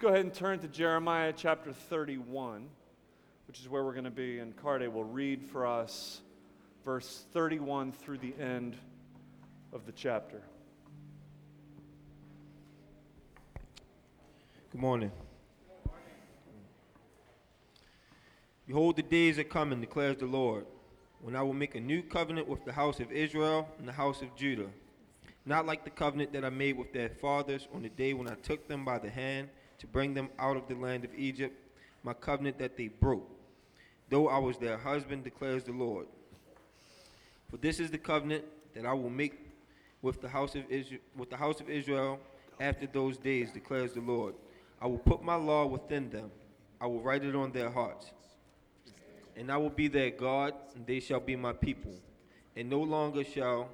Go 0.00 0.10
ahead 0.10 0.20
and 0.20 0.32
turn 0.32 0.60
to 0.60 0.68
Jeremiah 0.68 1.32
chapter 1.36 1.72
31, 1.72 2.68
which 3.48 3.58
is 3.58 3.68
where 3.68 3.82
we're 3.82 3.94
going 3.94 4.04
to 4.04 4.12
be, 4.12 4.38
and 4.38 4.54
Carde 4.54 4.86
will 4.86 5.02
read 5.02 5.42
for 5.42 5.66
us 5.66 6.20
verse 6.84 7.24
31 7.32 7.90
through 7.90 8.18
the 8.18 8.32
end 8.38 8.76
of 9.72 9.86
the 9.86 9.92
chapter. 9.92 10.40
Good 14.70 14.80
morning. 14.80 15.10
Behold, 18.68 18.94
the 18.94 19.02
days 19.02 19.36
are 19.40 19.44
coming, 19.44 19.80
declares 19.80 20.18
the 20.18 20.26
Lord, 20.26 20.64
when 21.22 21.34
I 21.34 21.42
will 21.42 21.54
make 21.54 21.74
a 21.74 21.80
new 21.80 22.02
covenant 22.02 22.46
with 22.46 22.64
the 22.64 22.72
house 22.72 23.00
of 23.00 23.10
Israel 23.10 23.68
and 23.80 23.88
the 23.88 23.92
house 23.92 24.22
of 24.22 24.36
Judah. 24.36 24.68
Not 25.44 25.66
like 25.66 25.82
the 25.82 25.90
covenant 25.90 26.32
that 26.34 26.44
I 26.44 26.50
made 26.50 26.78
with 26.78 26.92
their 26.92 27.08
fathers 27.08 27.66
on 27.74 27.82
the 27.82 27.88
day 27.88 28.14
when 28.14 28.28
I 28.28 28.34
took 28.34 28.68
them 28.68 28.84
by 28.84 29.00
the 29.00 29.10
hand 29.10 29.48
to 29.78 29.86
bring 29.86 30.14
them 30.14 30.28
out 30.38 30.56
of 30.56 30.66
the 30.68 30.74
land 30.74 31.04
of 31.04 31.14
Egypt, 31.14 31.54
my 32.02 32.12
covenant 32.12 32.58
that 32.58 32.76
they 32.76 32.88
broke, 32.88 33.28
though 34.08 34.28
I 34.28 34.38
was 34.38 34.58
their 34.58 34.78
husband, 34.78 35.24
declares 35.24 35.64
the 35.64 35.72
Lord. 35.72 36.06
For 37.50 37.56
this 37.56 37.80
is 37.80 37.90
the 37.90 37.98
covenant 37.98 38.44
that 38.74 38.84
I 38.84 38.92
will 38.92 39.10
make 39.10 39.38
with 40.02 40.20
the 40.20 40.28
house 40.28 40.54
of 40.54 40.70
Israel, 40.70 41.00
with 41.16 41.30
the 41.30 41.36
house 41.36 41.60
of 41.60 41.68
Israel 41.68 42.20
after 42.60 42.86
those 42.86 43.16
days, 43.16 43.52
declares 43.52 43.92
the 43.92 44.00
Lord. 44.00 44.34
I 44.80 44.86
will 44.86 44.98
put 44.98 45.22
my 45.22 45.34
law 45.34 45.66
within 45.66 46.10
them. 46.10 46.30
I 46.80 46.86
will 46.86 47.00
write 47.00 47.24
it 47.24 47.34
on 47.34 47.52
their 47.52 47.70
hearts. 47.70 48.10
And 49.36 49.50
I 49.50 49.56
will 49.56 49.70
be 49.70 49.88
their 49.88 50.10
God, 50.10 50.54
and 50.74 50.86
they 50.86 51.00
shall 51.00 51.20
be 51.20 51.36
my 51.36 51.52
people. 51.52 51.94
And 52.56 52.68
no 52.68 52.80
longer 52.80 53.24
shall 53.24 53.68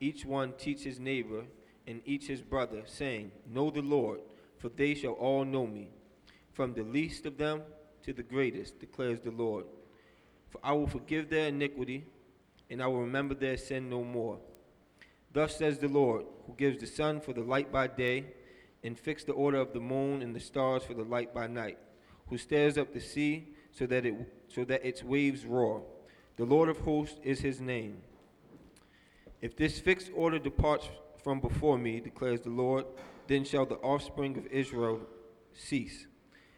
each 0.00 0.24
one 0.24 0.52
teach 0.58 0.82
his 0.82 1.00
neighbor 1.00 1.44
and 1.86 2.02
each 2.04 2.26
his 2.26 2.42
brother, 2.42 2.82
saying, 2.86 3.30
Know 3.48 3.70
the 3.70 3.82
Lord, 3.82 4.20
for 4.66 4.72
they 4.74 4.94
shall 4.96 5.12
all 5.12 5.44
know 5.44 5.64
me, 5.64 5.86
from 6.52 6.74
the 6.74 6.82
least 6.82 7.24
of 7.24 7.38
them 7.38 7.62
to 8.02 8.12
the 8.12 8.24
greatest, 8.24 8.80
declares 8.80 9.20
the 9.20 9.30
Lord. 9.30 9.64
For 10.48 10.58
I 10.60 10.72
will 10.72 10.88
forgive 10.88 11.30
their 11.30 11.46
iniquity, 11.46 12.04
and 12.68 12.82
I 12.82 12.88
will 12.88 13.02
remember 13.02 13.36
their 13.36 13.58
sin 13.58 13.88
no 13.88 14.02
more. 14.02 14.40
Thus 15.32 15.56
says 15.56 15.78
the 15.78 15.86
Lord, 15.86 16.24
who 16.48 16.54
gives 16.54 16.80
the 16.80 16.86
sun 16.88 17.20
for 17.20 17.32
the 17.32 17.42
light 17.42 17.70
by 17.70 17.86
day, 17.86 18.26
and 18.82 18.98
fix 18.98 19.22
the 19.22 19.34
order 19.34 19.58
of 19.58 19.72
the 19.72 19.78
moon 19.78 20.20
and 20.20 20.34
the 20.34 20.40
stars 20.40 20.82
for 20.82 20.94
the 20.94 21.04
light 21.04 21.32
by 21.32 21.46
night, 21.46 21.78
who 22.26 22.36
stirs 22.36 22.76
up 22.76 22.92
the 22.92 22.98
sea 22.98 23.54
so 23.70 23.86
that, 23.86 24.04
it, 24.04 24.16
so 24.48 24.64
that 24.64 24.84
its 24.84 25.04
waves 25.04 25.44
roar. 25.44 25.84
The 26.38 26.44
Lord 26.44 26.68
of 26.68 26.78
hosts 26.78 27.20
is 27.22 27.38
his 27.38 27.60
name. 27.60 27.98
If 29.40 29.56
this 29.56 29.78
fixed 29.78 30.10
order 30.12 30.40
departs 30.40 30.88
from 31.22 31.38
before 31.38 31.78
me, 31.78 32.00
declares 32.00 32.40
the 32.40 32.50
Lord, 32.50 32.84
then 33.28 33.44
shall 33.44 33.66
the 33.66 33.76
offspring 33.76 34.36
of 34.38 34.46
Israel 34.46 35.00
cease 35.52 36.06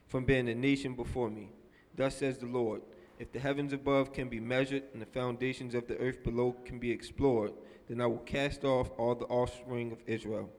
from 0.06 0.24
being 0.24 0.48
a 0.48 0.55
nation 0.55 0.94
before 0.94 1.30
me. 1.30 1.50
Thus 1.94 2.16
says 2.16 2.38
the 2.38 2.47
Lord 2.47 2.83
If 3.19 3.33
the 3.33 3.41
heavens 3.41 3.72
above 3.72 4.12
can 4.12 4.28
be 4.28 4.41
measured 4.41 4.84
and 4.92 5.02
the 5.02 5.06
foundations 5.06 5.74
of 5.74 5.86
the 5.86 5.98
earth 5.98 6.22
below 6.22 6.56
can 6.64 6.78
be 6.78 6.91
explored, 6.91 7.52
then 7.89 8.00
I 8.00 8.06
will 8.06 8.19
cast 8.19 8.64
off 8.64 8.91
all 8.98 9.14
the 9.14 9.27
offspring 9.27 9.92
of 9.92 9.98
Israel. 10.06 10.50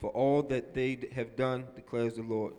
For 0.00 0.10
all 0.10 0.42
that 0.44 0.74
they 0.74 0.98
have 1.14 1.36
done, 1.36 1.66
declares 1.74 2.14
the 2.14 2.22
Lord. 2.22 2.54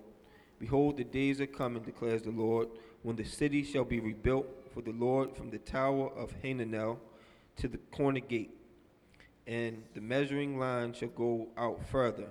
Behold, 0.59 0.97
the 0.97 1.03
days 1.03 1.41
are 1.41 1.47
coming, 1.47 1.83
declares 1.83 2.23
the 2.23 2.31
Lord, 2.31 2.69
when 3.03 3.15
the 3.15 3.25
city 3.25 3.63
shall 3.63 3.83
be 3.83 3.99
rebuilt 3.99 4.47
for 4.73 4.81
the 4.81 4.91
Lord 4.91 5.35
from 5.35 5.49
the 5.49 5.59
tower 5.59 6.09
of 6.15 6.33
Hananel 6.41 6.97
to 7.57 7.67
the 7.67 7.77
corner 7.77 8.19
gate. 8.19 8.51
And 9.45 9.83
the 9.93 10.01
measuring 10.01 10.57
line 10.57 10.93
shall 10.93 11.09
go 11.09 11.49
out 11.57 11.79
further, 11.91 12.29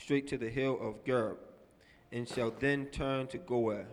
straight 0.00 0.26
to 0.28 0.38
the 0.38 0.48
hill 0.48 0.78
of 0.80 1.04
Gerb, 1.04 1.36
and 2.10 2.28
shall 2.28 2.50
then 2.50 2.86
turn 2.86 3.26
to 3.28 3.38
Goah. 3.38 3.84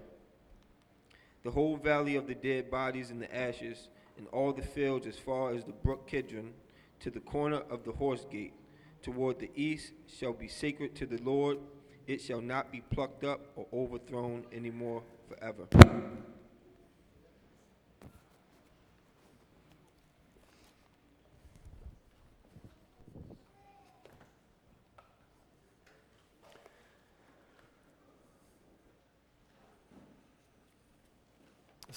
The 1.43 1.51
whole 1.51 1.77
valley 1.77 2.15
of 2.15 2.27
the 2.27 2.35
dead 2.35 2.71
bodies 2.71 3.11
and 3.11 3.21
the 3.21 3.35
ashes, 3.35 3.89
and 4.17 4.27
all 4.31 4.53
the 4.53 4.61
fields 4.61 5.05
as 5.05 5.19
far 5.19 5.53
as 5.53 5.63
the 5.63 5.73
brook 5.73 6.07
Kidron, 6.07 6.53
to 7.01 7.11
the 7.11 7.19
corner 7.19 7.61
of 7.69 7.83
the 7.83 7.91
horse 7.91 8.25
gate, 8.31 8.53
toward 9.01 9.39
the 9.39 9.51
east, 9.55 9.93
shall 10.07 10.33
be 10.33 10.47
sacred 10.47 10.95
to 10.95 11.05
the 11.05 11.21
Lord. 11.21 11.59
It 12.07 12.21
shall 12.21 12.41
not 12.41 12.71
be 12.71 12.81
plucked 12.81 13.23
up 13.23 13.41
or 13.55 13.67
overthrown 13.71 14.45
any 14.51 14.71
more 14.71 15.03
forever. 15.27 15.67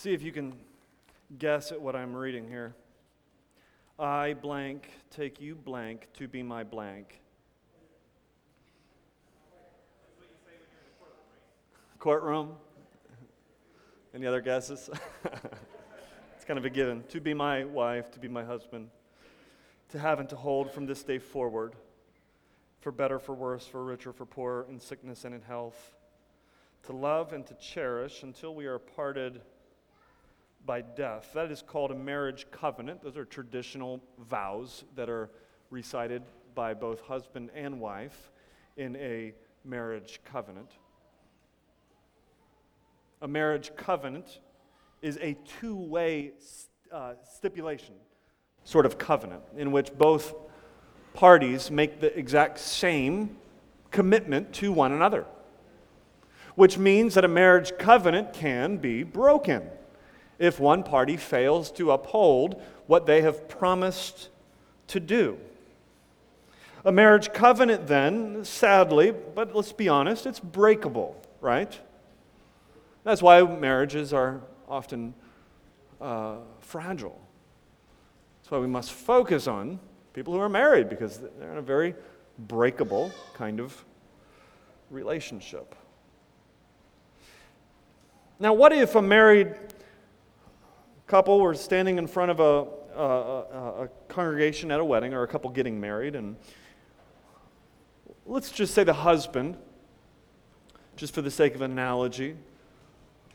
See 0.01 0.15
if 0.15 0.23
you 0.23 0.33
can 0.33 0.55
guess 1.39 1.73
at 1.73 1.79
what 1.79 1.95
I'm 1.95 2.17
reading 2.17 2.49
here. 2.49 2.75
I 3.99 4.33
blank 4.33 4.89
take 5.11 5.43
you 5.43 5.55
blank 5.55 6.09
to 6.15 6.27
be 6.27 6.43
my 6.43 6.65
blank. 6.65 7.21
Courtroom? 11.99 12.53
Any 14.15 14.27
other 14.27 14.41
guesses? 14.41 14.89
it's 16.35 16.47
kind 16.47 16.59
of 16.59 16.65
a 16.65 16.71
given. 16.71 17.05
To 17.11 17.21
be 17.21 17.35
my 17.35 17.67
wife, 17.67 18.11
to 18.13 18.19
be 18.19 18.29
my 18.29 18.43
husband, 18.43 18.89
to 19.91 19.99
have 19.99 20.19
and 20.19 20.31
to 20.31 20.37
hold 20.37 20.71
from 20.71 20.87
this 20.87 21.03
day 21.03 21.19
forward, 21.19 21.75
for 22.81 22.91
better, 22.91 23.19
for 23.19 23.35
worse, 23.35 23.67
for 23.67 23.85
richer, 23.85 24.15
for 24.15 24.25
poorer, 24.25 24.65
in 24.71 24.81
sickness 24.81 25.27
and 25.27 25.35
in 25.35 25.43
health, 25.43 25.95
to 26.85 26.95
love 26.95 27.35
and 27.35 27.47
to 27.49 27.55
cherish 27.57 28.23
until 28.23 28.55
we 28.55 28.65
are 28.65 28.79
parted 28.79 29.43
by 30.67 30.83
death. 30.83 31.31
That 31.35 31.51
is 31.51 31.63
called 31.63 31.91
a 31.91 31.95
marriage 31.95 32.47
covenant. 32.51 33.03
Those 33.03 33.17
are 33.17 33.25
traditional 33.25 34.01
vows 34.19 34.85
that 34.95 35.09
are 35.09 35.31
recited 35.71 36.23
by 36.55 36.75
both 36.75 37.01
husband 37.01 37.51
and 37.55 37.81
wife 37.81 38.31
in 38.77 38.97
a 38.97 39.33
marriage 39.65 40.21
covenant. 40.25 40.71
A 43.23 43.29
marriage 43.29 43.73
covenant 43.77 44.41
is 45.03 45.19
a 45.21 45.37
two 45.61 45.77
way 45.77 46.33
uh, 46.93 47.15
stipulation, 47.23 47.95
sort 48.65 48.87
of 48.87 48.99
covenant, 48.99 49.43
in 49.57 49.73
which 49.73 49.93
both 49.97 50.35
parties 51.15 51.71
make 51.71 52.01
the 52.01 52.17
exact 52.19 52.59
same 52.59 53.37
commitment 53.91 54.53
to 54.55 54.73
one 54.73 54.93
another, 54.93 55.27
which 56.55 56.79
means 56.79 57.15
that 57.15 57.25
a 57.25 57.29
marriage 57.29 57.73
covenant 57.79 58.33
can 58.33 58.77
be 58.77 59.03
broken 59.03 59.63
if 60.41 60.59
one 60.59 60.83
party 60.83 61.17
fails 61.17 61.71
to 61.71 61.93
uphold 61.93 62.61
what 62.87 63.07
they 63.07 63.21
have 63.21 63.47
promised 63.49 64.31
to 64.89 64.99
do. 64.99 65.39
A 66.85 66.91
marriage 66.91 67.33
covenant, 67.33 67.87
then, 67.87 68.45
sadly, 68.45 69.13
but 69.13 69.55
let's 69.55 69.73
be 69.73 69.89
honest, 69.89 70.25
it's 70.25 70.41
breakable, 70.41 71.15
right? 71.43 71.79
That's 73.05 73.23
why 73.23 73.43
marriages 73.43 74.15
are 74.15 74.41
often 74.67 75.15
uh, 76.01 76.37
fragile. 76.61 77.21
That's 78.41 78.51
why 78.51 78.59
we 78.59 78.67
must 78.67 78.93
focus 78.93 79.47
on 79.47 79.79
people 80.15 80.33
who 80.33 80.41
are 80.41 80.49
married 80.49 80.89
because 80.89 81.19
they're 81.19 81.53
in 81.53 81.59
a 81.59 81.63
very 81.63 81.95
breakable 82.39 83.13
kind 83.35 83.61
of 83.61 83.85
relationship. 84.89 85.75
Now, 88.39 88.55
what 88.55 88.73
if 88.73 88.95
a 88.95 89.03
married 89.03 89.55
couple 91.11 91.41
were 91.41 91.55
standing 91.55 91.99
in 91.99 92.07
front 92.07 92.31
of 92.31 92.39
a, 92.39 92.67
a, 92.97 93.83
a, 93.83 93.89
congregation 94.07 94.71
at 94.71 94.79
a 94.79 94.85
wedding 94.85 95.13
or 95.13 95.25
a 95.25 95.27
couple 95.27 95.51
getting 95.51 95.81
married, 95.81 96.15
and 96.15 96.37
let's 98.27 98.53
just 98.53 98.75
say 98.75 98.85
the 98.85 98.93
husband, 98.93 99.57
just 100.95 101.13
for 101.13 101.21
the 101.21 101.31
sake 101.31 101.57
of 101.57 101.63
analogy, 101.63 102.37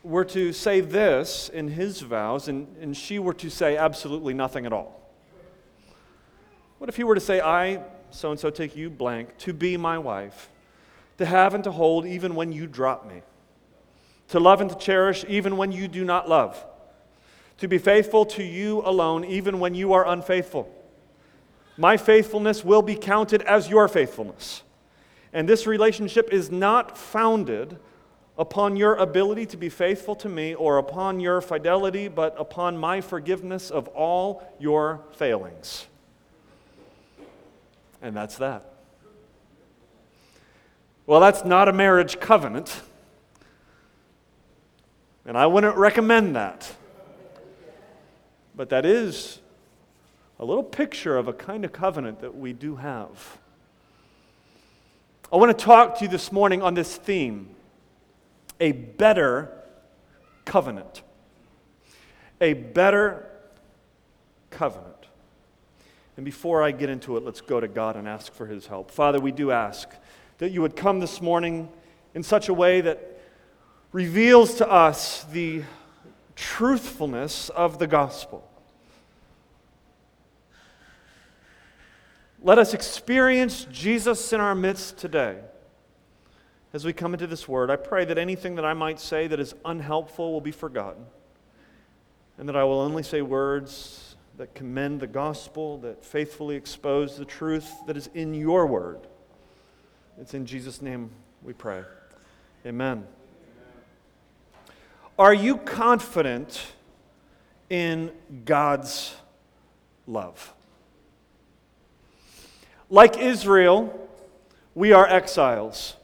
were 0.02 0.24
to 0.24 0.54
say 0.54 0.80
this 0.80 1.50
in 1.50 1.68
his 1.68 2.00
vows, 2.00 2.48
and, 2.48 2.74
and 2.80 2.96
she 2.96 3.18
were 3.18 3.34
to 3.34 3.50
say 3.50 3.76
absolutely 3.76 4.32
nothing 4.32 4.64
at 4.64 4.72
all. 4.72 4.98
What 6.78 6.88
if 6.88 6.96
he 6.96 7.04
were 7.04 7.14
to 7.14 7.20
say, 7.20 7.42
I, 7.42 7.82
so 8.10 8.30
and 8.30 8.40
so, 8.40 8.48
take 8.48 8.74
you 8.74 8.88
blank, 8.88 9.36
to 9.38 9.52
be 9.52 9.76
my 9.76 9.98
wife, 9.98 10.48
to 11.18 11.26
have 11.26 11.52
and 11.52 11.62
to 11.64 11.72
hold 11.72 12.06
even 12.06 12.34
when 12.34 12.52
you 12.52 12.66
drop 12.66 13.06
me, 13.06 13.20
to 14.28 14.40
love 14.40 14.62
and 14.62 14.70
to 14.70 14.76
cherish 14.76 15.26
even 15.28 15.58
when 15.58 15.72
you 15.72 15.88
do 15.88 16.06
not 16.06 16.26
love? 16.26 16.64
To 17.58 17.68
be 17.68 17.78
faithful 17.78 18.26
to 18.26 18.42
you 18.42 18.82
alone, 18.84 19.24
even 19.24 19.58
when 19.58 19.74
you 19.74 19.92
are 19.92 20.06
unfaithful. 20.06 20.72
My 21.76 21.96
faithfulness 21.96 22.64
will 22.64 22.82
be 22.82 22.94
counted 22.94 23.42
as 23.42 23.68
your 23.68 23.88
faithfulness. 23.88 24.62
And 25.32 25.48
this 25.48 25.66
relationship 25.66 26.32
is 26.32 26.50
not 26.50 26.96
founded 26.96 27.78
upon 28.38 28.76
your 28.76 28.94
ability 28.96 29.46
to 29.46 29.56
be 29.56 29.68
faithful 29.68 30.14
to 30.16 30.28
me 30.28 30.54
or 30.54 30.78
upon 30.78 31.20
your 31.20 31.40
fidelity, 31.40 32.08
but 32.08 32.34
upon 32.38 32.76
my 32.76 33.00
forgiveness 33.00 33.70
of 33.70 33.88
all 33.88 34.42
your 34.58 35.02
failings. 35.12 35.86
And 38.02 38.14
that's 38.14 38.36
that. 38.36 38.72
Well, 41.06 41.20
that's 41.20 41.44
not 41.44 41.68
a 41.68 41.72
marriage 41.72 42.20
covenant. 42.20 42.82
And 45.24 45.36
I 45.36 45.46
wouldn't 45.46 45.76
recommend 45.76 46.36
that. 46.36 46.72
But 48.56 48.70
that 48.70 48.86
is 48.86 49.40
a 50.38 50.44
little 50.44 50.64
picture 50.64 51.16
of 51.16 51.28
a 51.28 51.32
kind 51.32 51.64
of 51.64 51.72
covenant 51.72 52.20
that 52.20 52.36
we 52.36 52.52
do 52.52 52.76
have. 52.76 53.38
I 55.32 55.36
want 55.36 55.56
to 55.56 55.64
talk 55.64 55.98
to 55.98 56.04
you 56.04 56.10
this 56.10 56.32
morning 56.32 56.62
on 56.62 56.74
this 56.74 56.96
theme 56.96 57.50
a 58.58 58.72
better 58.72 59.52
covenant. 60.46 61.02
A 62.40 62.54
better 62.54 63.26
covenant. 64.50 64.94
And 66.16 66.24
before 66.24 66.62
I 66.62 66.70
get 66.70 66.88
into 66.88 67.18
it, 67.18 67.24
let's 67.24 67.42
go 67.42 67.60
to 67.60 67.68
God 67.68 67.96
and 67.96 68.08
ask 68.08 68.32
for 68.32 68.46
his 68.46 68.66
help. 68.66 68.90
Father, 68.90 69.20
we 69.20 69.32
do 69.32 69.50
ask 69.50 69.88
that 70.38 70.50
you 70.50 70.62
would 70.62 70.76
come 70.76 71.00
this 71.00 71.20
morning 71.20 71.68
in 72.14 72.22
such 72.22 72.48
a 72.48 72.54
way 72.54 72.80
that 72.80 73.20
reveals 73.92 74.54
to 74.54 74.70
us 74.70 75.24
the 75.24 75.62
truthfulness 76.36 77.48
of 77.48 77.78
the 77.78 77.86
gospel. 77.86 78.48
Let 82.42 82.58
us 82.58 82.74
experience 82.74 83.66
Jesus 83.72 84.32
in 84.32 84.40
our 84.40 84.54
midst 84.54 84.98
today. 84.98 85.38
As 86.72 86.84
we 86.84 86.92
come 86.92 87.14
into 87.14 87.26
this 87.26 87.48
word, 87.48 87.70
I 87.70 87.76
pray 87.76 88.04
that 88.04 88.18
anything 88.18 88.54
that 88.56 88.64
I 88.64 88.74
might 88.74 89.00
say 89.00 89.26
that 89.26 89.40
is 89.40 89.54
unhelpful 89.64 90.30
will 90.30 90.42
be 90.42 90.52
forgotten, 90.52 91.06
and 92.38 92.48
that 92.48 92.54
I 92.54 92.64
will 92.64 92.78
only 92.78 93.02
say 93.02 93.22
words 93.22 94.14
that 94.36 94.54
commend 94.54 95.00
the 95.00 95.06
gospel, 95.06 95.78
that 95.78 96.04
faithfully 96.04 96.54
expose 96.54 97.16
the 97.16 97.24
truth 97.24 97.72
that 97.86 97.96
is 97.96 98.10
in 98.12 98.34
your 98.34 98.66
word. 98.66 99.06
It's 100.20 100.34
in 100.34 100.44
Jesus' 100.44 100.82
name 100.82 101.10
we 101.42 101.54
pray. 101.54 101.82
Amen. 102.66 103.06
Are 105.18 105.32
you 105.32 105.56
confident 105.56 106.60
in 107.70 108.12
God's 108.44 109.14
love? 110.06 110.52
Like 112.90 113.18
Israel, 113.18 114.08
we 114.74 114.92
are 114.92 115.06
exiles. 115.06 115.96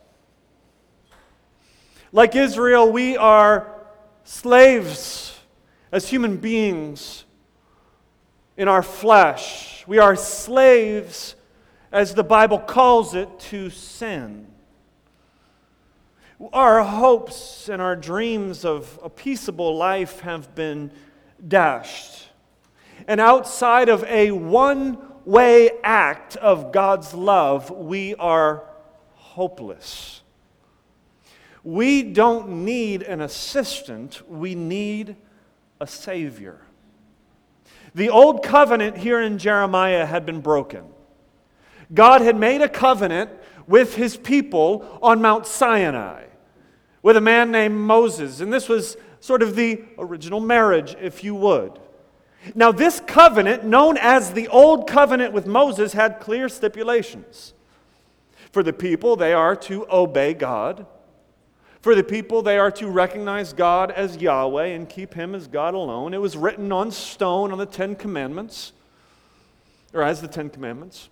Like 2.11 2.35
Israel, 2.35 2.91
we 2.91 3.17
are 3.17 3.75
slaves 4.25 5.39
as 5.91 6.09
human 6.09 6.39
beings 6.39 7.25
in 8.57 8.67
our 8.67 8.83
flesh. 8.83 9.85
We 9.87 9.99
are 9.99 10.17
slaves, 10.17 11.35
as 11.91 12.15
the 12.15 12.25
Bible 12.25 12.59
calls 12.59 13.15
it, 13.15 13.39
to 13.51 13.69
sin. 13.69 14.52
Our 16.53 16.83
hopes 16.83 17.69
and 17.69 17.81
our 17.81 17.95
dreams 17.95 18.65
of 18.65 18.99
a 19.03 19.09
peaceable 19.09 19.77
life 19.77 20.21
have 20.21 20.55
been 20.57 20.91
dashed. 21.47 22.27
And 23.07 23.21
outside 23.21 23.89
of 23.89 24.03
a 24.05 24.33
one 24.33 24.99
way 25.25 25.71
act 25.85 26.37
of 26.37 26.73
God's 26.73 27.15
love, 27.15 27.71
we 27.71 28.17
are 28.17 28.65
hopeless. 29.15 30.23
We 31.63 32.03
don't 32.03 32.65
need 32.65 33.03
an 33.03 33.21
assistant, 33.21 34.29
we 34.29 34.57
need 34.57 35.15
a 35.81 35.87
Savior. 35.87 36.61
The 37.95 38.11
old 38.11 38.43
covenant 38.43 38.97
here 38.97 39.21
in 39.21 39.39
Jeremiah 39.39 40.07
had 40.07 40.27
been 40.27 40.41
broken. 40.41 40.87
God 41.95 42.21
had 42.21 42.37
made 42.37 42.63
a 42.63 42.69
covenant 42.69 43.31
with 43.69 43.95
his 43.95 44.17
people 44.17 44.99
on 45.01 45.23
Mount 45.23 45.47
Sinai 45.47 46.25
with 47.03 47.17
a 47.17 47.21
man 47.21 47.51
named 47.51 47.77
Moses, 47.77 48.41
and 48.41 48.53
this 48.53 48.69
was 48.69 48.97
sort 49.21 49.43
of 49.43 49.57
the 49.57 49.83
original 49.99 50.41
marriage, 50.41 50.97
if 51.01 51.25
you 51.25 51.35
would. 51.35 51.79
Now, 52.55 52.73
this 52.73 53.01
covenant, 53.01 53.65
known 53.65 53.97
as 53.97 54.33
the 54.33 54.49
Old 54.49 54.89
Covenant 54.89 55.33
with 55.33 55.47
Moses, 55.47 55.93
had 55.93 56.21
clear 56.21 56.49
stipulations. 56.49 57.55
For 58.51 58.63
the 58.63 58.73
people, 58.73 59.17
they 59.17 59.33
are 59.33 59.55
to 59.57 59.87
obey 59.91 60.35
God. 60.35 60.87
For 61.81 61.95
the 61.95 62.05
people, 62.05 62.43
they 62.43 62.59
are 62.59 62.71
to 62.73 62.89
recognize 62.89 63.53
God 63.53 63.91
as 63.91 64.17
Yahweh 64.17 64.67
and 64.67 64.89
keep 64.89 65.15
Him 65.15 65.35
as 65.35 65.49
God 65.49 65.75
alone. 65.75 66.15
It 66.15 66.21
was 66.21 66.37
written 66.37 66.71
on 66.71 66.91
stone 66.91 67.53
on 67.53 67.59
the 67.59 67.67
Ten 67.67 67.97
Commandments, 67.97 68.73
or 69.93 70.03
as 70.03 70.21
the 70.21 70.29
Ten 70.29 70.51
Commandments. 70.51 71.09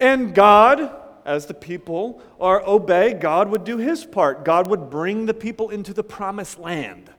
And 0.00 0.34
God, 0.34 0.90
as 1.28 1.46
the 1.46 1.54
people 1.54 2.22
are 2.40 2.66
obey, 2.66 3.12
God 3.12 3.50
would 3.50 3.62
do 3.62 3.76
His 3.76 4.04
part. 4.04 4.44
God 4.44 4.66
would 4.66 4.88
bring 4.88 5.26
the 5.26 5.34
people 5.34 5.68
into 5.68 5.92
the 5.92 6.02
promised 6.02 6.58
land. 6.58 7.10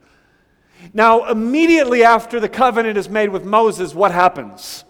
Now, 0.94 1.30
immediately 1.30 2.04
after 2.04 2.40
the 2.40 2.50
covenant 2.50 2.98
is 2.98 3.08
made 3.08 3.30
with 3.30 3.46
Moses, 3.46 3.94
what 3.94 4.12
happens? 4.12 4.84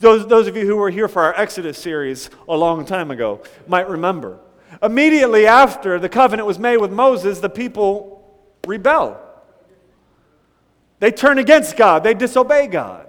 Those, 0.00 0.26
those 0.26 0.46
of 0.46 0.56
you 0.56 0.64
who 0.64 0.76
were 0.76 0.90
here 0.90 1.08
for 1.08 1.22
our 1.22 1.34
Exodus 1.34 1.76
series 1.76 2.30
a 2.48 2.56
long 2.56 2.86
time 2.86 3.10
ago 3.10 3.42
might 3.66 3.88
remember. 3.88 4.38
Immediately 4.82 5.46
after 5.46 5.98
the 5.98 6.08
covenant 6.08 6.46
was 6.46 6.58
made 6.58 6.78
with 6.78 6.92
Moses, 6.92 7.40
the 7.40 7.50
people 7.50 8.24
rebel. 8.66 9.20
They 11.00 11.10
turn 11.10 11.38
against 11.38 11.76
God, 11.76 12.02
they 12.02 12.14
disobey 12.14 12.68
God. 12.68 13.08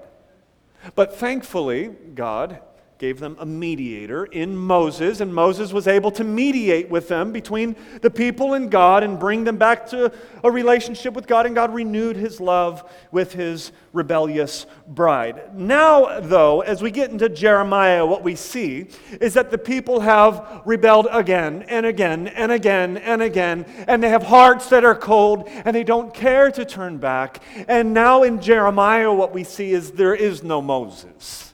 But 0.96 1.16
thankfully, 1.16 1.88
God 1.88 2.60
gave 3.00 3.22
them 3.22 3.38
a 3.40 3.46
mediator 3.46 4.26
in 4.26 4.58
Moses, 4.58 5.22
and 5.22 5.34
Moses 5.34 5.72
was 5.72 5.88
able 5.88 6.12
to 6.12 6.26
mediate 6.26 6.90
with 6.90 7.08
them 7.08 7.32
between 7.32 7.78
the 8.02 8.10
people 8.10 8.56
and 8.56 8.70
God 8.70 9.04
and 9.04 9.18
bring 9.18 9.46
them 9.46 9.56
back 9.56 9.88
to 9.92 10.12
a 10.44 10.52
relationship 10.52 11.14
with 11.14 11.26
God, 11.26 11.46
and 11.46 11.56
God 11.56 11.74
renewed 11.74 12.18
his 12.18 12.42
love 12.42 12.84
with 13.10 13.32
his 13.32 13.72
rebellious 13.94 14.66
bride. 14.86 15.56
Now, 15.56 16.20
though, 16.20 16.60
as 16.60 16.82
we 16.82 16.92
get 16.92 17.10
into 17.10 17.30
Jeremiah, 17.30 18.06
what 18.06 18.22
we 18.22 18.36
see 18.36 18.88
is 19.22 19.34
that 19.36 19.50
the 19.50 19.58
people 19.58 20.02
have 20.02 20.62
rebelled 20.66 21.08
again 21.10 21.64
and 21.70 21.86
again 21.86 22.28
and 22.28 22.52
again 22.52 22.98
and 22.98 23.22
again, 23.22 23.64
and 23.88 24.04
they 24.04 24.10
have 24.10 24.24
hearts 24.24 24.68
that 24.72 24.84
are 24.84 24.94
cold, 24.94 25.48
and 25.48 25.74
they 25.74 25.86
don't 25.86 26.14
care 26.14 26.52
to 26.52 26.66
turn 26.66 26.98
back. 26.98 27.42
And 27.70 27.94
now 27.94 28.24
in 28.24 28.42
Jeremiah, 28.42 29.14
what 29.14 29.34
we 29.34 29.46
see 29.46 29.72
is 29.72 29.92
there 29.92 30.16
is 30.16 30.44
no 30.44 30.62
Moses. 30.62 31.49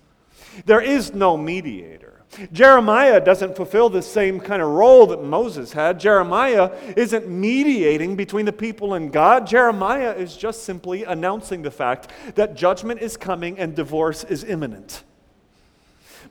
There 0.66 0.82
is 0.82 1.14
no 1.14 1.38
mediator. 1.38 2.16
Jeremiah 2.52 3.22
doesn't 3.22 3.56
fulfill 3.56 3.90
the 3.90 4.02
same 4.02 4.40
kind 4.40 4.62
of 4.62 4.70
role 4.70 5.08
that 5.08 5.24
Moses 5.24 5.72
had. 5.72 6.00
Jeremiah 6.00 6.72
isn't 6.98 7.28
mediating 7.28 8.16
between 8.16 8.46
the 8.46 8.54
people 8.54 8.94
and 8.94 9.12
God. 9.12 9.48
Jeremiah 9.48 10.14
is 10.14 10.36
just 10.36 10.64
simply 10.64 11.04
announcing 11.04 11.62
the 11.62 11.72
fact 11.72 12.12
that 12.36 12.56
judgment 12.56 13.02
is 13.02 13.16
coming 13.16 13.58
and 13.58 13.76
divorce 13.76 14.24
is 14.24 14.44
imminent. 14.44 15.04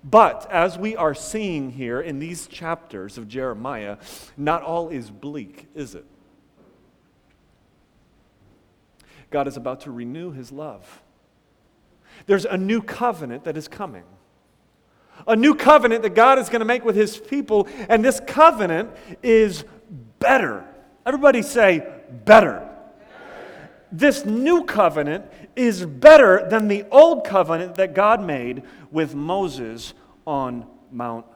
But 0.03 0.51
as 0.51 0.77
we 0.77 0.97
are 0.97 1.15
seeing 1.15 1.71
here 1.71 2.01
in 2.01 2.19
these 2.19 2.47
chapters 2.47 3.17
of 3.17 3.27
Jeremiah, 3.27 3.97
not 4.37 4.63
all 4.63 4.91
is 4.91 5.11
bleak, 5.11 5.69
is 5.75 5.95
it? 5.95 6.05
God 9.31 9.49
is 9.49 9.57
about 9.57 9.81
to 9.83 9.91
renew 9.91 10.33
his 10.33 10.53
love. 10.53 11.03
There's 12.27 12.45
a 12.45 12.59
new 12.59 12.83
covenant 12.83 13.45
that 13.45 13.57
is 13.57 13.67
coming 13.67 14.05
a 15.27 15.37
new 15.37 15.55
covenant 15.55 16.03
that 16.03 16.15
God 16.15 16.39
is 16.39 16.49
going 16.49 16.61
to 16.61 16.67
make 16.67 16.85
with 16.85 16.97
his 16.97 17.17
people, 17.17 17.69
and 17.89 18.05
this 18.05 18.21
covenant 18.27 18.91
is 19.23 19.65
better. 20.19 20.65
Everybody 21.07 21.43
say, 21.43 21.87
better. 22.25 22.69
This 23.93 24.25
new 24.25 24.65
covenant 24.65 25.27
is 25.55 25.85
better 25.87 26.47
than 26.49 26.69
the 26.69 26.85
old 26.91 27.25
covenant 27.25 27.77
that 27.77 27.95
God 27.95 28.25
made 28.25 28.63
with 28.91 29.15
Moses 29.15 29.95
on 30.27 30.67
Mount 30.91 31.27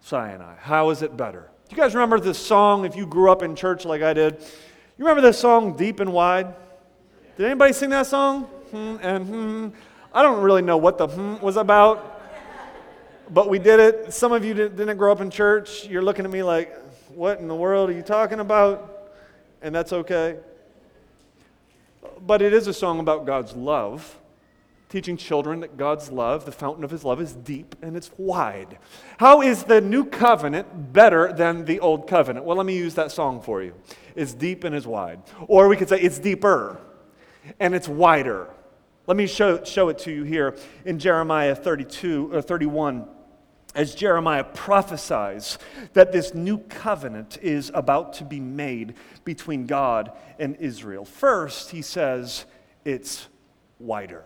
Sinai. 0.00 0.56
How 0.58 0.90
is 0.90 1.02
it 1.02 1.16
better? 1.16 1.50
Do 1.68 1.74
you 1.74 1.82
guys 1.82 1.94
remember 1.94 2.20
this 2.20 2.38
song 2.38 2.84
if 2.84 2.96
you 2.96 3.06
grew 3.06 3.30
up 3.30 3.42
in 3.42 3.56
church 3.56 3.84
like 3.84 4.02
I 4.02 4.12
did? 4.12 4.34
You 4.98 5.04
remember 5.04 5.20
this 5.20 5.38
song, 5.38 5.76
Deep 5.76 6.00
and 6.00 6.12
Wide? 6.12 6.54
Did 7.36 7.46
anybody 7.46 7.72
sing 7.72 7.90
that 7.90 8.06
song? 8.06 8.44
Hmm 8.70 8.96
and 9.02 9.26
hmm. 9.26 9.68
I 10.12 10.22
don't 10.22 10.42
really 10.42 10.62
know 10.62 10.76
what 10.76 10.98
the 10.98 11.06
hmm 11.06 11.38
was 11.40 11.56
about 11.56 12.15
but 13.30 13.48
we 13.48 13.58
did 13.58 13.80
it. 13.80 14.12
Some 14.12 14.32
of 14.32 14.44
you 14.44 14.54
didn't 14.54 14.96
grow 14.96 15.12
up 15.12 15.20
in 15.20 15.30
church. 15.30 15.86
You're 15.86 16.02
looking 16.02 16.24
at 16.24 16.30
me 16.30 16.42
like, 16.42 16.74
what 17.10 17.40
in 17.40 17.48
the 17.48 17.54
world 17.54 17.90
are 17.90 17.92
you 17.92 18.02
talking 18.02 18.40
about? 18.40 19.12
And 19.62 19.74
that's 19.74 19.92
okay. 19.92 20.38
But 22.24 22.42
it 22.42 22.52
is 22.52 22.66
a 22.66 22.74
song 22.74 23.00
about 23.00 23.26
God's 23.26 23.54
love, 23.54 24.18
teaching 24.88 25.16
children 25.16 25.60
that 25.60 25.76
God's 25.76 26.10
love, 26.10 26.44
the 26.44 26.52
fountain 26.52 26.84
of 26.84 26.90
his 26.90 27.04
love, 27.04 27.20
is 27.20 27.32
deep 27.32 27.74
and 27.82 27.96
it's 27.96 28.10
wide. 28.16 28.78
How 29.18 29.42
is 29.42 29.64
the 29.64 29.80
new 29.80 30.04
covenant 30.04 30.92
better 30.92 31.32
than 31.32 31.64
the 31.64 31.80
old 31.80 32.06
covenant? 32.06 32.46
Well, 32.46 32.56
let 32.56 32.66
me 32.66 32.76
use 32.76 32.94
that 32.94 33.10
song 33.10 33.40
for 33.40 33.62
you. 33.62 33.74
It's 34.14 34.34
deep 34.34 34.64
and 34.64 34.74
it's 34.74 34.86
wide. 34.86 35.22
Or 35.48 35.68
we 35.68 35.76
could 35.76 35.88
say 35.88 36.00
it's 36.00 36.18
deeper 36.18 36.80
and 37.58 37.74
it's 37.74 37.88
wider. 37.88 38.50
Let 39.06 39.16
me 39.16 39.26
show, 39.26 39.62
show 39.64 39.88
it 39.88 39.98
to 40.00 40.12
you 40.12 40.24
here 40.24 40.56
in 40.84 40.98
Jeremiah 40.98 41.54
32 41.54 42.32
or 42.32 42.42
31 42.42 43.08
as 43.76 43.94
Jeremiah 43.94 44.42
prophesies 44.42 45.58
that 45.92 46.10
this 46.10 46.34
new 46.34 46.58
covenant 46.58 47.38
is 47.42 47.70
about 47.74 48.14
to 48.14 48.24
be 48.24 48.40
made 48.40 48.94
between 49.24 49.66
God 49.66 50.10
and 50.38 50.56
Israel. 50.56 51.04
First, 51.04 51.70
he 51.70 51.82
says 51.82 52.46
it's 52.84 53.28
wider. 53.78 54.24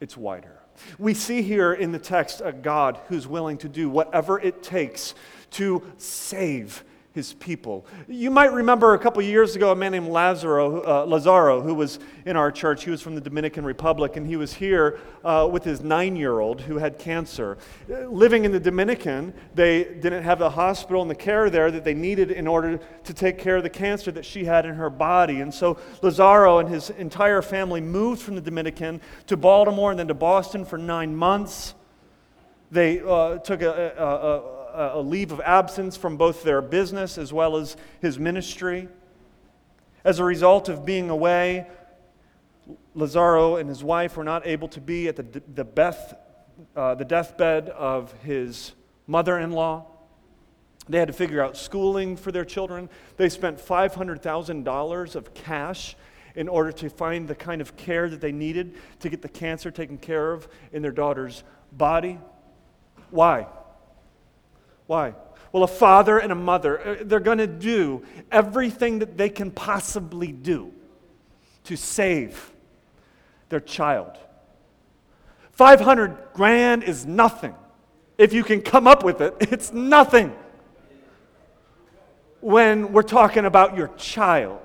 It's 0.00 0.16
wider. 0.16 0.58
We 0.98 1.14
see 1.14 1.42
here 1.42 1.72
in 1.72 1.92
the 1.92 1.98
text 1.98 2.42
a 2.44 2.52
God 2.52 2.98
who's 3.06 3.28
willing 3.28 3.58
to 3.58 3.68
do 3.68 3.88
whatever 3.88 4.40
it 4.40 4.62
takes 4.62 5.14
to 5.52 5.82
save 5.96 6.82
his 7.12 7.34
people. 7.34 7.86
You 8.08 8.30
might 8.30 8.52
remember 8.52 8.94
a 8.94 8.98
couple 8.98 9.22
years 9.22 9.54
ago 9.54 9.70
a 9.70 9.76
man 9.76 9.92
named 9.92 10.08
Lazaro, 10.08 10.82
uh, 10.82 11.04
Lazaro, 11.04 11.60
who 11.60 11.74
was 11.74 11.98
in 12.24 12.36
our 12.36 12.50
church. 12.50 12.84
He 12.84 12.90
was 12.90 13.02
from 13.02 13.14
the 13.14 13.20
Dominican 13.20 13.64
Republic, 13.64 14.16
and 14.16 14.26
he 14.26 14.36
was 14.36 14.54
here 14.54 14.98
uh, 15.24 15.48
with 15.50 15.62
his 15.62 15.82
nine 15.82 16.16
year 16.16 16.40
old 16.40 16.62
who 16.62 16.78
had 16.78 16.98
cancer. 16.98 17.58
Uh, 17.90 18.06
living 18.06 18.44
in 18.44 18.52
the 18.52 18.60
Dominican, 18.60 19.34
they 19.54 19.84
didn't 19.84 20.22
have 20.22 20.38
the 20.38 20.50
hospital 20.50 21.02
and 21.02 21.10
the 21.10 21.14
care 21.14 21.50
there 21.50 21.70
that 21.70 21.84
they 21.84 21.94
needed 21.94 22.30
in 22.30 22.46
order 22.46 22.80
to 23.04 23.14
take 23.14 23.38
care 23.38 23.56
of 23.56 23.62
the 23.62 23.70
cancer 23.70 24.10
that 24.10 24.24
she 24.24 24.44
had 24.44 24.64
in 24.64 24.74
her 24.74 24.90
body. 24.90 25.42
And 25.42 25.52
so 25.52 25.78
Lazaro 26.00 26.58
and 26.58 26.68
his 26.68 26.90
entire 26.90 27.42
family 27.42 27.82
moved 27.82 28.22
from 28.22 28.36
the 28.36 28.40
Dominican 28.40 29.00
to 29.26 29.36
Baltimore 29.36 29.90
and 29.90 29.98
then 29.98 30.08
to 30.08 30.14
Boston 30.14 30.64
for 30.64 30.78
nine 30.78 31.14
months. 31.14 31.74
They 32.70 33.00
uh, 33.00 33.36
took 33.38 33.60
a, 33.60 33.92
a, 33.98 34.04
a 34.04 34.61
a 34.74 35.00
leave 35.00 35.32
of 35.32 35.40
absence 35.40 35.96
from 35.96 36.16
both 36.16 36.42
their 36.42 36.62
business 36.62 37.18
as 37.18 37.32
well 37.32 37.56
as 37.56 37.76
his 38.00 38.18
ministry. 38.18 38.88
As 40.04 40.18
a 40.18 40.24
result 40.24 40.68
of 40.68 40.84
being 40.84 41.10
away, 41.10 41.66
Lazaro 42.94 43.56
and 43.56 43.68
his 43.68 43.82
wife 43.82 44.16
were 44.16 44.24
not 44.24 44.46
able 44.46 44.68
to 44.68 44.80
be 44.80 45.08
at 45.08 45.16
the, 45.16 45.42
the, 45.54 45.64
Beth, 45.64 46.14
uh, 46.76 46.94
the 46.94 47.04
deathbed 47.04 47.68
of 47.70 48.12
his 48.22 48.72
mother 49.06 49.38
in 49.38 49.52
law. 49.52 49.86
They 50.88 50.98
had 50.98 51.08
to 51.08 51.14
figure 51.14 51.42
out 51.42 51.56
schooling 51.56 52.16
for 52.16 52.32
their 52.32 52.44
children. 52.44 52.88
They 53.16 53.28
spent 53.28 53.58
$500,000 53.58 55.14
of 55.14 55.34
cash 55.34 55.96
in 56.34 56.48
order 56.48 56.72
to 56.72 56.88
find 56.88 57.28
the 57.28 57.34
kind 57.34 57.60
of 57.60 57.76
care 57.76 58.08
that 58.08 58.20
they 58.20 58.32
needed 58.32 58.74
to 59.00 59.08
get 59.08 59.22
the 59.22 59.28
cancer 59.28 59.70
taken 59.70 59.98
care 59.98 60.32
of 60.32 60.48
in 60.72 60.82
their 60.82 60.92
daughter's 60.92 61.44
body. 61.72 62.18
Why? 63.10 63.46
Why? 64.86 65.14
Well, 65.52 65.62
a 65.64 65.68
father 65.68 66.18
and 66.18 66.32
a 66.32 66.34
mother, 66.34 66.80
uh, 66.80 66.96
they're 67.02 67.20
going 67.20 67.38
to 67.38 67.46
do 67.46 68.04
everything 68.30 69.00
that 69.00 69.16
they 69.16 69.28
can 69.28 69.50
possibly 69.50 70.32
do 70.32 70.72
to 71.64 71.76
save 71.76 72.52
their 73.50 73.60
child. 73.60 74.16
500 75.52 76.16
grand 76.32 76.82
is 76.82 77.04
nothing. 77.04 77.54
If 78.16 78.32
you 78.32 78.44
can 78.44 78.62
come 78.62 78.86
up 78.86 79.04
with 79.04 79.20
it, 79.20 79.34
it's 79.40 79.72
nothing 79.72 80.34
when 82.40 82.92
we're 82.92 83.02
talking 83.02 83.44
about 83.44 83.76
your 83.76 83.88
child. 83.96 84.58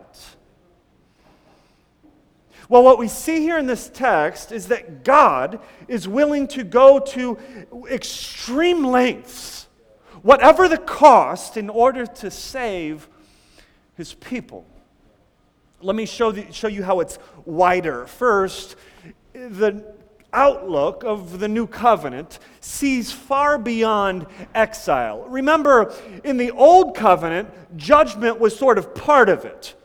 Well, 2.69 2.83
what 2.83 2.97
we 2.97 3.07
see 3.07 3.39
here 3.39 3.57
in 3.57 3.65
this 3.65 3.89
text 3.89 4.51
is 4.51 4.67
that 4.67 5.03
God 5.03 5.59
is 5.87 6.07
willing 6.07 6.47
to 6.49 6.63
go 6.63 6.99
to 6.99 7.37
extreme 7.89 8.83
lengths 8.83 9.56
whatever 10.27 10.67
the 10.67 10.77
cost, 10.77 11.55
in 11.55 11.69
order 11.69 12.05
to 12.05 12.29
save 12.29 13.07
his 13.95 14.13
people. 14.13 14.65
Let 15.79 15.95
me 15.95 16.05
show, 16.05 16.33
the, 16.33 16.51
show 16.51 16.67
you 16.67 16.83
how 16.83 16.99
it's 16.99 17.17
wider. 17.45 18.05
First, 18.07 18.75
the 19.31 19.95
outlook 20.33 21.05
of 21.05 21.39
the 21.39 21.47
new 21.47 21.65
covenant 21.65 22.39
sees 22.59 23.09
far 23.09 23.57
beyond 23.57 24.25
exile. 24.53 25.23
Remember, 25.29 25.95
in 26.25 26.35
the 26.35 26.51
old 26.51 26.93
covenant, 26.93 27.49
judgment 27.77 28.37
was 28.37 28.53
sort 28.53 28.77
of 28.77 28.93
part 28.93 29.29
of 29.29 29.45
it. 29.45 29.75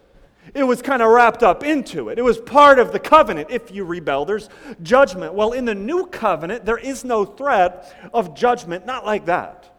It 0.55 0.65
was 0.65 0.83
kind 0.83 1.03
of 1.03 1.11
wrapped 1.11 1.45
up 1.45 1.63
into 1.63 2.09
it. 2.09 2.19
It 2.19 2.23
was 2.23 2.39
part 2.39 2.81
of 2.81 2.91
the 2.91 2.99
covenant. 2.99 3.51
If 3.53 3.71
you 3.71 3.85
rebel, 3.85 4.25
there's 4.25 4.49
judgment. 4.83 5.35
Well, 5.35 5.53
in 5.53 5.67
the 5.67 5.75
new 5.77 6.07
covenant, 6.07 6.65
there 6.65 6.79
is 6.79 7.05
no 7.05 7.25
threat 7.25 8.11
of 8.13 8.35
judgment, 8.35 8.87
not 8.87 9.07
like 9.07 9.27
that. 9.27 9.72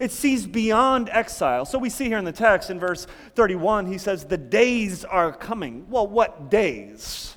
It 0.00 0.10
sees 0.10 0.46
beyond 0.46 1.08
exile. 1.10 1.64
So 1.64 1.78
we 1.78 1.90
see 1.90 2.06
here 2.06 2.18
in 2.18 2.24
the 2.24 2.32
text 2.32 2.70
in 2.70 2.78
verse 2.78 3.06
31, 3.34 3.86
he 3.86 3.98
says, 3.98 4.24
The 4.24 4.38
days 4.38 5.04
are 5.04 5.32
coming. 5.32 5.86
Well, 5.88 6.06
what 6.06 6.50
days? 6.50 7.36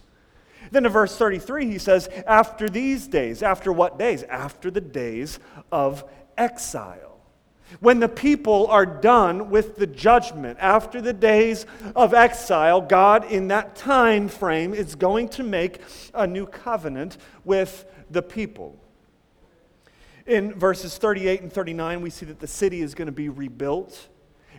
Then 0.72 0.86
in 0.86 0.92
verse 0.92 1.16
33, 1.16 1.68
he 1.68 1.78
says, 1.78 2.10
After 2.26 2.70
these 2.70 3.08
days. 3.08 3.44
After 3.44 3.72
what 3.72 3.98
days? 4.00 4.24
After 4.24 4.72
the 4.72 4.82
days 4.82 5.40
of 5.72 6.04
exile. 6.38 7.18
When 7.82 8.00
the 8.00 8.10
people 8.10 8.68
are 8.68 8.86
done 8.86 9.50
with 9.50 9.76
the 9.76 9.88
judgment, 9.88 10.58
after 10.62 11.02
the 11.02 11.14
days 11.14 11.66
of 11.96 12.14
exile, 12.14 12.80
God 12.80 13.30
in 13.30 13.50
that 13.50 13.76
time 13.76 14.30
frame 14.30 14.74
is 14.74 14.96
going 14.96 15.28
to 15.30 15.44
make 15.44 15.82
a 16.14 16.26
new 16.26 16.46
covenant 16.46 17.18
with 17.44 17.86
the 18.10 18.22
people. 18.22 18.80
In 20.28 20.54
verses 20.54 20.98
38 20.98 21.42
and 21.42 21.54
39, 21.54 22.02
we 22.02 22.10
see 22.10 22.26
that 22.26 22.40
the 22.40 22.48
city 22.48 22.82
is 22.82 22.94
going 22.94 23.06
to 23.06 23.14
be 23.14 23.30
rebuilt. 23.30 24.10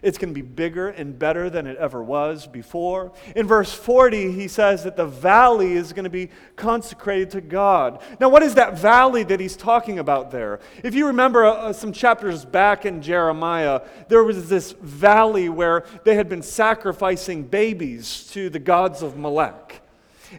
It's 0.01 0.17
going 0.17 0.33
to 0.33 0.35
be 0.35 0.47
bigger 0.47 0.89
and 0.89 1.19
better 1.19 1.51
than 1.51 1.67
it 1.67 1.77
ever 1.77 2.03
was 2.03 2.47
before. 2.47 3.13
In 3.37 3.47
verse 3.47 3.75
40, 3.75 4.33
he 4.33 4.49
says 4.49 4.85
that 4.85 4.97
the 4.97 5.05
valley 5.05 5.75
is 5.75 5.93
going 5.93 6.05
to 6.05 6.11
be 6.11 6.31
consecrated 6.57 7.31
to 7.33 7.41
God. 7.41 8.01
Now, 8.19 8.29
what 8.29 8.43
is 8.43 8.55
that 8.55 8.79
valley 8.79 9.25
that 9.25 9.41
he's 9.41 9.57
talking 9.57 9.99
about 9.99 10.31
there? 10.31 10.61
If 10.83 10.95
you 10.95 11.09
remember 11.09 11.45
uh, 11.45 11.53
uh 11.53 11.73
some 11.73 11.93
chapters 11.93 12.45
back 12.45 12.87
in 12.87 13.03
Jeremiah, 13.03 13.83
there 14.09 14.25
was 14.25 14.49
this 14.49 14.73
valley 14.73 15.49
where 15.49 15.85
they 16.05 16.15
had 16.15 16.29
been 16.29 16.43
sacrificing 16.43 17.43
babies 17.43 18.27
to 18.33 18.49
the 18.49 18.61
gods 18.61 19.03
of 19.03 19.17
Molech. 19.19 19.83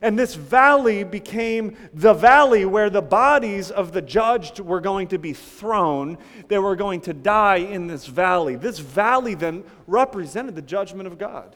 And 0.01 0.17
this 0.17 0.35
valley 0.35 1.03
became 1.03 1.75
the 1.93 2.13
valley 2.13 2.65
where 2.65 2.89
the 2.89 3.01
bodies 3.01 3.71
of 3.71 3.91
the 3.91 4.01
judged 4.01 4.59
were 4.59 4.81
going 4.81 5.07
to 5.09 5.17
be 5.17 5.33
thrown. 5.33 6.17
They 6.47 6.59
were 6.59 6.75
going 6.75 7.01
to 7.01 7.13
die 7.13 7.57
in 7.57 7.87
this 7.87 8.05
valley. 8.05 8.55
This 8.55 8.79
valley 8.79 9.33
then 9.33 9.63
represented 9.87 10.55
the 10.55 10.61
judgment 10.61 11.07
of 11.07 11.17
God. 11.17 11.55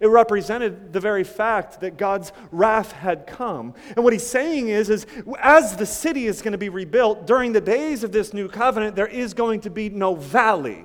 It 0.00 0.08
represented 0.08 0.92
the 0.92 1.00
very 1.00 1.24
fact 1.24 1.80
that 1.80 1.96
God's 1.96 2.32
wrath 2.50 2.92
had 2.92 3.26
come. 3.26 3.74
And 3.94 4.04
what 4.04 4.12
he's 4.12 4.26
saying 4.26 4.68
is, 4.68 4.90
is 4.90 5.06
as 5.38 5.76
the 5.76 5.86
city 5.86 6.26
is 6.26 6.42
going 6.42 6.52
to 6.52 6.58
be 6.58 6.68
rebuilt, 6.68 7.26
during 7.26 7.52
the 7.52 7.60
days 7.60 8.02
of 8.02 8.12
this 8.12 8.34
new 8.34 8.48
covenant, 8.48 8.96
there 8.96 9.06
is 9.06 9.32
going 9.32 9.60
to 9.60 9.70
be 9.70 9.88
no 9.88 10.14
valley. 10.14 10.84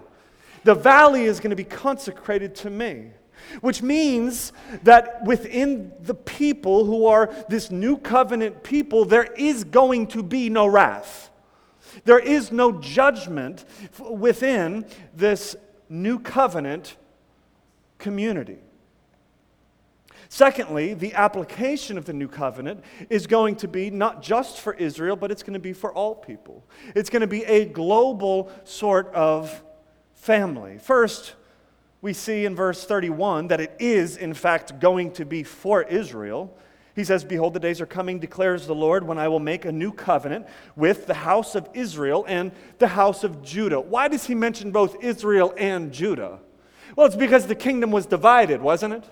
The 0.64 0.76
valley 0.76 1.24
is 1.24 1.40
going 1.40 1.50
to 1.50 1.56
be 1.56 1.64
consecrated 1.64 2.54
to 2.58 2.70
me 2.70 3.12
which 3.60 3.82
means 3.82 4.54
that 4.84 5.24
within 5.26 5.92
the 6.00 6.14
people 6.14 6.86
who 6.86 7.06
are 7.06 7.34
this 7.50 7.70
new 7.70 7.98
covenant 7.98 8.64
people, 8.64 9.06
there 9.06 9.32
is 9.34 9.64
going 9.64 10.08
to 10.08 10.24
be 10.24 10.50
no 10.50 10.66
wrath. 10.68 11.30
There 12.06 12.20
is 12.20 12.52
no 12.52 12.72
judgment 12.72 13.66
within 14.00 14.86
this 15.14 15.56
new 15.90 16.20
covenant 16.20 16.96
community. 17.98 18.60
Secondly, 20.30 20.94
the 20.94 21.14
application 21.14 21.98
of 21.98 22.06
the 22.06 22.14
new 22.14 22.30
covenant 22.30 22.86
is 23.10 23.28
going 23.28 23.58
to 23.58 23.68
be 23.68 23.90
not 23.90 24.24
just 24.24 24.62
for 24.62 24.74
Israel, 24.76 25.18
but 25.18 25.30
it's 25.30 25.44
going 25.44 25.56
to 25.56 25.60
be 25.60 25.74
for 25.74 25.94
all 25.94 26.16
people. 26.16 26.64
It's 26.96 27.10
going 27.10 27.20
to 27.20 27.28
be 27.28 27.44
a 27.44 27.66
global 27.66 28.50
sort 28.64 29.14
of 29.14 29.62
family. 30.14 30.78
First, 30.78 31.34
we 32.02 32.14
see 32.14 32.46
in 32.46 32.56
verse 32.56 32.84
31 32.84 33.48
that 33.48 33.62
it 33.62 33.76
is, 33.80 34.18
in 34.18 34.34
fact, 34.34 34.80
going 34.80 35.12
to 35.14 35.26
be 35.26 35.44
for 35.44 35.84
Israel. 35.84 36.56
He 36.96 37.04
says, 37.04 37.24
Behold, 37.24 37.54
the 37.54 37.60
days 37.60 37.80
are 37.80 37.86
coming, 37.86 38.20
declares 38.20 38.68
the 38.68 38.76
Lord, 38.76 39.06
when 39.06 39.18
I 39.18 39.28
will 39.28 39.40
make 39.40 39.66
a 39.66 39.72
new 39.72 39.92
covenant 39.92 40.48
with 40.76 41.06
the 41.08 41.14
house 41.14 41.56
of 41.56 41.70
Israel 41.74 42.26
and 42.28 42.52
the 42.80 42.88
house 42.88 43.24
of 43.24 43.42
Judah. 43.44 43.80
Why 43.80 44.08
does 44.08 44.26
he 44.26 44.36
mention 44.36 44.72
both 44.72 45.02
Israel 45.04 45.54
and 45.58 45.94
Judah? 45.94 46.40
Well, 46.96 47.08
it's 47.08 47.16
because 47.16 47.48
the 47.48 47.56
kingdom 47.56 47.92
was 47.92 48.06
divided, 48.06 48.62
wasn't 48.62 48.96
it? 48.96 49.06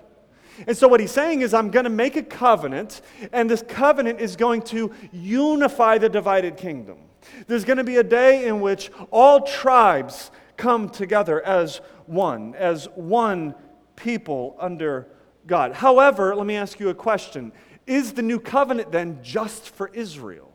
And 0.66 0.76
so, 0.76 0.88
what 0.88 1.00
he's 1.00 1.12
saying 1.12 1.40
is, 1.40 1.54
I'm 1.54 1.70
going 1.70 1.84
to 1.84 1.90
make 1.90 2.16
a 2.16 2.22
covenant, 2.22 3.00
and 3.32 3.48
this 3.48 3.62
covenant 3.66 4.20
is 4.20 4.36
going 4.36 4.62
to 4.62 4.92
unify 5.10 5.96
the 5.96 6.08
divided 6.08 6.58
kingdom. 6.58 6.98
There's 7.46 7.64
going 7.64 7.78
to 7.78 7.84
be 7.84 7.96
a 7.96 8.02
day 8.02 8.46
in 8.46 8.60
which 8.60 8.90
all 9.10 9.42
tribes 9.42 10.30
come 10.58 10.90
together 10.90 11.40
as 11.46 11.80
one, 12.10 12.54
as 12.54 12.86
one 12.94 13.54
people 13.96 14.56
under 14.58 15.06
God. 15.46 15.72
However, 15.72 16.34
let 16.34 16.46
me 16.46 16.56
ask 16.56 16.80
you 16.80 16.88
a 16.88 16.94
question 16.94 17.52
Is 17.86 18.12
the 18.12 18.22
new 18.22 18.40
covenant 18.40 18.92
then 18.92 19.20
just 19.22 19.70
for 19.70 19.88
Israel? 19.88 20.52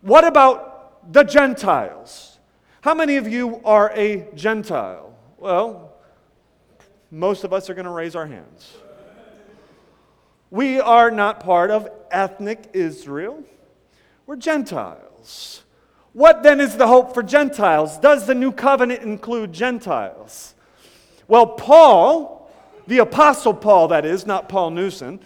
What 0.00 0.24
about 0.24 1.12
the 1.12 1.22
Gentiles? 1.22 2.38
How 2.80 2.94
many 2.94 3.16
of 3.16 3.28
you 3.28 3.60
are 3.64 3.92
a 3.94 4.28
Gentile? 4.34 5.16
Well, 5.38 5.92
most 7.10 7.44
of 7.44 7.52
us 7.52 7.70
are 7.70 7.74
going 7.74 7.84
to 7.84 7.90
raise 7.90 8.16
our 8.16 8.26
hands. 8.26 8.72
We 10.50 10.80
are 10.80 11.10
not 11.10 11.40
part 11.40 11.70
of 11.70 11.88
ethnic 12.10 12.70
Israel, 12.72 13.42
we're 14.26 14.36
Gentiles. 14.36 15.62
What 16.12 16.42
then 16.42 16.60
is 16.60 16.76
the 16.76 16.86
hope 16.86 17.14
for 17.14 17.22
Gentiles? 17.22 17.98
Does 17.98 18.26
the 18.26 18.34
new 18.34 18.52
covenant 18.52 19.02
include 19.02 19.52
Gentiles? 19.52 20.54
Well, 21.26 21.46
Paul, 21.46 22.50
the 22.86 22.98
Apostle 22.98 23.54
Paul, 23.54 23.88
that 23.88 24.04
is, 24.04 24.26
not 24.26 24.48
Paul 24.48 24.70
Newson, 24.70 25.20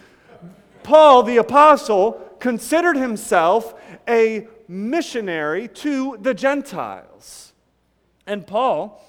Paul, 0.83 1.23
the 1.23 1.37
Apostle, 1.37 2.13
considered 2.39 2.95
himself 2.95 3.73
a 4.07 4.47
missionary 4.69 5.67
to 5.67 6.17
the 6.21 6.33
Gentiles. 6.33 7.51
And 8.25 8.47
Paul, 8.47 9.03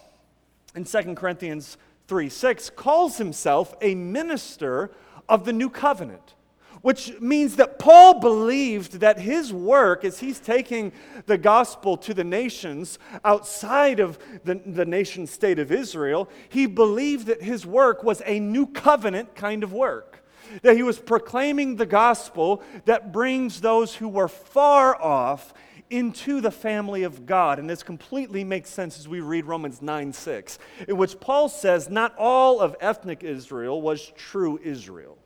in 0.75 0.85
2 0.85 1.15
Corinthians 1.15 1.77
3 2.09 2.29
6, 2.29 2.71
calls 2.71 3.19
himself 3.19 3.77
a 3.81 3.95
minister 3.95 4.91
of 5.29 5.45
the 5.45 5.53
new 5.53 5.71
covenant 5.71 6.35
which 6.83 7.19
means 7.21 7.57
that 7.57 7.79
Paul 7.79 8.21
believed 8.21 9.01
that 9.01 9.19
his 9.19 9.53
work, 9.53 10.05
as 10.05 10.21
he's 10.21 10.41
taking 10.41 10.93
the 11.27 11.39
gospel 11.39 11.97
to 11.99 12.15
the 12.15 12.25
nations 12.25 12.99
outside 13.25 14.01
of 14.01 14.19
the, 14.45 14.55
the 14.55 14.85
nation 14.85 15.27
state 15.27 15.59
of 15.59 15.73
Israel, 15.73 16.29
he 16.49 16.67
believed 16.67 17.27
that 17.27 17.43
his 17.43 17.67
work 17.67 18.03
was 18.03 18.23
a 18.27 18.41
new 18.41 18.67
covenant 18.67 19.35
kind 19.35 19.63
of 19.63 19.73
work. 19.73 20.25
That 20.63 20.77
he 20.77 20.83
was 20.83 20.99
proclaiming 20.99 21.77
the 21.77 21.87
gospel 21.87 22.63
that 22.87 23.13
brings 23.13 23.61
those 23.61 23.95
who 23.95 24.09
were 24.09 24.29
far 24.29 25.01
off 25.01 25.53
into 25.91 26.41
the 26.41 26.51
family 26.51 27.03
of 27.03 27.27
God. 27.27 27.59
And 27.59 27.69
this 27.69 27.83
completely 27.83 28.45
makes 28.45 28.71
sense 28.71 28.99
as 28.99 29.09
we 29.09 29.21
read 29.21 29.45
Romans 29.45 29.83
9 29.83 30.13
6, 30.13 30.59
in 30.89 30.97
which 30.97 31.21
Paul 31.21 31.49
says, 31.49 31.91
Not 31.91 32.15
all 32.17 32.61
of 32.61 32.77
ethnic 32.81 33.23
Israel 33.23 33.81
was 33.83 34.13
true 34.17 34.59
Israel. 34.63 35.18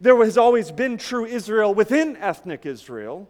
There 0.00 0.16
has 0.24 0.36
always 0.36 0.70
been 0.70 0.98
true 0.98 1.24
Israel 1.24 1.74
within 1.74 2.16
ethnic 2.16 2.66
Israel, 2.66 3.28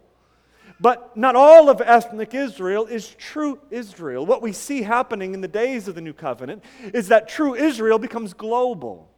but 0.79 1.15
not 1.15 1.35
all 1.35 1.69
of 1.69 1.81
ethnic 1.81 2.33
Israel 2.33 2.85
is 2.85 3.09
true 3.15 3.59
Israel. 3.69 4.25
What 4.25 4.41
we 4.41 4.51
see 4.51 4.81
happening 4.81 5.33
in 5.33 5.41
the 5.41 5.47
days 5.47 5.87
of 5.87 5.95
the 5.95 6.01
new 6.01 6.13
covenant 6.13 6.63
is 6.93 7.09
that 7.09 7.27
true 7.27 7.55
Israel 7.55 7.99
becomes 7.99 8.33
global. 8.33 9.09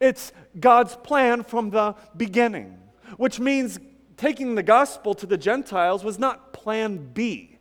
It's 0.00 0.32
God's 0.58 0.96
plan 0.96 1.44
from 1.44 1.70
the 1.70 1.94
beginning, 2.16 2.78
which 3.16 3.40
means 3.40 3.78
taking 4.16 4.54
the 4.54 4.62
gospel 4.62 5.14
to 5.14 5.26
the 5.26 5.38
Gentiles 5.38 6.04
was 6.04 6.18
not 6.18 6.52
plan 6.52 7.10
B 7.12 7.58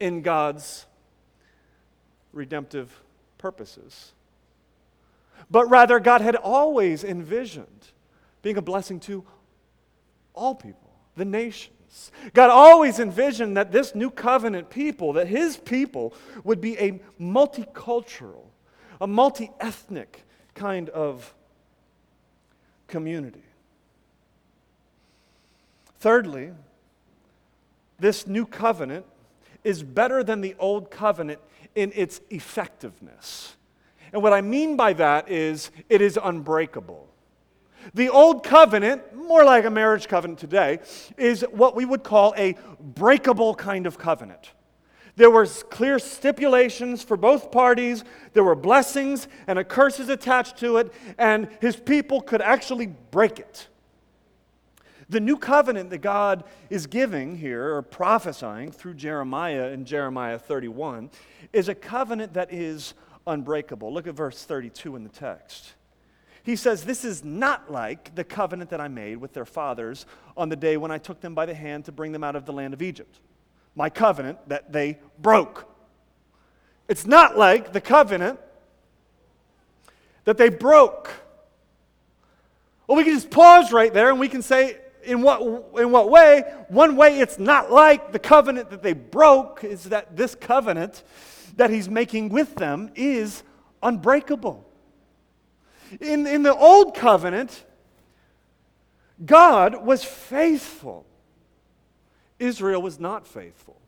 in 0.00 0.22
God's 0.22 0.86
redemptive 2.32 3.02
purposes 3.38 4.12
but 5.50 5.68
rather 5.68 6.00
God 6.00 6.20
had 6.20 6.36
always 6.36 7.04
envisioned 7.04 7.88
being 8.42 8.56
a 8.56 8.62
blessing 8.62 9.00
to 9.00 9.24
all 10.34 10.54
people, 10.54 10.90
the 11.16 11.24
nations. 11.24 12.12
God 12.34 12.50
always 12.50 12.98
envisioned 12.98 13.56
that 13.56 13.72
this 13.72 13.94
new 13.94 14.10
covenant 14.10 14.70
people, 14.70 15.14
that 15.14 15.28
his 15.28 15.56
people 15.56 16.14
would 16.44 16.60
be 16.60 16.78
a 16.78 17.00
multicultural, 17.20 18.44
a 19.00 19.06
multi 19.06 19.50
ethnic 19.60 20.22
kind 20.54 20.88
of 20.90 21.34
community. 22.86 23.42
Thirdly, 25.98 26.52
this 27.98 28.26
new 28.26 28.46
covenant 28.46 29.06
is 29.64 29.82
better 29.82 30.22
than 30.22 30.40
the 30.40 30.54
old 30.58 30.90
covenant 30.90 31.40
in 31.74 31.92
its 31.94 32.20
effectiveness. 32.30 33.55
And 34.16 34.22
what 34.22 34.32
I 34.32 34.40
mean 34.40 34.78
by 34.78 34.94
that 34.94 35.30
is 35.30 35.70
it 35.90 36.00
is 36.00 36.18
unbreakable. 36.20 37.06
The 37.92 38.08
old 38.08 38.44
covenant, 38.44 39.14
more 39.14 39.44
like 39.44 39.66
a 39.66 39.70
marriage 39.70 40.08
covenant 40.08 40.38
today, 40.38 40.78
is 41.18 41.44
what 41.50 41.76
we 41.76 41.84
would 41.84 42.02
call 42.02 42.32
a 42.34 42.56
breakable 42.80 43.54
kind 43.54 43.86
of 43.86 43.98
covenant. 43.98 44.52
There 45.16 45.30
were 45.30 45.44
clear 45.44 45.98
stipulations 45.98 47.02
for 47.02 47.18
both 47.18 47.52
parties. 47.52 48.04
There 48.32 48.42
were 48.42 48.54
blessings 48.54 49.28
and 49.46 49.58
a 49.58 49.64
curses 49.64 50.08
attached 50.08 50.56
to 50.60 50.78
it, 50.78 50.94
and 51.18 51.50
his 51.60 51.76
people 51.76 52.22
could 52.22 52.40
actually 52.40 52.86
break 52.86 53.38
it. 53.38 53.68
The 55.10 55.20
new 55.20 55.36
covenant 55.36 55.90
that 55.90 55.98
God 55.98 56.44
is 56.70 56.86
giving 56.86 57.36
here, 57.36 57.74
or 57.74 57.82
prophesying 57.82 58.72
through 58.72 58.94
Jeremiah 58.94 59.68
in 59.68 59.84
Jeremiah 59.84 60.38
31, 60.38 61.10
is 61.52 61.68
a 61.68 61.74
covenant 61.74 62.32
that 62.32 62.50
is 62.50 62.94
unbreakable. 63.26 63.92
Look 63.92 64.06
at 64.06 64.14
verse 64.14 64.44
32 64.44 64.96
in 64.96 65.04
the 65.04 65.10
text. 65.10 65.74
He 66.42 66.54
says, 66.54 66.84
This 66.84 67.04
is 67.04 67.24
not 67.24 67.72
like 67.72 68.14
the 68.14 68.24
covenant 68.24 68.70
that 68.70 68.80
I 68.80 68.88
made 68.88 69.16
with 69.16 69.32
their 69.32 69.44
fathers 69.44 70.06
on 70.36 70.48
the 70.48 70.56
day 70.56 70.76
when 70.76 70.90
I 70.90 70.98
took 70.98 71.20
them 71.20 71.34
by 71.34 71.46
the 71.46 71.54
hand 71.54 71.86
to 71.86 71.92
bring 71.92 72.12
them 72.12 72.22
out 72.22 72.36
of 72.36 72.46
the 72.46 72.52
land 72.52 72.72
of 72.72 72.82
Egypt. 72.82 73.18
My 73.74 73.90
covenant 73.90 74.38
that 74.48 74.72
they 74.72 74.98
broke. 75.18 75.68
It's 76.88 77.04
not 77.04 77.36
like 77.36 77.72
the 77.72 77.80
covenant 77.80 78.38
that 80.24 80.36
they 80.36 80.48
broke. 80.48 81.10
Well, 82.86 82.96
we 82.96 83.04
can 83.04 83.14
just 83.14 83.30
pause 83.30 83.72
right 83.72 83.92
there 83.92 84.10
and 84.10 84.20
we 84.20 84.28
can 84.28 84.42
say, 84.42 84.78
in 85.02 85.22
what, 85.22 85.40
in 85.80 85.90
what 85.90 86.10
way? 86.10 86.42
One 86.68 86.96
way 86.96 87.20
it's 87.20 87.38
not 87.38 87.72
like 87.72 88.12
the 88.12 88.18
covenant 88.18 88.70
that 88.70 88.82
they 88.82 88.92
broke 88.92 89.64
is 89.64 89.84
that 89.84 90.16
this 90.16 90.34
covenant 90.34 91.02
that 91.56 91.70
he's 91.70 91.88
making 91.88 92.28
with 92.28 92.54
them 92.56 92.90
is 92.94 93.42
unbreakable. 93.82 94.64
In, 96.00 96.26
in 96.26 96.42
the 96.42 96.54
old 96.54 96.94
covenant, 96.94 97.64
God 99.24 99.84
was 99.84 100.04
faithful, 100.04 101.06
Israel 102.38 102.82
was 102.82 103.00
not 103.00 103.26
faithful. 103.26 103.80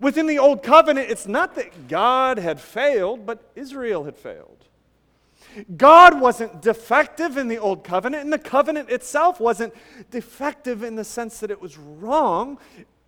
Within 0.00 0.26
the 0.26 0.38
old 0.38 0.62
covenant, 0.62 1.10
it's 1.10 1.28
not 1.28 1.54
that 1.54 1.88
God 1.88 2.38
had 2.38 2.60
failed, 2.60 3.24
but 3.24 3.50
Israel 3.54 4.04
had 4.04 4.16
failed. 4.16 4.64
God 5.76 6.20
wasn't 6.20 6.60
defective 6.60 7.36
in 7.36 7.48
the 7.48 7.58
old 7.58 7.84
covenant, 7.84 8.24
and 8.24 8.32
the 8.32 8.38
covenant 8.38 8.90
itself 8.90 9.40
wasn't 9.40 9.72
defective 10.10 10.82
in 10.82 10.96
the 10.96 11.04
sense 11.04 11.38
that 11.40 11.50
it 11.50 11.62
was 11.62 11.78
wrong. 11.78 12.58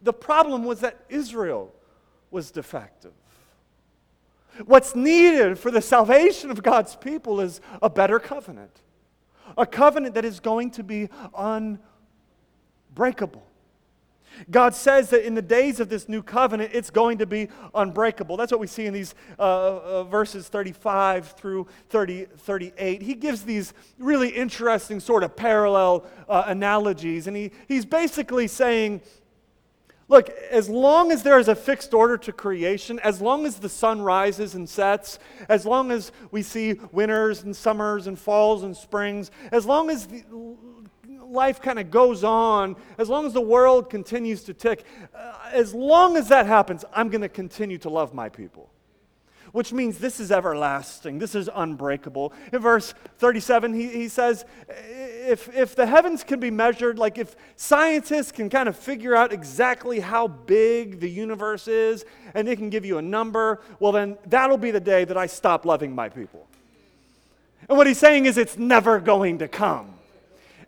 The 0.02 0.12
problem 0.12 0.64
was 0.64 0.80
that 0.80 1.04
Israel 1.08 1.74
was 2.30 2.50
defective. 2.50 3.12
What's 4.64 4.96
needed 4.96 5.58
for 5.58 5.70
the 5.70 5.80
salvation 5.80 6.50
of 6.50 6.62
God's 6.62 6.96
people 6.96 7.40
is 7.40 7.60
a 7.80 7.88
better 7.88 8.18
covenant, 8.18 8.82
a 9.56 9.66
covenant 9.66 10.14
that 10.14 10.24
is 10.24 10.40
going 10.40 10.72
to 10.72 10.82
be 10.82 11.08
unbreakable. 11.36 13.44
God 14.50 14.74
says 14.74 15.10
that 15.10 15.26
in 15.26 15.34
the 15.34 15.42
days 15.42 15.80
of 15.80 15.88
this 15.88 16.08
new 16.08 16.22
covenant, 16.22 16.70
it's 16.72 16.90
going 16.90 17.18
to 17.18 17.26
be 17.26 17.48
unbreakable. 17.74 18.36
That's 18.36 18.52
what 18.52 18.60
we 18.60 18.66
see 18.66 18.86
in 18.86 18.94
these 18.94 19.14
uh, 19.38 19.42
uh, 19.42 20.04
verses 20.04 20.48
35 20.48 21.32
through 21.32 21.66
30, 21.88 22.26
38. 22.36 23.02
He 23.02 23.14
gives 23.14 23.42
these 23.42 23.74
really 23.98 24.28
interesting 24.28 25.00
sort 25.00 25.24
of 25.24 25.34
parallel 25.34 26.06
uh, 26.28 26.44
analogies, 26.46 27.26
and 27.26 27.36
he, 27.36 27.50
he's 27.66 27.84
basically 27.84 28.46
saying 28.46 29.00
Look, 30.08 30.30
as 30.50 30.70
long 30.70 31.12
as 31.12 31.22
there 31.22 31.38
is 31.38 31.48
a 31.48 31.54
fixed 31.54 31.92
order 31.92 32.16
to 32.18 32.32
creation, 32.32 32.98
as 33.00 33.20
long 33.20 33.44
as 33.44 33.56
the 33.58 33.68
sun 33.68 34.00
rises 34.00 34.54
and 34.54 34.68
sets, 34.68 35.18
as 35.50 35.66
long 35.66 35.90
as 35.90 36.12
we 36.30 36.42
see 36.42 36.74
winters 36.92 37.42
and 37.42 37.54
summers 37.54 38.06
and 38.06 38.18
falls 38.18 38.62
and 38.62 38.74
springs, 38.74 39.30
as 39.52 39.66
long 39.66 39.90
as 39.90 40.08
life 41.20 41.60
kind 41.60 41.78
of 41.78 41.90
goes 41.90 42.24
on, 42.24 42.74
as 42.96 43.10
long 43.10 43.26
as 43.26 43.34
the 43.34 43.40
world 43.40 43.90
continues 43.90 44.42
to 44.44 44.54
tick, 44.54 44.84
uh, 45.14 45.34
as 45.52 45.74
long 45.74 46.16
as 46.16 46.28
that 46.28 46.46
happens, 46.46 46.86
I'm 46.94 47.10
going 47.10 47.20
to 47.20 47.28
continue 47.28 47.76
to 47.78 47.90
love 47.90 48.14
my 48.14 48.30
people 48.30 48.70
which 49.52 49.72
means 49.72 49.98
this 49.98 50.20
is 50.20 50.30
everlasting. 50.30 51.18
This 51.18 51.34
is 51.34 51.48
unbreakable. 51.54 52.32
In 52.52 52.60
verse 52.60 52.94
37, 53.18 53.74
he, 53.74 53.88
he 53.88 54.08
says, 54.08 54.44
if, 54.68 55.54
if 55.54 55.74
the 55.74 55.86
heavens 55.86 56.24
can 56.24 56.40
be 56.40 56.50
measured, 56.50 56.98
like 56.98 57.18
if 57.18 57.36
scientists 57.56 58.32
can 58.32 58.48
kind 58.48 58.68
of 58.68 58.76
figure 58.76 59.14
out 59.14 59.32
exactly 59.32 60.00
how 60.00 60.28
big 60.28 61.00
the 61.00 61.10
universe 61.10 61.68
is, 61.68 62.04
and 62.34 62.46
they 62.46 62.56
can 62.56 62.70
give 62.70 62.84
you 62.84 62.98
a 62.98 63.02
number, 63.02 63.60
well, 63.80 63.92
then 63.92 64.16
that'll 64.26 64.56
be 64.56 64.70
the 64.70 64.80
day 64.80 65.04
that 65.04 65.16
I 65.16 65.26
stop 65.26 65.64
loving 65.64 65.94
my 65.94 66.08
people. 66.08 66.46
And 67.68 67.76
what 67.76 67.86
he's 67.86 67.98
saying 67.98 68.26
is, 68.26 68.38
it's 68.38 68.56
never 68.56 68.98
going 68.98 69.38
to 69.38 69.48
come. 69.48 69.94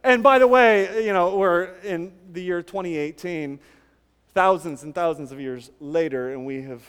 And 0.03 0.23
by 0.23 0.39
the 0.39 0.47
way, 0.47 1.05
you 1.05 1.13
know, 1.13 1.37
we're 1.37 1.75
in 1.83 2.13
the 2.33 2.43
year 2.43 2.63
2018, 2.63 3.59
thousands 4.35 4.83
and 4.83 4.95
thousands 4.95 5.33
of 5.33 5.41
years 5.41 5.71
later, 5.81 6.33
and 6.33 6.47
we 6.47 6.63
have 6.63 6.83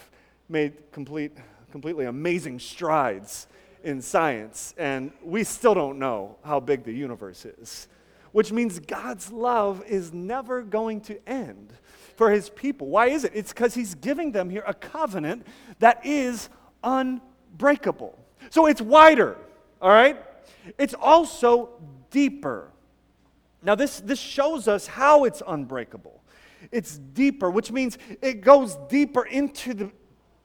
made 0.49 0.91
complete 0.91 1.37
completely 1.71 2.05
amazing 2.05 2.59
strides 2.59 3.47
in 3.83 4.01
science, 4.01 4.75
and 4.77 5.11
we 5.23 5.43
still 5.43 5.73
don't 5.73 5.97
know 5.97 6.37
how 6.43 6.59
big 6.59 6.83
the 6.83 6.93
universe 6.93 7.45
is, 7.45 7.87
which 8.31 8.51
means 8.51 8.79
God's 8.79 9.31
love 9.31 9.83
is 9.87 10.13
never 10.13 10.61
going 10.61 11.01
to 11.01 11.27
end 11.27 11.73
for 12.15 12.29
his 12.29 12.49
people. 12.49 12.87
Why 12.87 13.07
is 13.07 13.23
it? 13.23 13.31
It's 13.33 13.51
because 13.51 13.73
he's 13.73 13.95
giving 13.95 14.31
them 14.31 14.49
here 14.49 14.63
a 14.67 14.73
covenant 14.73 15.47
that 15.79 16.05
is 16.05 16.49
unbreakable. 16.83 18.17
So 18.49 18.67
it's 18.67 18.81
wider, 18.81 19.37
all 19.81 19.89
right? 19.89 20.17
It's 20.77 20.93
also 20.93 21.69
deeper. 22.11 22.69
Now, 23.63 23.75
this, 23.75 23.99
this 23.99 24.19
shows 24.19 24.67
us 24.67 24.87
how 24.87 25.23
it's 25.23 25.41
unbreakable. 25.47 26.21
It's 26.71 26.97
deeper, 26.97 27.49
which 27.49 27.71
means 27.71 27.97
it 28.21 28.41
goes 28.41 28.77
deeper 28.87 29.23
into 29.23 29.73
the 29.73 29.91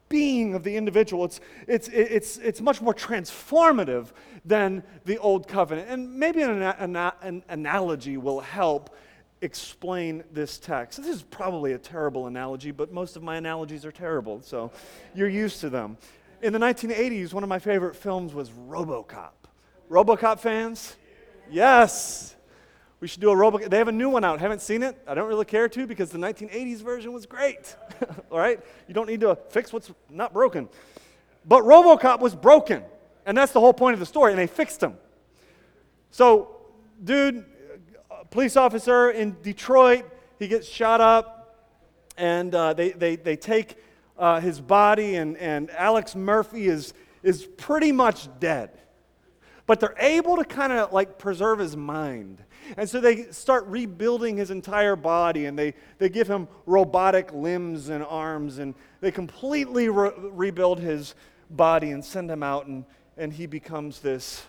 being 0.09 0.53
of 0.53 0.63
the 0.63 0.75
individual. 0.75 1.25
It's, 1.25 1.39
it's, 1.67 1.87
it's, 1.89 2.37
it's 2.37 2.61
much 2.61 2.81
more 2.81 2.93
transformative 2.93 4.07
than 4.45 4.83
the 5.05 5.17
old 5.17 5.47
covenant. 5.47 5.89
And 5.89 6.13
maybe 6.13 6.41
an, 6.41 6.61
an, 6.61 6.95
an 6.95 7.43
analogy 7.49 8.17
will 8.17 8.39
help 8.39 8.95
explain 9.41 10.23
this 10.31 10.57
text. 10.57 11.01
This 11.01 11.15
is 11.15 11.23
probably 11.23 11.73
a 11.73 11.77
terrible 11.77 12.27
analogy, 12.27 12.71
but 12.71 12.91
most 12.91 13.15
of 13.15 13.23
my 13.23 13.37
analogies 13.37 13.85
are 13.85 13.91
terrible, 13.91 14.41
so 14.41 14.71
you're 15.13 15.29
used 15.29 15.61
to 15.61 15.69
them. 15.69 15.97
In 16.41 16.53
the 16.53 16.59
1980s, 16.59 17.33
one 17.33 17.43
of 17.43 17.49
my 17.49 17.59
favorite 17.59 17.95
films 17.95 18.33
was 18.33 18.49
Robocop. 18.49 19.31
Robocop 19.89 20.39
fans? 20.39 20.95
Yes. 21.49 22.35
We 22.99 23.07
should 23.07 23.21
do 23.21 23.29
a 23.29 23.35
Robocop. 23.35 23.69
They 23.69 23.77
have 23.77 23.87
a 23.87 23.91
new 23.91 24.09
one 24.09 24.23
out. 24.23 24.39
Haven't 24.39 24.61
seen 24.61 24.81
it? 24.81 24.97
I 25.07 25.13
don't 25.13 25.27
really 25.27 25.45
care 25.45 25.69
to 25.69 25.85
because 25.85 26.09
the 26.09 26.17
1980s 26.17 26.81
version 26.81 27.13
was 27.13 27.25
great. 27.25 27.75
All 28.31 28.39
right? 28.39 28.59
You 28.87 28.93
don't 28.93 29.07
need 29.07 29.21
to 29.21 29.37
fix 29.49 29.71
what's 29.71 29.91
not 30.09 30.33
broken. 30.33 30.67
But 31.45 31.63
Robocop 31.63 32.19
was 32.19 32.33
broken. 32.33 32.83
And 33.25 33.37
that's 33.37 33.51
the 33.51 33.59
whole 33.59 33.73
point 33.73 33.93
of 33.93 33.99
the 33.99 34.05
story. 34.05 34.31
And 34.31 34.39
they 34.39 34.47
fixed 34.47 34.81
him. 34.81 34.95
So, 36.09 36.57
dude, 37.03 37.45
police 38.31 38.57
officer 38.57 39.11
in 39.11 39.37
Detroit, 39.43 40.05
he 40.39 40.47
gets 40.47 40.67
shot 40.67 40.99
up. 40.99 41.67
And 42.17 42.55
uh, 42.55 42.73
they, 42.73 42.91
they, 42.91 43.15
they 43.15 43.35
take 43.35 43.77
uh, 44.17 44.39
his 44.39 44.59
body, 44.59 45.15
and, 45.15 45.37
and 45.37 45.69
Alex 45.71 46.15
Murphy 46.15 46.67
is, 46.67 46.93
is 47.21 47.47
pretty 47.57 47.91
much 47.91 48.27
dead. 48.39 48.71
But 49.67 49.79
they're 49.79 49.95
able 49.99 50.37
to 50.37 50.45
kind 50.45 50.73
of 50.73 50.93
like 50.93 51.19
preserve 51.19 51.59
his 51.59 51.75
mind. 51.75 52.43
And 52.75 52.89
so 52.89 52.99
they 52.99 53.31
start 53.31 53.65
rebuilding 53.67 54.37
his 54.37 54.51
entire 54.51 54.95
body 54.95 55.45
and 55.45 55.57
they, 55.57 55.73
they 55.99 56.09
give 56.09 56.27
him 56.27 56.47
robotic 56.65 57.31
limbs 57.31 57.89
and 57.89 58.03
arms 58.03 58.57
and 58.57 58.75
they 58.99 59.11
completely 59.11 59.89
re- 59.89 60.11
rebuild 60.17 60.79
his 60.79 61.15
body 61.49 61.91
and 61.91 62.03
send 62.03 62.29
him 62.29 62.43
out 62.43 62.67
and, 62.67 62.83
and 63.17 63.31
he 63.31 63.45
becomes 63.45 63.99
this 63.99 64.45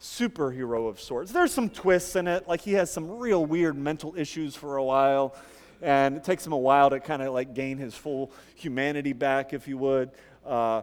superhero 0.00 0.88
of 0.88 1.00
sorts. 1.00 1.32
There's 1.32 1.52
some 1.52 1.68
twists 1.68 2.16
in 2.16 2.28
it, 2.28 2.46
like 2.46 2.60
he 2.60 2.72
has 2.74 2.92
some 2.92 3.18
real 3.18 3.44
weird 3.44 3.76
mental 3.76 4.14
issues 4.16 4.54
for 4.54 4.76
a 4.76 4.84
while 4.84 5.34
and 5.82 6.16
it 6.16 6.24
takes 6.24 6.46
him 6.46 6.52
a 6.52 6.58
while 6.58 6.90
to 6.90 7.00
kind 7.00 7.22
of 7.22 7.32
like 7.32 7.54
gain 7.54 7.78
his 7.78 7.94
full 7.94 8.30
humanity 8.54 9.12
back, 9.12 9.52
if 9.52 9.66
you 9.66 9.78
would. 9.78 10.10
Uh, 10.44 10.82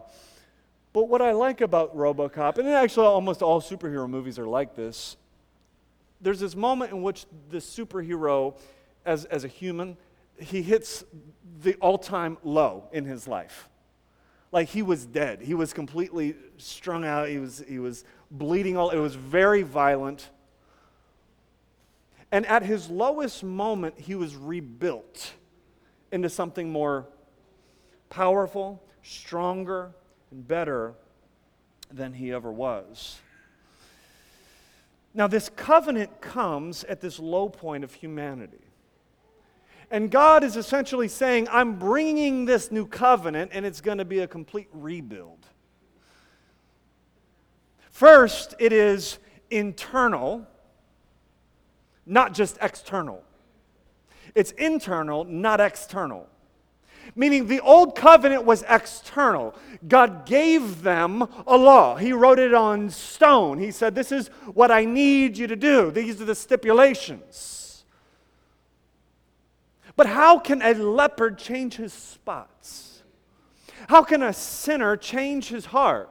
but 0.92 1.08
what 1.08 1.22
I 1.22 1.32
like 1.32 1.60
about 1.60 1.96
Robocop, 1.96 2.58
and 2.58 2.68
actually 2.68 3.06
almost 3.06 3.42
all 3.42 3.60
superhero 3.60 4.08
movies 4.08 4.38
are 4.38 4.46
like 4.46 4.74
this, 4.74 5.16
there's 6.20 6.40
this 6.40 6.56
moment 6.56 6.92
in 6.92 7.02
which 7.02 7.26
the 7.50 7.58
superhero, 7.58 8.58
as, 9.04 9.24
as 9.26 9.44
a 9.44 9.48
human, 9.48 9.96
he 10.38 10.62
hits 10.62 11.04
the 11.62 11.74
all 11.76 11.98
time 11.98 12.38
low 12.42 12.88
in 12.92 13.04
his 13.04 13.26
life. 13.26 13.68
Like 14.50 14.68
he 14.68 14.82
was 14.82 15.04
dead. 15.04 15.42
He 15.42 15.54
was 15.54 15.72
completely 15.72 16.34
strung 16.56 17.04
out. 17.04 17.28
He 17.28 17.38
was, 17.38 17.62
he 17.68 17.78
was 17.78 18.04
bleeding 18.30 18.76
all. 18.76 18.90
It 18.90 18.98
was 18.98 19.14
very 19.14 19.62
violent. 19.62 20.30
And 22.32 22.46
at 22.46 22.62
his 22.62 22.88
lowest 22.88 23.42
moment, 23.42 23.98
he 23.98 24.14
was 24.14 24.36
rebuilt 24.36 25.32
into 26.12 26.28
something 26.28 26.70
more 26.70 27.06
powerful, 28.10 28.82
stronger, 29.02 29.92
and 30.30 30.46
better 30.46 30.94
than 31.90 32.12
he 32.12 32.32
ever 32.32 32.50
was. 32.50 33.18
Now, 35.18 35.26
this 35.26 35.48
covenant 35.56 36.20
comes 36.20 36.84
at 36.84 37.00
this 37.00 37.18
low 37.18 37.48
point 37.48 37.82
of 37.82 37.92
humanity. 37.92 38.62
And 39.90 40.12
God 40.12 40.44
is 40.44 40.56
essentially 40.56 41.08
saying, 41.08 41.48
I'm 41.50 41.76
bringing 41.76 42.44
this 42.44 42.70
new 42.70 42.86
covenant, 42.86 43.50
and 43.52 43.66
it's 43.66 43.80
going 43.80 43.98
to 43.98 44.04
be 44.04 44.20
a 44.20 44.28
complete 44.28 44.68
rebuild. 44.72 45.44
First, 47.90 48.54
it 48.60 48.72
is 48.72 49.18
internal, 49.50 50.46
not 52.06 52.32
just 52.32 52.56
external. 52.62 53.24
It's 54.36 54.52
internal, 54.52 55.24
not 55.24 55.60
external. 55.60 56.28
Meaning 57.14 57.46
the 57.46 57.60
old 57.60 57.96
covenant 57.96 58.44
was 58.44 58.64
external. 58.68 59.54
God 59.86 60.26
gave 60.26 60.82
them 60.82 61.22
a 61.46 61.56
law. 61.56 61.96
He 61.96 62.12
wrote 62.12 62.38
it 62.38 62.54
on 62.54 62.90
stone. 62.90 63.58
He 63.58 63.70
said, 63.70 63.94
This 63.94 64.12
is 64.12 64.28
what 64.52 64.70
I 64.70 64.84
need 64.84 65.36
you 65.36 65.46
to 65.46 65.56
do. 65.56 65.90
These 65.90 66.20
are 66.20 66.26
the 66.26 66.34
stipulations. 66.34 67.84
But 69.96 70.06
how 70.06 70.38
can 70.38 70.62
a 70.62 70.74
leopard 70.74 71.38
change 71.38 71.74
his 71.74 71.92
spots? 71.92 73.02
How 73.88 74.02
can 74.02 74.22
a 74.22 74.32
sinner 74.32 74.96
change 74.96 75.48
his 75.48 75.66
heart? 75.66 76.10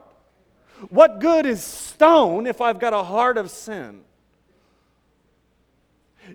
What 0.90 1.20
good 1.20 1.46
is 1.46 1.62
stone 1.64 2.46
if 2.46 2.60
I've 2.60 2.78
got 2.78 2.92
a 2.92 3.02
heart 3.02 3.38
of 3.38 3.50
sin? 3.50 4.02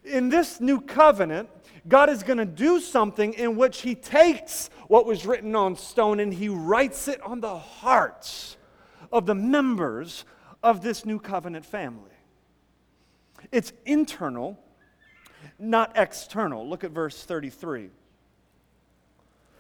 In 0.04 0.30
this 0.30 0.60
new 0.60 0.82
covenant, 0.82 1.50
God 1.88 2.10
is 2.10 2.24
going 2.24 2.38
to 2.38 2.46
do 2.46 2.80
something 2.80 3.34
in 3.34 3.58
which 3.58 3.82
He 3.82 3.96
takes 3.96 4.70
what 4.88 5.06
was 5.06 5.26
written 5.26 5.56
on 5.56 5.76
stone 5.76 6.20
and 6.20 6.34
He 6.34 6.50
writes 6.50 7.08
it 7.08 7.22
on 7.22 7.42
the 7.42 7.58
hearts 7.58 8.58
of 9.12 9.26
the 9.26 9.36
members 9.36 10.26
of 10.62 10.82
this 10.82 11.06
new 11.06 11.20
covenant 11.20 11.66
family. 11.66 12.12
It's 13.52 13.74
internal, 13.86 14.58
not 15.60 15.92
external. 15.96 16.68
Look 16.68 16.84
at 16.84 16.92
verse 16.92 17.24
33. 17.24 17.90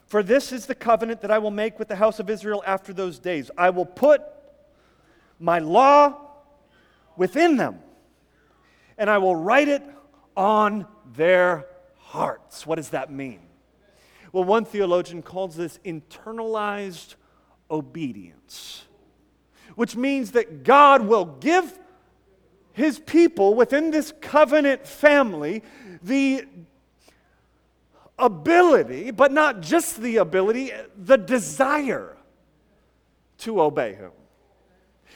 For 0.07 0.23
this 0.23 0.51
is 0.51 0.65
the 0.65 0.75
covenant 0.75 1.21
that 1.21 1.31
I 1.31 1.39
will 1.39 1.51
make 1.51 1.77
with 1.77 1.87
the 1.87 1.95
house 1.95 2.19
of 2.19 2.29
Israel 2.29 2.63
after 2.65 2.93
those 2.93 3.19
days. 3.19 3.51
I 3.57 3.71
will 3.71 3.85
put 3.85 4.21
my 5.39 5.59
law 5.59 6.15
within 7.17 7.57
them, 7.57 7.79
and 8.97 9.09
I 9.09 9.17
will 9.17 9.35
write 9.35 9.67
it 9.67 9.83
on 10.37 10.87
their 11.15 11.65
hearts. 12.13 12.67
What 12.67 12.75
does 12.75 12.89
that 12.89 13.11
mean? 13.11 13.39
Well, 14.31 14.43
one 14.43 14.65
theologian 14.65 15.23
calls 15.23 15.55
this 15.55 15.79
internalized 15.83 17.15
obedience, 17.71 18.83
which 19.73 19.95
means 19.95 20.31
that 20.31 20.63
God 20.63 21.07
will 21.07 21.25
give 21.25 21.79
his 22.71 22.99
people 22.99 23.55
within 23.55 23.89
this 23.89 24.13
covenant 24.21 24.85
family 24.85 25.63
the 26.03 26.45
ability, 28.19 29.09
but 29.09 29.31
not 29.31 29.61
just 29.61 29.99
the 29.99 30.17
ability, 30.17 30.71
the 30.95 31.17
desire 31.17 32.15
to 33.39 33.59
obey 33.59 33.93
him. 33.93 34.11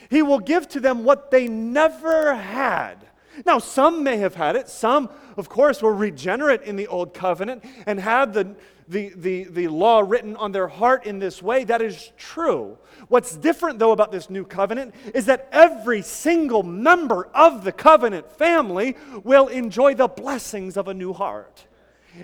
He 0.09 0.23
will 0.23 0.39
give 0.39 0.67
to 0.69 0.79
them 0.79 1.03
what 1.03 1.29
they 1.29 1.47
never 1.47 2.33
had 2.33 3.07
now, 3.45 3.59
some 3.59 4.03
may 4.03 4.17
have 4.17 4.35
had 4.35 4.55
it. 4.55 4.69
Some, 4.69 5.09
of 5.35 5.49
course, 5.49 5.81
were 5.81 5.93
regenerate 5.93 6.63
in 6.63 6.75
the 6.75 6.87
Old 6.87 7.13
Covenant 7.13 7.63
and 7.85 7.99
had 7.99 8.33
the, 8.33 8.55
the, 8.87 9.11
the, 9.15 9.43
the 9.45 9.67
law 9.67 9.99
written 9.99 10.35
on 10.35 10.51
their 10.51 10.67
heart 10.67 11.05
in 11.05 11.19
this 11.19 11.41
way. 11.41 11.63
That 11.63 11.81
is 11.81 12.11
true. 12.17 12.77
What's 13.09 13.35
different, 13.35 13.79
though, 13.79 13.91
about 13.91 14.11
this 14.11 14.29
new 14.29 14.43
covenant 14.43 14.95
is 15.13 15.25
that 15.25 15.47
every 15.51 16.01
single 16.01 16.63
member 16.63 17.27
of 17.33 17.63
the 17.63 17.71
covenant 17.71 18.31
family 18.31 18.95
will 19.23 19.47
enjoy 19.47 19.93
the 19.93 20.07
blessings 20.07 20.77
of 20.77 20.87
a 20.87 20.93
new 20.93 21.13
heart 21.13 21.65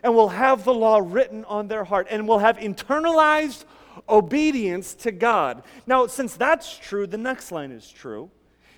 and 0.04 0.16
will 0.16 0.30
have 0.30 0.64
the 0.64 0.74
law 0.74 1.00
written 1.04 1.46
on 1.46 1.68
their 1.68 1.84
heart 1.84 2.08
and 2.10 2.28
will 2.28 2.40
have 2.40 2.58
internalized 2.58 3.66
obedience 4.10 4.96
to 4.96 5.12
God. 5.12 5.64
Now, 5.86 6.08
since 6.08 6.36
that's 6.36 6.78
true, 6.78 7.06
the 7.06 7.18
next 7.18 7.52
line 7.52 7.72
is 7.72 7.88
true. 7.90 8.32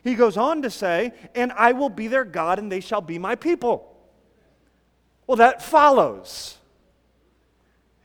He 0.05 0.13
goes 0.13 0.37
on 0.37 0.61
to 0.61 0.69
say, 0.69 1.13
And 1.33 1.51
I 1.51 1.71
will 1.73 1.89
be 1.89 2.07
their 2.07 2.23
God, 2.23 2.59
and 2.59 2.71
they 2.71 2.79
shall 2.79 3.01
be 3.01 3.17
my 3.17 3.35
people. 3.35 3.91
Well, 5.25 5.37
that 5.37 5.63
follows. 5.63 6.59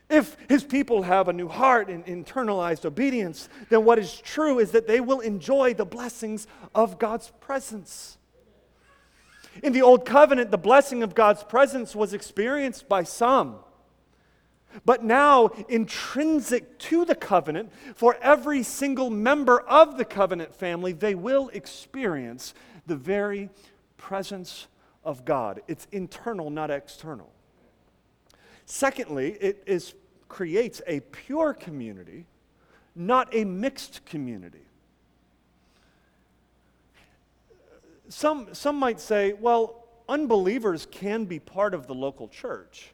If 0.09 0.35
his 0.49 0.65
people 0.65 1.03
have 1.03 1.29
a 1.29 1.33
new 1.35 1.47
heart 1.47 1.89
and 1.89 2.05
internalized 2.07 2.87
obedience, 2.87 3.51
then 3.69 3.85
what 3.85 3.99
is 3.99 4.19
true 4.19 4.59
is 4.59 4.71
that 4.71 4.89
they 4.89 5.01
will 5.01 5.21
enjoy 5.21 5.75
the 5.75 5.85
blessings 5.85 6.47
of 6.75 6.99
God's 6.99 7.31
presence. 7.39 8.17
In 9.63 9.75
the 9.75 9.83
Old 9.83 10.07
Covenant, 10.07 10.51
the 10.51 10.59
blessing 10.59 11.03
of 11.03 11.15
God's 11.15 11.45
presence 11.45 11.95
was 11.95 12.15
experienced 12.15 12.89
by 12.89 13.03
some. 13.03 13.57
But 14.85 15.05
now, 15.05 15.51
intrinsic 15.69 16.79
to 16.79 17.05
the 17.05 17.15
covenant, 17.15 17.73
for 17.95 18.17
every 18.23 18.63
single 18.63 19.11
member 19.11 19.61
of 19.61 19.99
the 19.99 20.05
covenant 20.05 20.55
family, 20.55 20.93
they 20.93 21.15
will 21.15 21.49
experience 21.51 22.55
the 22.87 22.97
very 22.97 23.51
presence 23.97 24.69
of 25.05 25.25
God. 25.25 25.61
It's 25.69 25.87
internal, 25.93 26.51
not 26.51 26.71
external. 26.71 27.31
Secondly, 28.65 29.37
it 29.41 29.63
is, 29.67 29.95
creates 30.29 30.81
a 30.87 31.01
pure 31.01 31.53
community, 31.55 32.27
not 32.95 33.35
a 33.35 33.45
mixed 33.45 34.05
community. 34.07 34.65
Some, 38.09 38.49
some 38.53 38.77
might 38.77 39.01
say, 39.01 39.33
well, 39.33 39.85
unbelievers 40.09 40.87
can 40.91 41.25
be 41.25 41.39
part 41.39 41.75
of 41.75 41.87
the 41.87 41.95
local 41.95 42.29
church. 42.29 42.93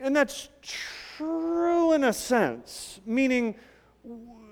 And 0.00 0.16
that's 0.16 0.48
true 0.62 1.92
in 1.92 2.04
a 2.04 2.12
sense, 2.12 3.00
meaning 3.04 3.54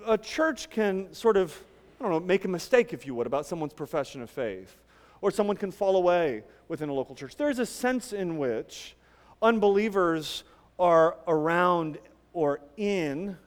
a 0.07 0.19
church 0.19 0.69
can 0.69 1.13
sort 1.15 1.39
of, 1.39 1.59
I 1.99 2.03
don't 2.05 2.13
know, 2.13 2.21
make 2.21 2.45
a 2.45 2.49
mistake, 2.49 2.93
if 2.93 3.07
you 3.07 3.15
would, 3.15 3.27
about 3.27 3.47
someone's 3.47 3.73
profession 3.73 4.21
of 4.21 4.29
faith, 4.29 4.77
or 5.23 5.31
someone 5.31 5.57
can 5.57 5.71
fall 5.71 5.97
away 5.97 6.45
within 6.69 6.91
a 6.91 6.93
local 6.93 7.15
church. 7.15 7.37
There's 7.37 7.59
a 7.59 7.67
sense 7.67 8.13
in 8.13 8.37
which 8.37 8.95
unbelievers 9.41 10.45
are 10.79 11.17
around 11.27 11.99
or 12.35 12.61
in 12.77 13.39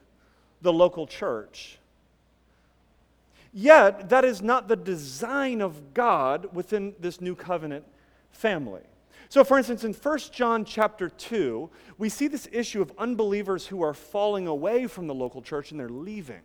the 0.60 0.72
local 0.72 1.06
church. 1.06 1.78
Yet, 3.54 4.08
that 4.08 4.24
is 4.24 4.42
not 4.42 4.66
the 4.66 4.76
design 4.76 5.60
of 5.60 5.94
God 5.94 6.48
within 6.52 6.94
this 6.98 7.20
new 7.20 7.34
covenant 7.34 7.84
family. 8.30 8.82
So, 9.32 9.44
for 9.44 9.56
instance, 9.56 9.82
in 9.82 9.94
1 9.94 10.18
John 10.30 10.62
chapter 10.62 11.08
2, 11.08 11.70
we 11.96 12.10
see 12.10 12.28
this 12.28 12.46
issue 12.52 12.82
of 12.82 12.92
unbelievers 12.98 13.66
who 13.66 13.80
are 13.82 13.94
falling 13.94 14.46
away 14.46 14.86
from 14.86 15.06
the 15.06 15.14
local 15.14 15.40
church 15.40 15.70
and 15.70 15.80
they're 15.80 15.88
leaving. 15.88 16.42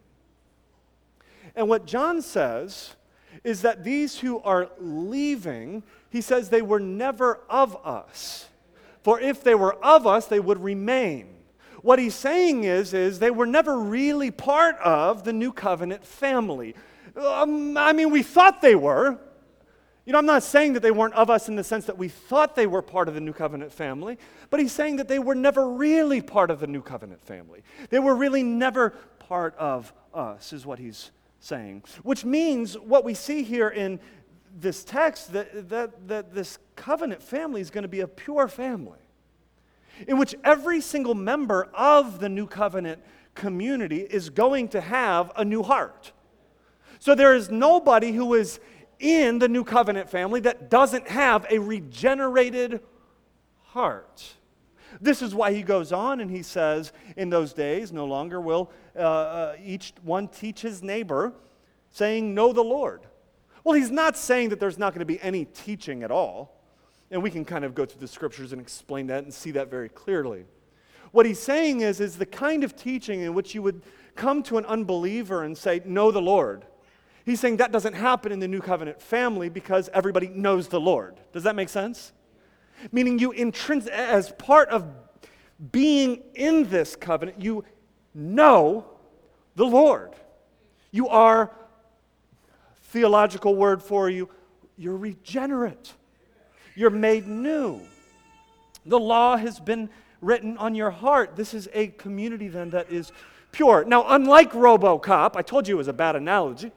And 1.54 1.68
what 1.68 1.86
John 1.86 2.22
says 2.22 2.96
is 3.44 3.64
that 3.64 3.84
these 3.84 4.20
who 4.20 4.40
are 4.40 4.70
leaving, 4.80 5.84
he 6.12 6.22
says 6.22 6.48
they 6.48 6.62
were 6.62 6.80
never 6.80 7.42
of 7.50 7.76
us. 7.86 8.48
For 9.04 9.20
if 9.20 9.44
they 9.44 9.54
were 9.54 9.76
of 9.84 10.08
us, 10.08 10.28
they 10.28 10.40
would 10.40 10.64
remain. 10.64 11.28
What 11.82 12.00
he's 12.00 12.16
saying 12.16 12.64
is, 12.64 12.94
is 12.94 13.20
they 13.20 13.32
were 13.32 13.46
never 13.46 13.78
really 13.78 14.32
part 14.32 14.78
of 14.78 15.26
the 15.26 15.34
new 15.34 15.52
covenant 15.52 16.06
family. 16.06 16.74
Um, 17.18 17.76
I 17.76 17.92
mean, 17.92 18.12
we 18.12 18.24
thought 18.24 18.62
they 18.62 18.76
were, 18.76 19.20
you 20.08 20.14
know, 20.14 20.20
I'm 20.20 20.26
not 20.26 20.42
saying 20.42 20.72
that 20.72 20.82
they 20.82 20.90
weren't 20.90 21.16
of 21.16 21.30
us 21.30 21.50
in 21.50 21.58
the 21.58 21.66
sense 21.66 21.84
that 21.88 21.98
we 21.98 22.08
thought 22.08 22.56
they 22.56 22.66
were 22.66 22.82
part 22.82 23.10
of 23.10 23.14
the 23.14 23.20
new 23.20 23.34
covenant 23.34 23.74
family, 23.74 24.18
but 24.50 24.62
he's 24.62 24.72
saying 24.72 24.96
that 24.96 25.10
they 25.10 25.20
were 25.20 25.36
never 25.36 25.70
really 25.70 26.22
part 26.22 26.50
of 26.50 26.62
the 26.62 26.68
new 26.68 26.82
covenant 26.82 27.22
family. 27.26 27.62
They 27.90 28.00
were 28.00 28.16
really 28.16 28.42
never 28.42 28.92
part 29.20 29.54
of 29.58 29.92
us, 30.14 30.54
is 30.54 30.66
what 30.66 30.80
he's 30.80 31.12
saying. 31.42 31.84
Which 32.04 32.24
means 32.24 32.80
what 32.80 33.04
we 33.04 33.14
see 33.14 33.44
here 33.44 33.68
in 33.68 34.00
this 34.58 34.86
text 34.86 35.34
that, 35.34 35.68
that, 35.68 36.08
that 36.08 36.34
this 36.34 36.58
covenant 36.78 37.22
family 37.22 37.60
is 37.60 37.70
going 37.70 37.82
to 37.82 37.90
be 37.90 38.00
a 38.00 38.08
pure 38.08 38.48
family 38.48 39.00
in 40.08 40.18
which 40.18 40.36
every 40.42 40.80
single 40.80 41.16
member 41.16 41.68
of 41.74 42.22
the 42.22 42.30
new 42.30 42.48
covenant 42.48 43.02
community 43.36 44.08
is 44.10 44.30
going 44.30 44.70
to 44.70 44.80
have 44.80 45.34
a 45.36 45.44
new 45.44 45.64
heart. 45.64 46.14
So 47.00 47.14
there 47.14 47.36
is 47.36 47.52
nobody 47.52 48.14
who 48.14 48.34
is 48.36 48.62
in 49.00 49.40
the 49.40 49.48
new 49.48 49.64
covenant 49.64 50.10
family 50.10 50.40
that 50.42 50.70
doesn't 50.70 51.08
have 51.08 51.46
a 51.50 51.60
regenerated 51.60 52.82
heart. 53.64 54.36
This 55.00 55.22
is 55.22 55.36
why 55.36 55.54
he 55.54 55.62
goes 55.62 55.92
on 55.92 56.20
and 56.20 56.32
he 56.32 56.42
says, 56.42 56.92
In 57.16 57.30
those 57.30 57.54
days, 57.54 57.92
no 57.92 58.06
longer 58.06 58.42
will 58.42 58.72
uh, 58.96 59.00
uh, 59.00 59.56
each 59.64 59.94
one 60.02 60.28
teach 60.28 60.62
his 60.62 60.82
neighbor, 60.82 61.34
saying, 61.92 62.34
Know 62.34 62.54
the 62.54 62.64
Lord. 62.64 63.02
Well, 63.64 63.76
he's 63.76 63.92
not 63.92 64.18
saying 64.18 64.50
that 64.50 64.60
there's 64.60 64.78
not 64.78 64.94
going 64.94 65.00
to 65.00 65.06
be 65.06 65.22
any 65.22 65.46
teaching 65.46 66.04
at 66.04 66.12
all. 66.12 66.54
And 67.12 67.22
we 67.22 67.30
can 67.30 67.46
kind 67.46 67.64
of 67.64 67.74
go 67.76 67.86
through 67.86 68.02
the 68.02 68.08
scriptures 68.08 68.52
and 68.52 68.62
explain 68.62 69.08
that 69.08 69.24
and 69.24 69.34
see 69.34 69.52
that 69.52 69.70
very 69.70 69.90
clearly. 69.90 70.46
What 71.12 71.26
he's 71.26 71.40
saying 71.40 71.82
is, 71.82 72.02
is 72.02 72.18
the 72.18 72.26
kind 72.26 72.64
of 72.64 72.76
teaching 72.76 73.22
in 73.22 73.34
which 73.34 73.56
you 73.56 73.62
would 73.62 73.82
come 74.16 74.44
to 74.44 74.58
an 74.58 74.66
unbeliever 74.66 75.44
and 75.44 75.58
say, 75.58 75.82
Know 75.86 76.12
the 76.12 76.22
Lord 76.22 76.66
He's 77.28 77.42
saying 77.42 77.58
that 77.58 77.74
doesn't 77.74 77.92
happen 77.92 78.32
in 78.32 78.40
the 78.40 78.48
new 78.48 78.62
covenant 78.62 79.02
family 79.02 79.50
because 79.50 79.90
everybody 79.94 80.30
knows 80.30 80.70
the 80.70 80.80
Lord. 80.80 81.20
Does 81.34 81.44
that 81.44 81.58
make 81.58 81.68
sense? 81.68 82.14
Meaning, 82.94 83.20
you 83.20 83.34
intrins- 83.34 83.90
as 83.90 84.32
part 84.32 84.70
of 84.70 84.86
being 85.74 86.24
in 86.36 86.70
this 86.70 86.96
covenant, 86.96 87.42
you 87.42 87.66
know 88.16 88.86
the 89.58 89.66
Lord. 89.66 90.12
You 90.92 91.10
are, 91.10 91.52
theological 92.92 93.58
word 93.58 93.84
for 93.84 94.10
you, 94.10 94.30
you're 94.78 94.96
regenerate. 94.96 95.96
You're 96.76 96.92
made 96.92 97.28
new. 97.28 97.82
The 98.86 99.00
law 99.00 99.36
has 99.36 99.60
been 99.60 99.90
written 100.22 100.58
on 100.60 100.76
your 100.76 100.92
heart. 100.92 101.36
This 101.36 101.54
is 101.54 101.68
a 101.74 101.88
community 101.88 102.48
then 102.48 102.70
that 102.70 102.90
is 102.90 103.12
pure. 103.52 103.84
Now, 103.84 104.06
unlike 104.08 104.54
Robocop, 104.54 105.36
I 105.36 105.42
told 105.42 105.68
you 105.68 105.76
it 105.76 105.80
was 105.80 105.90
a 105.90 105.94
bad 105.94 106.16
analogy. 106.16 106.72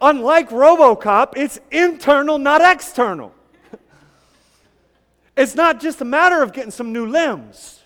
Unlike 0.00 0.50
Robocop, 0.50 1.34
it's 1.36 1.60
internal, 1.70 2.38
not 2.38 2.60
external. 2.60 3.32
it's 5.36 5.54
not 5.54 5.80
just 5.80 6.00
a 6.00 6.04
matter 6.04 6.42
of 6.42 6.52
getting 6.52 6.70
some 6.70 6.92
new 6.92 7.06
limbs. 7.06 7.80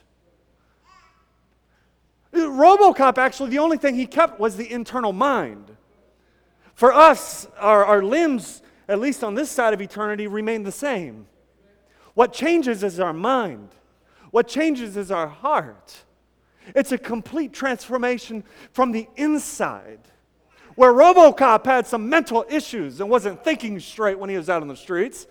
Robocop, 2.32 3.18
actually, 3.18 3.50
the 3.50 3.58
only 3.58 3.78
thing 3.78 3.94
he 3.94 4.06
kept 4.06 4.38
was 4.38 4.56
the 4.56 4.70
internal 4.70 5.12
mind. 5.12 5.76
For 6.74 6.92
us, 6.92 7.46
our, 7.58 7.84
our 7.84 8.02
limbs, 8.02 8.62
at 8.88 9.00
least 9.00 9.24
on 9.24 9.34
this 9.34 9.50
side 9.50 9.74
of 9.74 9.80
eternity, 9.80 10.26
remain 10.26 10.62
the 10.62 10.72
same. 10.72 11.26
What 12.14 12.32
changes 12.32 12.82
is 12.82 13.00
our 13.00 13.12
mind, 13.12 13.70
what 14.30 14.48
changes 14.48 14.96
is 14.96 15.10
our 15.10 15.28
heart. 15.28 16.04
It's 16.74 16.92
a 16.92 16.98
complete 16.98 17.52
transformation 17.52 18.44
from 18.72 18.92
the 18.92 19.08
inside. 19.16 20.00
Where 20.78 20.92
Robocop 20.92 21.66
had 21.66 21.88
some 21.88 22.08
mental 22.08 22.44
issues 22.48 23.00
and 23.00 23.10
wasn't 23.10 23.42
thinking 23.42 23.80
straight 23.80 24.16
when 24.16 24.30
he 24.30 24.36
was 24.36 24.48
out 24.48 24.62
on 24.62 24.68
the 24.68 24.76
streets, 24.76 25.26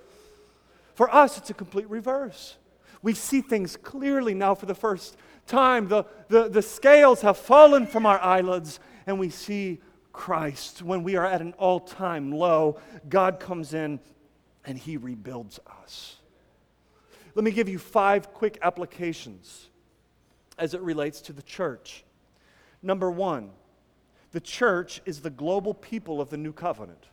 for 0.93 1.09
us, 1.09 1.37
it's 1.37 1.49
a 1.49 1.53
complete 1.53 1.89
reverse. 1.89 2.57
We 3.01 3.13
see 3.13 3.39
things 3.39 3.77
clearly 3.77 4.33
now 4.33 4.55
for 4.55 4.65
the 4.65 4.75
first 4.75 5.15
time. 5.45 5.87
The, 5.87 6.03
the, 6.27 6.49
the 6.49 6.61
scales 6.61 7.21
have 7.21 7.37
fallen 7.37 7.87
from 7.87 8.05
our 8.05 8.19
eyelids, 8.19 8.81
and 9.05 9.17
we 9.19 9.29
see 9.29 9.79
Christ. 10.11 10.81
When 10.81 11.01
we 11.01 11.15
are 11.15 11.25
at 11.25 11.39
an 11.39 11.53
all 11.53 11.79
time 11.79 12.33
low, 12.33 12.81
God 13.07 13.39
comes 13.39 13.73
in 13.73 14.01
and 14.65 14.77
he 14.77 14.97
rebuilds 14.97 15.61
us. 15.81 16.17
Let 17.35 17.45
me 17.45 17.51
give 17.51 17.69
you 17.69 17.79
five 17.79 18.33
quick 18.33 18.57
applications 18.61 19.69
as 20.57 20.73
it 20.73 20.81
relates 20.81 21.21
to 21.21 21.31
the 21.31 21.41
church. 21.41 22.03
Number 22.83 23.09
one, 23.09 23.51
the 24.31 24.39
church 24.39 25.01
is 25.05 25.21
the 25.21 25.29
global 25.29 25.73
people 25.73 26.21
of 26.21 26.29
the 26.29 26.37
new 26.37 26.53
covenant. 26.53 27.05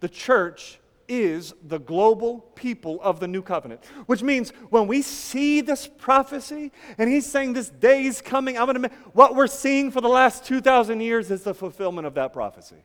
The 0.00 0.08
church 0.08 0.78
is 1.08 1.54
the 1.62 1.78
global 1.78 2.40
people 2.54 3.00
of 3.02 3.20
the 3.20 3.28
new 3.28 3.42
covenant. 3.42 3.84
Which 4.06 4.22
means 4.22 4.50
when 4.70 4.86
we 4.86 5.02
see 5.02 5.60
this 5.60 5.86
prophecy 5.86 6.72
and 6.98 7.10
he's 7.10 7.26
saying 7.26 7.52
this 7.52 7.70
day 7.70 8.04
is 8.04 8.20
coming, 8.20 8.58
I'm 8.58 8.66
gonna 8.66 8.90
what 9.12 9.34
we're 9.34 9.46
seeing 9.46 9.90
for 9.90 10.00
the 10.00 10.08
last 10.08 10.44
2,000 10.44 11.00
years 11.00 11.30
is 11.30 11.42
the 11.42 11.54
fulfillment 11.54 12.06
of 12.06 12.14
that 12.14 12.32
prophecy. 12.32 12.82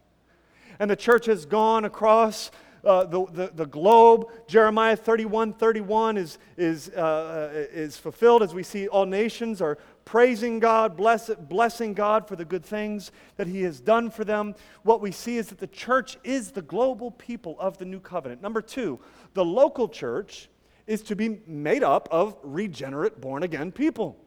And 0.79 0.89
the 0.89 0.95
church 0.95 1.25
has 1.27 1.45
gone 1.45 1.85
across 1.85 2.51
uh, 2.83 3.03
the, 3.05 3.25
the, 3.27 3.51
the, 3.53 3.65
globe. 3.65 4.27
Jeremiah 4.47 4.95
31 4.95 5.53
31 5.53 6.17
is, 6.17 6.39
is, 6.57 6.89
uh, 6.95 7.51
uh, 7.53 7.67
is 7.71 7.95
fulfilled 7.97 8.41
as 8.41 8.55
we 8.55 8.63
see 8.63 8.87
all 8.87 9.05
nations 9.05 9.61
are 9.61 9.77
praising 10.05 10.59
God, 10.59 10.97
bless, 10.97 11.29
blessing 11.29 11.93
God 11.93 12.27
for 12.27 12.35
the 12.35 12.45
good 12.45 12.65
things 12.65 13.11
that 13.37 13.47
He 13.47 13.61
has 13.63 13.79
done 13.79 14.09
for 14.09 14.23
them. 14.23 14.55
What 14.83 15.01
we 15.01 15.11
see 15.11 15.37
is 15.37 15.47
that 15.47 15.59
the 15.59 15.67
church 15.67 16.17
is 16.23 16.51
the 16.51 16.61
global 16.61 17.11
people 17.11 17.55
of 17.59 17.77
the 17.77 17.85
new 17.85 17.99
covenant. 17.99 18.41
Number 18.41 18.61
two, 18.61 18.99
the 19.33 19.45
local 19.45 19.87
church 19.87 20.49
is 20.87 21.01
to 21.03 21.15
be 21.15 21.39
made 21.47 21.83
up 21.83 22.09
of 22.11 22.35
regenerate, 22.43 23.21
born 23.21 23.43
again 23.43 23.71
people, 23.71 24.17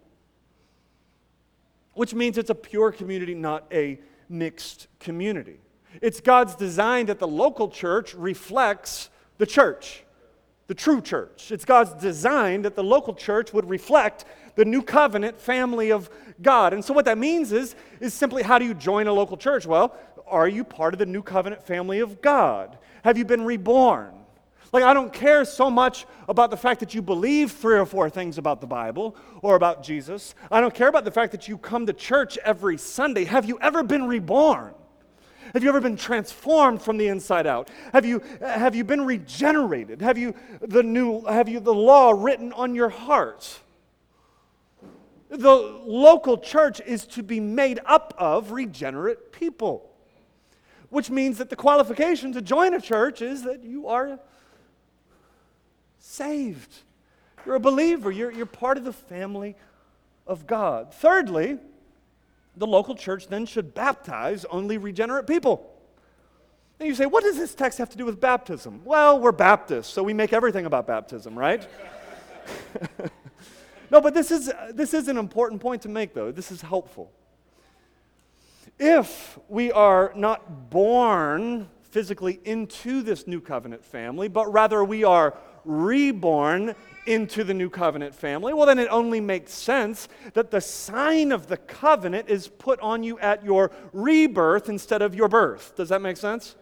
which 1.92 2.14
means 2.14 2.38
it's 2.38 2.50
a 2.50 2.54
pure 2.54 2.90
community, 2.92 3.34
not 3.34 3.66
a 3.72 4.00
mixed 4.28 4.88
community. 5.00 5.58
It's 6.00 6.20
God's 6.20 6.54
design 6.54 7.06
that 7.06 7.18
the 7.18 7.28
local 7.28 7.68
church 7.68 8.14
reflects 8.14 9.10
the 9.38 9.46
church, 9.46 10.04
the 10.66 10.74
true 10.74 11.00
church. 11.00 11.52
It's 11.52 11.64
God's 11.64 11.94
design 11.94 12.62
that 12.62 12.74
the 12.74 12.84
local 12.84 13.14
church 13.14 13.52
would 13.52 13.68
reflect 13.68 14.24
the 14.56 14.64
new 14.64 14.82
covenant 14.82 15.40
family 15.40 15.90
of 15.90 16.10
God. 16.42 16.72
And 16.72 16.84
so 16.84 16.94
what 16.94 17.04
that 17.06 17.18
means 17.18 17.52
is, 17.52 17.74
is 18.00 18.14
simply 18.14 18.42
how 18.42 18.58
do 18.58 18.64
you 18.64 18.74
join 18.74 19.06
a 19.06 19.12
local 19.12 19.36
church? 19.36 19.66
Well, 19.66 19.96
are 20.26 20.48
you 20.48 20.64
part 20.64 20.94
of 20.94 20.98
the 20.98 21.06
new 21.06 21.22
covenant 21.22 21.66
family 21.66 22.00
of 22.00 22.22
God? 22.22 22.78
Have 23.02 23.18
you 23.18 23.24
been 23.24 23.44
reborn? 23.44 24.14
Like, 24.72 24.82
I 24.82 24.92
don't 24.92 25.12
care 25.12 25.44
so 25.44 25.70
much 25.70 26.04
about 26.28 26.50
the 26.50 26.56
fact 26.56 26.80
that 26.80 26.94
you 26.94 27.02
believe 27.02 27.52
three 27.52 27.78
or 27.78 27.86
four 27.86 28.10
things 28.10 28.38
about 28.38 28.60
the 28.60 28.66
Bible 28.66 29.14
or 29.40 29.54
about 29.54 29.84
Jesus. 29.84 30.34
I 30.50 30.60
don't 30.60 30.74
care 30.74 30.88
about 30.88 31.04
the 31.04 31.12
fact 31.12 31.30
that 31.30 31.46
you 31.46 31.58
come 31.58 31.86
to 31.86 31.92
church 31.92 32.38
every 32.38 32.76
Sunday. 32.76 33.24
Have 33.24 33.44
you 33.44 33.56
ever 33.60 33.84
been 33.84 34.08
reborn? 34.08 34.74
Have 35.52 35.62
you 35.62 35.68
ever 35.68 35.80
been 35.80 35.96
transformed 35.96 36.82
from 36.82 36.96
the 36.96 37.06
inside 37.06 37.46
out? 37.46 37.70
Have 37.92 38.04
you, 38.04 38.20
have 38.40 38.74
you 38.74 38.82
been 38.82 39.04
regenerated? 39.04 40.00
Have 40.02 40.18
you 40.18 40.34
the 40.60 40.82
new 40.82 41.24
have 41.26 41.48
you 41.48 41.60
the 41.60 41.72
law 41.72 42.10
written 42.10 42.52
on 42.54 42.74
your 42.74 42.88
heart? 42.88 43.60
The 45.37 45.53
local 45.85 46.38
church 46.38 46.81
is 46.87 47.07
to 47.09 47.23
be 47.25 47.40
made 47.40 47.81
up 47.87 48.14
of 48.18 48.53
regenerate 48.53 49.33
people, 49.33 49.90
which 50.90 51.11
means 51.11 51.38
that 51.38 51.51
the 51.51 51.57
qualification 51.57 52.33
to 52.35 52.40
join 52.40 52.73
a 52.73 52.81
church 52.81 53.20
is 53.20 53.42
that 53.42 53.64
you 53.64 53.88
are 53.88 54.20
saved. 55.99 56.73
You're 57.44 57.57
a 57.57 57.61
believer, 57.61 58.12
you're, 58.12 58.31
you're 58.31 58.47
part 58.47 58.79
of 58.79 58.85
the 58.85 58.92
family 58.92 59.57
of 60.25 60.47
God. 60.47 60.94
Thirdly, 60.94 61.59
the 62.57 62.66
local 62.66 62.94
church 62.94 63.27
then 63.27 63.44
should 63.44 63.75
baptize 63.75 64.44
only 64.47 64.79
regenerate 64.79 65.27
people. 65.27 65.68
And 66.79 66.88
you 66.88 66.94
say, 66.94 67.07
what 67.07 67.25
does 67.25 67.37
this 67.37 67.57
text 67.57 67.79
have 67.79 67.90
to 67.90 67.97
do 67.97 68.05
with 68.05 68.20
baptism? 68.20 68.83
Well, 68.85 69.18
we're 69.18 69.33
Baptists, 69.33 69.92
so 69.92 70.05
we 70.05 70.14
make 70.14 70.33
everything 70.33 70.64
about 70.64 70.87
baptism, 70.87 71.37
right? 71.37 71.68
no, 73.94 74.00
but 74.00 74.12
this 74.12 74.33
is, 74.33 74.52
this 74.72 74.92
is 74.92 75.07
an 75.07 75.16
important 75.16 75.61
point 75.61 75.83
to 75.83 75.88
make, 75.88 76.14
though. 76.14 76.33
This 76.33 76.50
is 76.50 76.61
helpful. 76.61 77.12
If 78.76 79.38
we 79.48 79.70
are 79.70 80.12
not 80.16 80.68
born 80.68 81.68
physically 81.83 82.40
into 82.44 83.02
this 83.02 83.28
new 83.28 83.40
covenant 83.40 83.85
family, 83.85 84.26
but 84.26 84.52
rather 84.52 84.83
we 84.83 85.04
are 85.04 85.38
reborn 85.64 86.74
into 87.07 87.44
the 87.44 87.54
new 87.54 87.70
covenant 87.70 88.16
family, 88.16 88.52
well, 88.52 88.66
then 88.66 88.80
it 88.80 88.88
only 88.90 89.20
makes 89.20 89.52
sense 89.52 90.09
that 90.33 90.50
the 90.50 90.61
sign 90.61 91.30
of 91.30 91.46
the 91.46 91.57
covenant 91.57 92.28
is 92.28 92.48
put 92.48 92.80
on 92.80 93.04
you 93.04 93.16
at 93.20 93.44
your 93.44 93.70
rebirth 93.92 94.68
instead 94.68 95.02
of 95.02 95.14
your 95.14 95.28
birth. 95.28 95.76
Does 95.76 95.90
that 95.90 96.02
make 96.02 96.16
sense? 96.16 96.57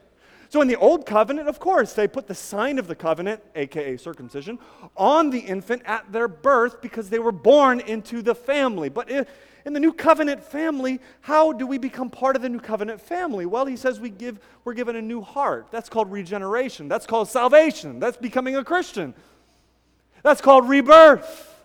So 0.53 0.61
in 0.61 0.69
the 0.69 0.77
old 0.77 1.07
covenant, 1.07 1.49
of 1.49 1.59
course, 1.59 1.95
they 1.95 2.07
put 2.07 2.27
the 2.29 2.35
sign 2.35 2.79
of 2.79 2.87
the 2.87 2.95
covenant, 2.95 3.43
aka 3.55 3.97
circumcision, 3.97 4.59
on 4.99 5.31
the 5.31 5.39
infant 5.39 5.81
at 5.87 6.13
their 6.13 6.29
birth 6.29 6.83
because 6.83 7.09
they 7.09 7.19
were 7.19 7.33
born 7.33 7.81
into 7.81 8.21
the 8.21 8.35
family. 8.35 8.91
But 8.91 9.09
in 9.09 9.73
the 9.73 9.81
new 9.81 9.95
covenant 9.95 10.45
family, 10.45 11.01
how 11.23 11.55
do 11.55 11.67
we 11.67 11.79
become 11.79 12.11
part 12.11 12.37
of 12.37 12.43
the 12.43 12.51
new 12.51 12.61
covenant 12.61 13.01
family? 13.01 13.47
Well, 13.47 13.65
he 13.65 13.77
says 13.77 13.99
we 13.99 14.11
give, 14.11 14.41
we're 14.67 14.75
given 14.75 14.95
a 14.95 15.01
new 15.01 15.23
heart. 15.23 15.69
That's 15.71 15.89
called 15.89 16.13
regeneration. 16.13 16.87
That's 16.87 17.07
called 17.07 17.31
salvation. 17.31 17.99
That's 17.99 18.19
becoming 18.19 18.55
a 18.55 18.63
Christian. 18.63 19.15
That's 20.23 20.43
called 20.43 20.69
rebirth. 20.69 21.65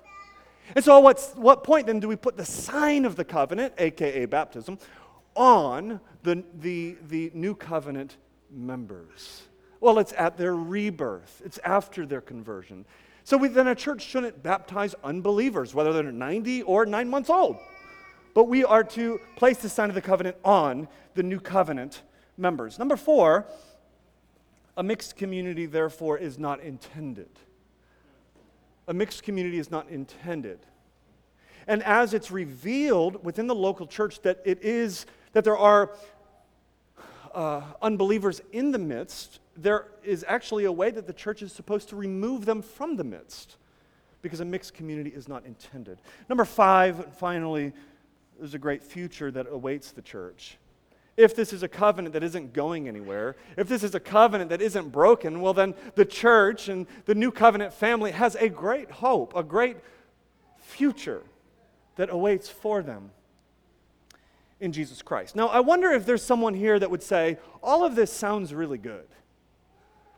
And 0.75 0.85
so, 0.85 0.97
what's, 1.01 1.33
what 1.33 1.65
point 1.65 1.87
then 1.87 1.99
do 1.99 2.07
we 2.07 2.15
put 2.15 2.37
the 2.37 2.45
sign 2.45 3.03
of 3.03 3.17
the 3.17 3.25
covenant, 3.25 3.73
aka 3.79 4.23
baptism, 4.27 4.79
on 5.35 5.99
the, 6.23 6.45
the, 6.57 6.95
the 7.09 7.31
new 7.33 7.53
covenant 7.53 8.15
members? 8.51 9.43
Well, 9.79 9.99
it's 9.99 10.13
at 10.17 10.37
their 10.37 10.55
rebirth, 10.55 11.41
it's 11.45 11.59
after 11.59 12.05
their 12.05 12.21
conversion. 12.21 12.85
So 13.23 13.37
we, 13.37 13.49
then 13.49 13.67
a 13.67 13.75
church 13.75 14.03
shouldn't 14.03 14.41
baptize 14.41 14.95
unbelievers, 15.03 15.73
whether 15.73 15.91
they're 15.91 16.11
90 16.11 16.63
or 16.63 16.85
nine 16.85 17.09
months 17.09 17.29
old. 17.29 17.57
But 18.33 18.45
we 18.45 18.63
are 18.63 18.83
to 18.83 19.19
place 19.35 19.57
the 19.57 19.67
sign 19.67 19.89
of 19.89 19.95
the 19.95 20.01
covenant 20.01 20.37
on 20.45 20.87
the 21.15 21.23
new 21.23 21.39
covenant 21.39 22.03
members. 22.37 22.79
Number 22.79 22.95
four, 22.95 23.45
a 24.77 24.83
mixed 24.83 25.17
community, 25.17 25.65
therefore, 25.65 26.17
is 26.17 26.37
not 26.37 26.61
intended. 26.61 27.29
A 28.87 28.93
mixed 28.93 29.23
community 29.23 29.57
is 29.57 29.69
not 29.69 29.89
intended. 29.89 30.59
And 31.67 31.83
as 31.83 32.13
it's 32.13 32.31
revealed 32.31 33.25
within 33.25 33.47
the 33.47 33.55
local 33.55 33.87
church 33.87 34.21
that 34.21 34.41
it 34.45 34.63
is, 34.63 35.05
that 35.33 35.43
there 35.43 35.57
are 35.57 35.91
uh, 37.37 37.61
unbelievers 37.83 38.41
in 38.51 38.71
the 38.71 38.79
midst, 38.79 39.39
there 39.55 39.85
is 40.03 40.25
actually 40.27 40.65
a 40.65 40.71
way 40.71 40.89
that 40.89 41.05
the 41.05 41.13
church 41.13 41.43
is 41.43 41.53
supposed 41.53 41.87
to 41.89 41.95
remove 41.95 42.45
them 42.45 42.63
from 42.63 42.95
the 42.95 43.03
midst 43.03 43.57
because 44.23 44.39
a 44.39 44.45
mixed 44.45 44.73
community 44.73 45.11
is 45.11 45.27
not 45.27 45.45
intended. 45.45 45.99
Number 46.29 46.45
five, 46.45 47.13
finally, 47.17 47.73
there's 48.39 48.55
a 48.55 48.59
great 48.59 48.81
future 48.81 49.29
that 49.29 49.45
awaits 49.51 49.91
the 49.91 50.01
church. 50.01 50.57
If 51.15 51.35
this 51.35 51.53
is 51.53 51.61
a 51.61 51.67
covenant 51.67 52.13
that 52.13 52.23
isn't 52.23 52.53
going 52.53 52.87
anywhere, 52.87 53.35
if 53.55 53.67
this 53.67 53.83
is 53.83 53.93
a 53.93 53.99
covenant 53.99 54.49
that 54.49 54.61
isn't 54.61 54.91
broken, 54.91 55.39
well, 55.39 55.53
then 55.53 55.75
the 55.93 56.05
church 56.05 56.69
and 56.69 56.87
the 57.05 57.13
new 57.13 57.29
covenant 57.29 57.71
family 57.71 58.11
has 58.11 58.33
a 58.33 58.49
great 58.49 58.89
hope, 58.89 59.35
a 59.35 59.43
great 59.43 59.77
future 60.57 61.21
that 61.97 62.09
awaits 62.09 62.49
for 62.49 62.81
them 62.81 63.11
in 64.59 64.71
Jesus 64.71 65.01
Christ. 65.01 65.35
Now, 65.35 65.47
I 65.47 65.59
wonder 65.59 65.91
if 65.91 66.05
there's 66.05 66.23
someone 66.23 66.53
here 66.53 66.79
that 66.79 66.89
would 66.89 67.03
say, 67.03 67.37
all 67.61 67.85
of 67.85 67.95
this 67.95 68.11
sounds 68.11 68.53
really 68.53 68.77
good 68.77 69.07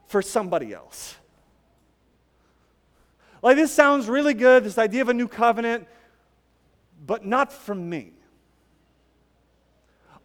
for 0.07 0.21
somebody 0.21 0.73
else. 0.73 1.15
Like, 3.41 3.55
this 3.55 3.73
sounds 3.73 4.07
really 4.07 4.33
good, 4.33 4.63
this 4.63 4.77
idea 4.77 5.01
of 5.01 5.09
a 5.09 5.13
new 5.13 5.27
covenant, 5.27 5.87
but 7.05 7.25
not 7.25 7.51
for 7.53 7.75
me. 7.75 8.11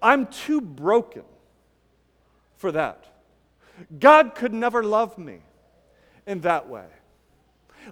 I'm 0.02 0.26
too 0.26 0.60
broken 0.60 1.22
for 2.56 2.72
that. 2.72 3.04
God 3.98 4.34
could 4.34 4.52
never 4.52 4.82
love 4.82 5.16
me 5.18 5.40
in 6.26 6.40
that 6.40 6.68
way. 6.68 6.86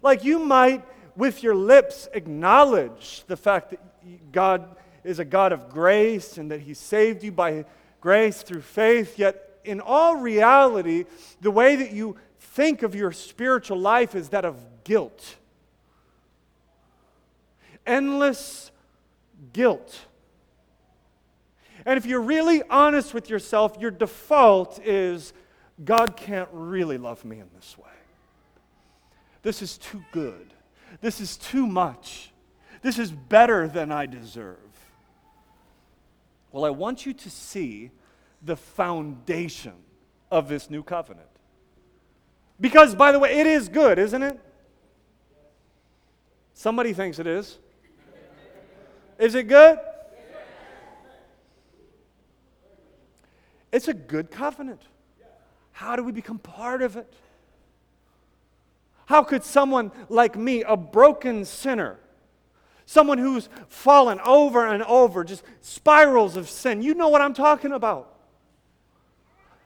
Like, 0.02 0.24
you 0.24 0.38
might, 0.38 0.84
with 1.16 1.42
your 1.42 1.54
lips, 1.54 2.08
acknowledge 2.12 3.24
the 3.26 3.36
fact 3.36 3.70
that 3.70 4.32
God 4.32 4.76
is 5.04 5.18
a 5.18 5.24
God 5.24 5.52
of 5.52 5.68
grace 5.68 6.38
and 6.38 6.50
that 6.50 6.60
He 6.60 6.74
saved 6.74 7.22
you 7.22 7.32
by 7.32 7.64
grace 8.00 8.42
through 8.42 8.62
faith, 8.62 9.18
yet 9.18 9.60
in 9.64 9.80
all 9.80 10.16
reality, 10.16 11.04
the 11.40 11.50
way 11.50 11.76
that 11.76 11.92
you 11.92 12.16
think 12.38 12.82
of 12.82 12.94
your 12.94 13.12
spiritual 13.12 13.78
life 13.78 14.14
is 14.14 14.30
that 14.30 14.44
of 14.44 14.56
guilt. 14.84 15.36
Endless 17.86 18.70
guilt. 19.52 20.06
And 21.84 21.96
if 21.96 22.06
you're 22.06 22.20
really 22.20 22.62
honest 22.70 23.12
with 23.14 23.28
yourself, 23.28 23.76
your 23.80 23.90
default 23.90 24.80
is 24.84 25.32
God 25.84 26.16
can't 26.16 26.48
really 26.52 26.98
love 26.98 27.24
me 27.24 27.40
in 27.40 27.48
this 27.54 27.76
way. 27.76 27.84
This 29.42 29.62
is 29.62 29.78
too 29.78 30.04
good. 30.12 30.52
This 31.00 31.20
is 31.20 31.36
too 31.36 31.66
much. 31.66 32.30
This 32.82 32.98
is 32.98 33.10
better 33.10 33.66
than 33.66 33.90
I 33.90 34.06
deserve. 34.06 34.58
Well, 36.52 36.64
I 36.64 36.70
want 36.70 37.06
you 37.06 37.14
to 37.14 37.30
see 37.30 37.90
the 38.42 38.56
foundation 38.56 39.72
of 40.30 40.48
this 40.48 40.68
new 40.68 40.82
covenant. 40.82 41.28
Because, 42.60 42.94
by 42.94 43.10
the 43.10 43.18
way, 43.18 43.40
it 43.40 43.46
is 43.46 43.68
good, 43.68 43.98
isn't 43.98 44.22
it? 44.22 44.38
Somebody 46.54 46.92
thinks 46.92 47.18
it 47.18 47.26
is. 47.26 47.58
Is 49.18 49.34
it 49.34 49.48
good? 49.48 49.78
It's 53.72 53.88
a 53.88 53.94
good 53.94 54.30
covenant. 54.30 54.82
How 55.72 55.96
do 55.96 56.04
we 56.04 56.12
become 56.12 56.38
part 56.38 56.82
of 56.82 56.96
it? 56.96 57.12
How 59.06 59.22
could 59.22 59.42
someone 59.42 59.90
like 60.08 60.36
me, 60.36 60.62
a 60.62 60.76
broken 60.76 61.44
sinner, 61.44 61.98
Someone 62.86 63.18
who's 63.18 63.48
fallen 63.68 64.20
over 64.20 64.66
and 64.66 64.82
over, 64.82 65.24
just 65.24 65.44
spirals 65.60 66.36
of 66.36 66.48
sin. 66.48 66.82
You 66.82 66.94
know 66.94 67.08
what 67.08 67.20
I'm 67.20 67.34
talking 67.34 67.72
about. 67.72 68.14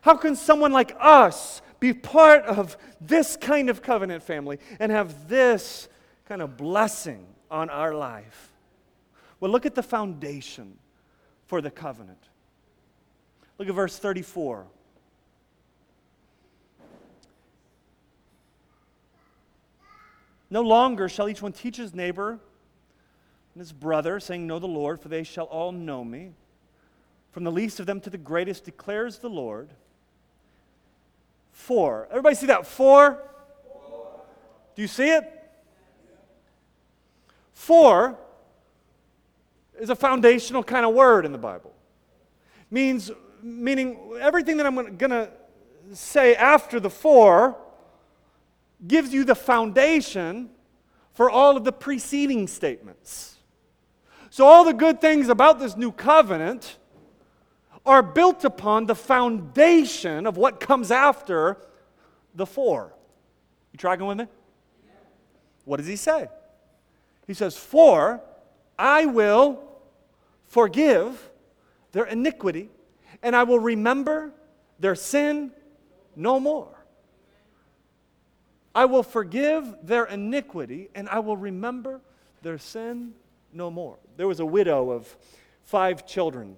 How 0.03 0.17
can 0.17 0.37
someone 0.37 0.73
like 0.73 0.95
us 1.01 1.63
be 1.81 1.93
part 1.93 2.45
of 2.45 2.77
this 3.01 3.37
kind 3.37 3.69
of 3.69 3.83
covenant 3.83 4.23
family 4.23 4.59
and 4.79 4.93
have 4.93 5.29
this 5.29 5.89
kind 6.27 6.41
of 6.43 6.57
blessing 6.57 7.27
on 7.51 7.71
our 7.71 7.95
life? 7.95 8.53
Well, 9.41 9.51
look 9.51 9.67
at 9.67 9.75
the 9.75 9.83
foundation 9.83 10.79
for 11.47 11.61
the 11.61 11.71
covenant. 11.71 12.23
Look 13.59 13.69
at 13.69 13.75
verse 13.75 13.99
34. 13.99 14.67
No 20.49 20.61
longer 20.63 21.09
shall 21.09 21.29
each 21.29 21.43
one 21.43 21.53
teach 21.53 21.77
his 21.77 21.95
neighbor 21.95 22.39
and 23.57 23.63
his 23.63 23.73
brother, 23.73 24.21
saying, 24.21 24.47
Know 24.47 24.59
the 24.59 24.67
Lord, 24.67 25.01
for 25.01 25.09
they 25.09 25.23
shall 25.23 25.47
all 25.47 25.73
know 25.73 26.05
me. 26.05 26.33
From 27.33 27.43
the 27.43 27.51
least 27.51 27.81
of 27.81 27.87
them 27.87 28.01
to 28.03 28.11
the 28.11 28.19
greatest 28.19 28.65
declares 28.65 29.17
the 29.17 29.31
Lord. 29.31 29.71
For. 31.53 32.07
Everybody 32.11 32.35
see 32.35 32.47
that? 32.49 32.67
For? 32.67 33.19
For. 33.65 34.21
Do 34.75 34.83
you 34.83 34.89
see 34.89 35.09
it? 35.09 35.25
For 37.55 38.19
is 39.81 39.89
a 39.89 39.97
foundational 39.97 40.63
kind 40.63 40.85
of 40.85 40.93
word 40.93 41.25
in 41.25 41.33
the 41.33 41.39
Bible. 41.39 41.73
Means 42.71 43.11
meaning 43.43 43.99
everything 44.21 44.59
that 44.59 44.67
I'm 44.67 44.75
going 44.99 45.11
to 45.11 45.31
say 45.95 46.35
after 46.35 46.79
the 46.79 46.91
for 46.91 47.57
gives 48.87 49.15
you 49.15 49.25
the 49.25 49.35
foundation 49.35 50.51
for 51.15 51.31
all 51.31 51.57
of 51.57 51.65
the 51.65 51.73
preceding 51.73 52.47
statements. 52.49 53.36
So, 54.31 54.47
all 54.47 54.65
the 54.65 54.73
good 54.73 55.01
things 55.01 55.29
about 55.29 55.59
this 55.59 55.77
new 55.77 55.93
covenant 55.93 56.79
are 57.85 58.03
built 58.03 58.45
upon 58.45 58.87
the 58.87 58.95
foundation 58.95 60.27
of 60.27 60.37
what 60.37 60.59
comes 60.59 60.91
after 60.91 61.57
the 62.35 62.47
for. 62.47 62.93
You 63.73 63.79
tracking 63.79 64.07
with 64.07 64.19
me? 64.19 64.27
What 65.65 65.79
does 65.79 65.87
he 65.87 65.97
say? 65.97 66.29
He 67.27 67.35
says, 67.35 67.57
For 67.57 68.21
I 68.79 69.07
will 69.07 69.63
forgive 70.45 71.31
their 71.93 72.05
iniquity, 72.05 72.69
and 73.23 73.35
I 73.35 73.45
will 73.45 73.59
remember 73.59 74.33
their 74.79 74.95
sin 74.95 75.53
no 76.15 76.39
more. 76.41 76.73
I 78.75 78.85
will 78.85 79.03
forgive 79.03 79.75
their 79.83 80.05
iniquity, 80.05 80.89
and 80.95 81.09
I 81.09 81.21
will 81.21 81.37
remember 81.37 82.01
their 82.43 82.59
sin 82.59 83.15
no 83.57 83.71
more. 83.71 83.97
There 84.17 84.29
was 84.29 84.41
a 84.41 84.47
widow 84.47 84.91
of 84.91 85.17
five 85.65 86.07
children, 86.07 86.57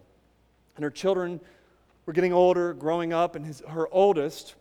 and 0.77 0.85
her 0.85 0.91
children 0.91 1.41
were 2.07 2.13
getting 2.13 2.33
older, 2.33 2.75
growing 2.75 3.13
up, 3.13 3.37
and 3.37 3.47
his, 3.47 3.63
her 3.69 3.89
oldest 3.93 4.55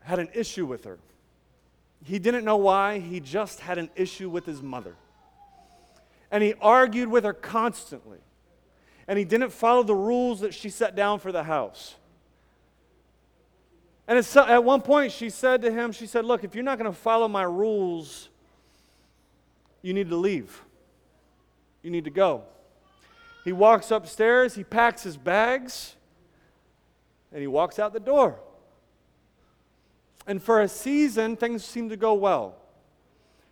had 0.00 0.18
an 0.18 0.28
issue 0.34 0.66
with 0.66 0.84
her. 0.84 0.98
He 2.04 2.18
didn't 2.18 2.44
know 2.44 2.56
why, 2.56 2.98
he 2.98 3.20
just 3.20 3.60
had 3.60 3.78
an 3.78 3.90
issue 3.96 4.28
with 4.28 4.44
his 4.44 4.62
mother. 4.62 4.94
And 6.30 6.42
he 6.42 6.54
argued 6.60 7.08
with 7.08 7.24
her 7.24 7.32
constantly. 7.32 8.18
And 9.06 9.18
he 9.18 9.24
didn't 9.24 9.50
follow 9.50 9.82
the 9.82 9.94
rules 9.94 10.40
that 10.40 10.52
she 10.52 10.68
set 10.68 10.96
down 10.96 11.18
for 11.18 11.32
the 11.32 11.44
house. 11.44 11.94
And 14.06 14.18
at 14.18 14.64
one 14.64 14.82
point, 14.82 15.12
she 15.12 15.30
said 15.30 15.62
to 15.62 15.72
him, 15.72 15.92
She 15.92 16.06
said, 16.06 16.24
Look, 16.24 16.44
if 16.44 16.54
you're 16.54 16.64
not 16.64 16.78
going 16.78 16.90
to 16.90 16.96
follow 16.96 17.28
my 17.28 17.44
rules, 17.44 18.28
you 19.84 19.92
need 19.92 20.08
to 20.08 20.16
leave. 20.16 20.62
You 21.82 21.90
need 21.90 22.04
to 22.04 22.10
go. 22.10 22.44
He 23.44 23.52
walks 23.52 23.90
upstairs, 23.90 24.54
he 24.54 24.64
packs 24.64 25.02
his 25.02 25.18
bags, 25.18 25.94
and 27.30 27.42
he 27.42 27.46
walks 27.46 27.78
out 27.78 27.92
the 27.92 28.00
door. 28.00 28.40
And 30.26 30.42
for 30.42 30.62
a 30.62 30.68
season, 30.68 31.36
things 31.36 31.62
seem 31.62 31.90
to 31.90 31.98
go 31.98 32.14
well. 32.14 32.56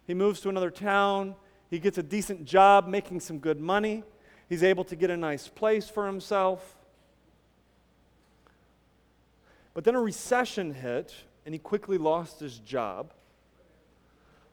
He 0.06 0.14
moves 0.14 0.40
to 0.40 0.48
another 0.48 0.70
town. 0.70 1.34
He 1.68 1.78
gets 1.78 1.98
a 1.98 2.02
decent 2.02 2.46
job, 2.46 2.88
making 2.88 3.20
some 3.20 3.38
good 3.38 3.60
money. 3.60 4.02
He's 4.48 4.62
able 4.62 4.84
to 4.84 4.96
get 4.96 5.10
a 5.10 5.16
nice 5.18 5.48
place 5.48 5.90
for 5.90 6.06
himself. 6.06 6.78
But 9.74 9.84
then 9.84 9.94
a 9.94 10.00
recession 10.00 10.72
hit, 10.72 11.14
and 11.44 11.54
he 11.54 11.58
quickly 11.58 11.98
lost 11.98 12.40
his 12.40 12.58
job, 12.58 13.12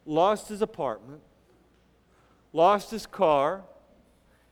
lost 0.05 0.49
his 0.49 0.61
apartment, 0.61 1.21
lost 2.53 2.91
his 2.91 3.05
car, 3.05 3.63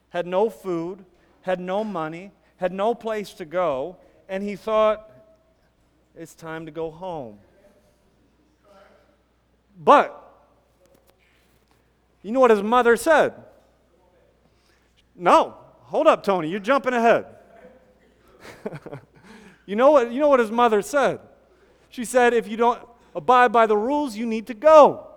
had 0.09 0.25
no 0.25 0.49
food, 0.49 1.05
had 1.41 1.59
no 1.59 1.83
money, 1.83 2.31
had 2.57 2.71
no 2.71 2.95
place 2.95 3.33
to 3.33 3.45
go, 3.45 3.97
and 4.29 4.43
he 4.43 4.55
thought, 4.55 5.09
it's 6.15 6.33
time 6.33 6.65
to 6.65 6.71
go 6.71 6.89
home. 6.89 7.37
But, 9.79 10.23
you 12.23 12.31
know 12.31 12.39
what 12.39 12.51
his 12.51 12.63
mother 12.63 12.95
said? 12.97 13.33
No, 15.15 15.55
hold 15.83 16.07
up, 16.07 16.23
Tony, 16.23 16.49
you're 16.49 16.59
jumping 16.59 16.93
ahead. 16.93 17.25
you, 19.65 19.75
know 19.75 19.91
what, 19.91 20.11
you 20.11 20.19
know 20.19 20.29
what 20.29 20.39
his 20.39 20.51
mother 20.51 20.81
said? 20.81 21.19
She 21.89 22.05
said, 22.05 22.33
if 22.33 22.47
you 22.47 22.57
don't 22.57 22.81
abide 23.15 23.51
by 23.51 23.65
the 23.65 23.77
rules, 23.77 24.15
you 24.15 24.25
need 24.25 24.47
to 24.47 24.53
go. 24.53 25.07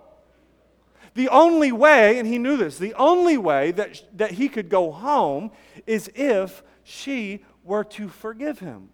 The 1.15 1.29
only 1.29 1.73
way, 1.73 2.19
and 2.19 2.27
he 2.27 2.39
knew 2.39 2.57
this, 2.57 2.79
the 2.79 2.95
only 2.95 3.37
way 3.37 3.73
that, 3.73 4.03
that 4.17 4.33
he 4.33 4.49
could 4.49 4.69
go 4.69 4.93
home 4.93 5.51
is 5.87 6.11
if 6.15 6.63
she 6.85 7.45
were 7.65 7.85
to 7.85 8.09
forgive 8.09 8.61
him. 8.61 8.91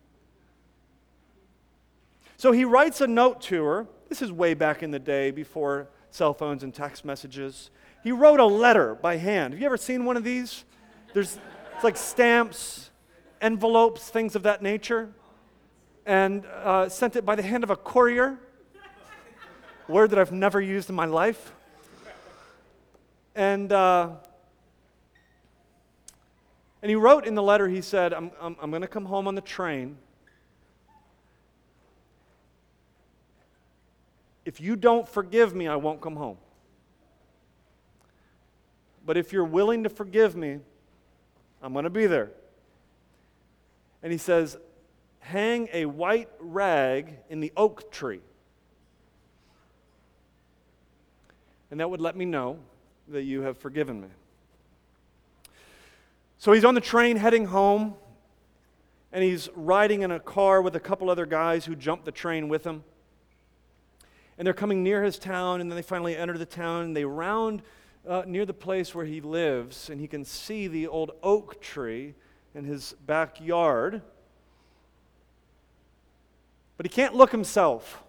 So 2.36 2.52
he 2.52 2.64
writes 2.64 3.00
a 3.00 3.06
note 3.06 3.40
to 3.42 3.64
her 3.64 3.86
this 4.08 4.22
is 4.22 4.30
way 4.30 4.54
back 4.54 4.82
in 4.82 4.90
the 4.90 4.98
day 4.98 5.30
before 5.30 5.88
cell 6.10 6.32
phones 6.32 6.62
and 6.62 6.72
text 6.72 7.04
messages. 7.04 7.70
He 8.02 8.12
wrote 8.12 8.38
a 8.38 8.46
letter 8.46 8.94
by 8.94 9.16
hand. 9.16 9.52
Have 9.52 9.60
you 9.60 9.66
ever 9.66 9.76
seen 9.76 10.04
one 10.04 10.16
of 10.16 10.24
these? 10.24 10.64
There's 11.12 11.38
it's 11.74 11.84
like 11.84 11.96
stamps, 11.96 12.90
envelopes, 13.40 14.08
things 14.08 14.34
of 14.34 14.44
that 14.44 14.62
nature, 14.62 15.10
and 16.06 16.46
uh, 16.46 16.88
sent 16.88 17.16
it 17.16 17.26
by 17.26 17.34
the 17.34 17.42
hand 17.42 17.64
of 17.64 17.70
a 17.70 17.76
courier. 17.76 18.38
Word 19.88 20.10
that 20.10 20.18
I've 20.18 20.32
never 20.32 20.60
used 20.60 20.88
in 20.88 20.94
my 20.94 21.04
life. 21.04 21.52
And 23.36 23.70
uh, 23.70 24.08
and 26.80 26.90
he 26.90 26.96
wrote 26.96 27.26
in 27.26 27.34
the 27.34 27.42
letter, 27.42 27.68
he 27.68 27.80
said, 27.82 28.14
I'm, 28.14 28.30
I'm, 28.40 28.56
I'm 28.60 28.70
going 28.70 28.82
to 28.82 28.88
come 28.88 29.04
home 29.04 29.28
on 29.28 29.34
the 29.34 29.40
train. 29.40 29.96
If 34.44 34.60
you 34.60 34.76
don't 34.76 35.08
forgive 35.08 35.54
me, 35.54 35.66
I 35.66 35.76
won't 35.76 36.00
come 36.00 36.16
home. 36.16 36.36
But 39.04 39.16
if 39.16 39.32
you're 39.32 39.44
willing 39.44 39.82
to 39.82 39.88
forgive 39.88 40.36
me, 40.36 40.60
I'm 41.62 41.72
going 41.72 41.84
to 41.84 41.90
be 41.90 42.06
there. 42.06 42.30
And 44.02 44.12
he 44.12 44.18
says, 44.18 44.56
Hang 45.20 45.68
a 45.72 45.86
white 45.86 46.30
rag 46.38 47.18
in 47.28 47.40
the 47.40 47.52
oak 47.56 47.90
tree. 47.90 48.20
And 51.70 51.80
that 51.80 51.90
would 51.90 52.00
let 52.00 52.16
me 52.16 52.24
know 52.24 52.60
that 53.08 53.22
you 53.22 53.42
have 53.42 53.58
forgiven 53.58 54.00
me. 54.00 54.08
So 56.38 56.52
he's 56.52 56.64
on 56.64 56.74
the 56.74 56.80
train 56.80 57.16
heading 57.16 57.46
home, 57.46 57.94
and 59.12 59.24
he's 59.24 59.48
riding 59.54 60.02
in 60.02 60.10
a 60.10 60.20
car 60.20 60.60
with 60.60 60.76
a 60.76 60.80
couple 60.80 61.08
other 61.08 61.26
guys 61.26 61.64
who 61.64 61.74
jumped 61.74 62.04
the 62.04 62.12
train 62.12 62.48
with 62.48 62.64
him 62.64 62.84
and 64.38 64.46
they're 64.46 64.54
coming 64.54 64.82
near 64.82 65.02
his 65.02 65.18
town, 65.18 65.60
and 65.60 65.70
then 65.70 65.76
they 65.76 65.82
finally 65.82 66.16
enter 66.16 66.36
the 66.36 66.46
town, 66.46 66.84
and 66.84 66.96
they 66.96 67.04
round 67.04 67.62
uh, 68.06 68.22
near 68.26 68.44
the 68.44 68.54
place 68.54 68.94
where 68.94 69.06
he 69.06 69.20
lives, 69.20 69.88
and 69.88 70.00
he 70.00 70.06
can 70.06 70.24
see 70.24 70.68
the 70.68 70.86
old 70.86 71.12
oak 71.22 71.60
tree 71.60 72.14
in 72.54 72.64
his 72.64 72.94
backyard. 73.06 74.02
But 76.76 76.86
he 76.86 76.90
can't 76.90 77.14
look 77.14 77.32
himself. 77.32 78.02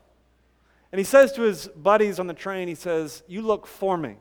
And 0.91 0.99
he 0.99 1.05
says 1.05 1.31
to 1.33 1.41
his 1.43 1.67
buddies 1.69 2.19
on 2.19 2.27
the 2.27 2.33
train, 2.33 2.67
he 2.67 2.75
says, 2.75 3.23
You 3.27 3.41
look 3.41 3.65
for 3.65 3.97
me. 3.97 4.17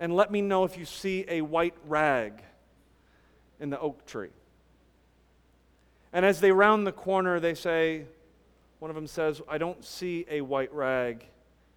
And 0.00 0.16
let 0.16 0.32
me 0.32 0.40
know 0.40 0.64
if 0.64 0.78
you 0.78 0.86
see 0.86 1.26
a 1.28 1.42
white 1.42 1.74
rag 1.86 2.42
in 3.60 3.68
the 3.70 3.78
oak 3.78 4.06
tree. 4.06 4.30
And 6.12 6.24
as 6.24 6.40
they 6.40 6.50
round 6.50 6.86
the 6.86 6.92
corner, 6.92 7.38
they 7.38 7.54
say, 7.54 8.06
one 8.80 8.90
of 8.90 8.94
them 8.94 9.06
says, 9.06 9.42
I 9.46 9.58
don't 9.58 9.84
see 9.84 10.24
a 10.28 10.40
white 10.40 10.72
rag 10.72 11.26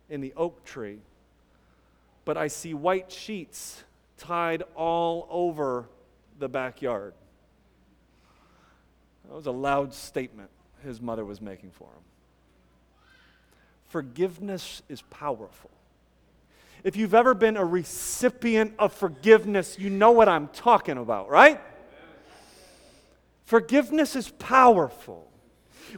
in 0.09 0.21
the 0.21 0.33
oak 0.37 0.63
tree, 0.63 0.99
but 2.23 2.37
I 2.37 2.47
see 2.47 2.73
white 2.73 3.11
sheets 3.11 3.83
tied 4.17 4.63
all 4.75 5.27
over 5.29 5.89
the 6.39 6.47
backyard. 6.47 7.13
That 9.25 9.35
was 9.35 9.45
a 9.45 9.51
loud 9.51 9.93
statement 9.93 10.49
his 10.83 11.01
mother 11.01 11.25
was 11.25 11.41
making 11.41 11.71
for 11.71 11.85
him. 11.85 12.03
Forgiveness 13.87 14.81
is 14.89 15.01
powerful. 15.03 15.69
If 16.83 16.95
you've 16.95 17.13
ever 17.13 17.33
been 17.33 17.57
a 17.57 17.65
recipient 17.65 18.73
of 18.77 18.93
forgiveness, 18.93 19.77
you 19.79 19.89
know 19.89 20.11
what 20.11 20.27
I'm 20.27 20.49
talking 20.49 20.97
about, 20.97 21.29
right? 21.29 21.61
Forgiveness 23.45 24.15
is 24.15 24.29
powerful 24.29 25.33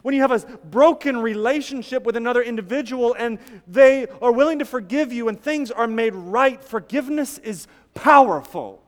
when 0.02 0.14
you 0.14 0.20
have 0.20 0.32
a 0.32 0.38
broken 0.58 1.16
relationship 1.18 2.04
with 2.04 2.16
another 2.16 2.42
individual 2.42 3.14
and 3.18 3.38
they 3.66 4.06
are 4.20 4.32
willing 4.32 4.58
to 4.58 4.64
forgive 4.64 5.12
you 5.12 5.28
and 5.28 5.40
things 5.40 5.70
are 5.70 5.86
made 5.86 6.14
right, 6.14 6.62
forgiveness 6.62 7.38
is 7.38 7.66
powerful. 7.94 8.82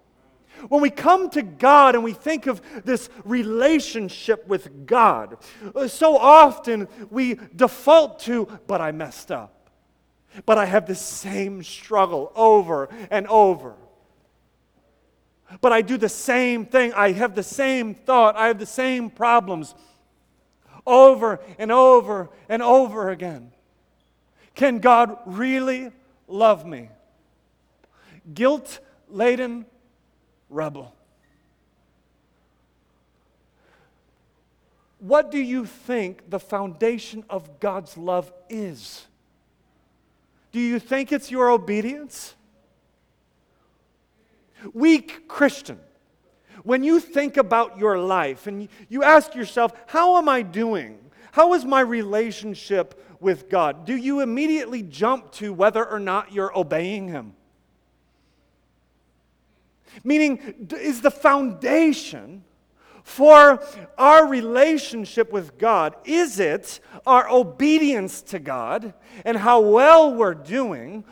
When 0.69 0.81
we 0.81 0.91
come 0.91 1.31
to 1.31 1.43
God 1.43 1.95
and 1.95 2.03
we 2.03 2.13
think 2.13 2.47
of 2.47 2.61
this 2.85 3.09
relationship 3.25 4.47
with 4.49 4.87
God, 4.87 5.39
uh, 5.75 5.87
so 5.87 6.17
often 6.17 6.89
we 7.11 7.39
default 7.55 8.19
to, 8.21 8.47
but 8.67 8.81
I 8.81 8.91
messed 8.91 9.31
up. 9.31 9.55
But 10.47 10.59
I 10.59 10.65
have 10.65 10.87
the 10.87 10.95
same 10.95 11.63
struggle 11.63 12.33
over 12.35 12.89
and 13.11 13.27
over. 13.27 13.75
But 15.61 15.73
I 15.73 15.83
do 15.83 15.97
the 15.97 16.09
same 16.09 16.67
thing. 16.67 16.93
I 16.93 17.13
have 17.13 17.35
the 17.35 17.43
same 17.43 17.95
thought. 17.95 18.37
I 18.37 18.49
have 18.49 18.59
the 18.59 18.67
same 18.67 19.11
problems 19.11 19.75
over 20.87 21.41
and 21.59 21.73
over 21.73 22.31
and 22.49 22.63
over 22.63 23.11
again. 23.11 23.53
Can 24.55 24.79
God 24.79 25.17
really 25.27 25.93
love 26.27 26.67
me? 26.67 26.91
Guilt 28.35 28.81
laden 29.09 29.67
rebel. 30.51 30.95
What 34.99 35.31
do 35.31 35.39
you 35.39 35.65
think 35.65 36.29
the 36.29 36.41
foundation 36.41 37.25
of 37.31 37.61
God's 37.61 37.97
love 37.97 38.33
is? 38.49 39.07
Do 40.59 40.65
you 40.65 40.81
think 40.81 41.13
it's 41.13 41.31
your 41.31 41.53
obedience? 41.53 42.35
Weak 44.75 45.29
Christian 45.29 45.79
when 46.65 46.83
you 46.83 46.99
think 46.99 47.37
about 47.37 47.79
your 47.79 47.97
life 47.97 48.49
and 48.49 48.69
you 48.89 49.05
ask 49.05 49.37
yourself, 49.37 49.73
How 49.87 50.17
am 50.17 50.29
I 50.29 50.43
doing? 50.43 50.99
How 51.31 51.55
is 51.55 51.65
my 51.65 51.79
relationship 51.79 53.01
with 53.21 53.49
God? 53.49 53.85
Do 53.85 53.95
you 53.95 54.19
immediately 54.19 54.83
jump 54.83 55.31
to 55.35 55.53
whether 55.53 55.89
or 55.89 56.01
not 56.01 56.33
you're 56.33 56.59
obeying 56.59 57.07
Him? 57.07 57.35
Meaning, 60.03 60.67
is 60.73 61.03
the 61.03 61.13
foundation 61.13 62.43
for 63.09 63.63
our 63.97 64.27
relationship 64.27 65.33
with 65.33 65.57
God? 65.59 65.97
Is 66.05 66.39
it 66.39 66.79
our 67.07 67.29
obedience 67.29 68.21
to 68.23 68.39
God 68.39 68.93
and 69.25 69.37
how 69.37 69.61
well 69.61 70.15
we're 70.15 70.35
doing? 70.35 71.05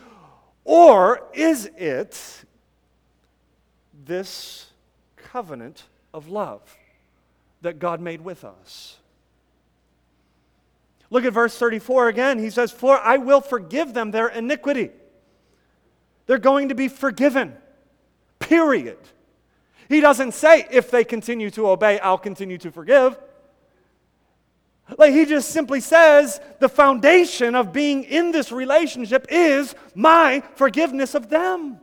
Or 0.63 1.27
is 1.33 1.65
it 1.75 2.45
this 4.05 4.67
covenant 5.15 5.83
of 6.13 6.29
love 6.29 6.77
that 7.61 7.79
God 7.79 7.99
made 7.99 8.21
with 8.21 8.45
us? 8.45 8.97
Look 11.09 11.25
at 11.25 11.33
verse 11.33 11.57
34 11.57 12.09
again. 12.09 12.37
He 12.37 12.51
says, 12.51 12.71
For 12.71 12.99
I 12.99 13.17
will 13.17 13.41
forgive 13.41 13.93
them 13.93 14.11
their 14.11 14.27
iniquity. 14.27 14.91
They're 16.27 16.37
going 16.37 16.69
to 16.69 16.75
be 16.75 16.89
forgiven, 16.89 17.55
period. 18.37 18.99
He 19.89 20.01
doesn't 20.01 20.33
say, 20.33 20.67
if 20.69 20.91
they 20.91 21.03
continue 21.03 21.49
to 21.51 21.69
obey, 21.69 21.99
I'll 21.99 22.17
continue 22.17 22.57
to 22.59 22.71
forgive. 22.71 23.17
Like 24.97 25.13
he 25.13 25.25
just 25.25 25.49
simply 25.49 25.81
says, 25.81 26.39
the 26.59 26.69
foundation 26.69 27.55
of 27.55 27.73
being 27.73 28.03
in 28.03 28.31
this 28.31 28.51
relationship 28.51 29.27
is 29.29 29.75
my 29.95 30.43
forgiveness 30.55 31.13
of 31.13 31.29
them. 31.29 31.79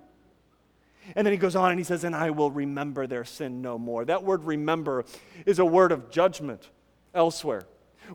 And 1.14 1.26
then 1.26 1.32
he 1.32 1.38
goes 1.38 1.55
on 1.55 1.70
and 1.70 1.78
he 1.78 1.84
says, 1.84 2.05
And 2.05 2.16
I 2.16 2.30
will 2.30 2.50
remember 2.50 3.07
their 3.07 3.24
sin 3.24 3.61
no 3.61 3.78
more. 3.78 4.05
That 4.05 4.24
word 4.24 4.44
remember 4.44 5.05
is 5.44 5.59
a 5.59 5.64
word 5.64 5.92
of 5.92 6.11
judgment 6.11 6.70
elsewhere. 7.12 7.64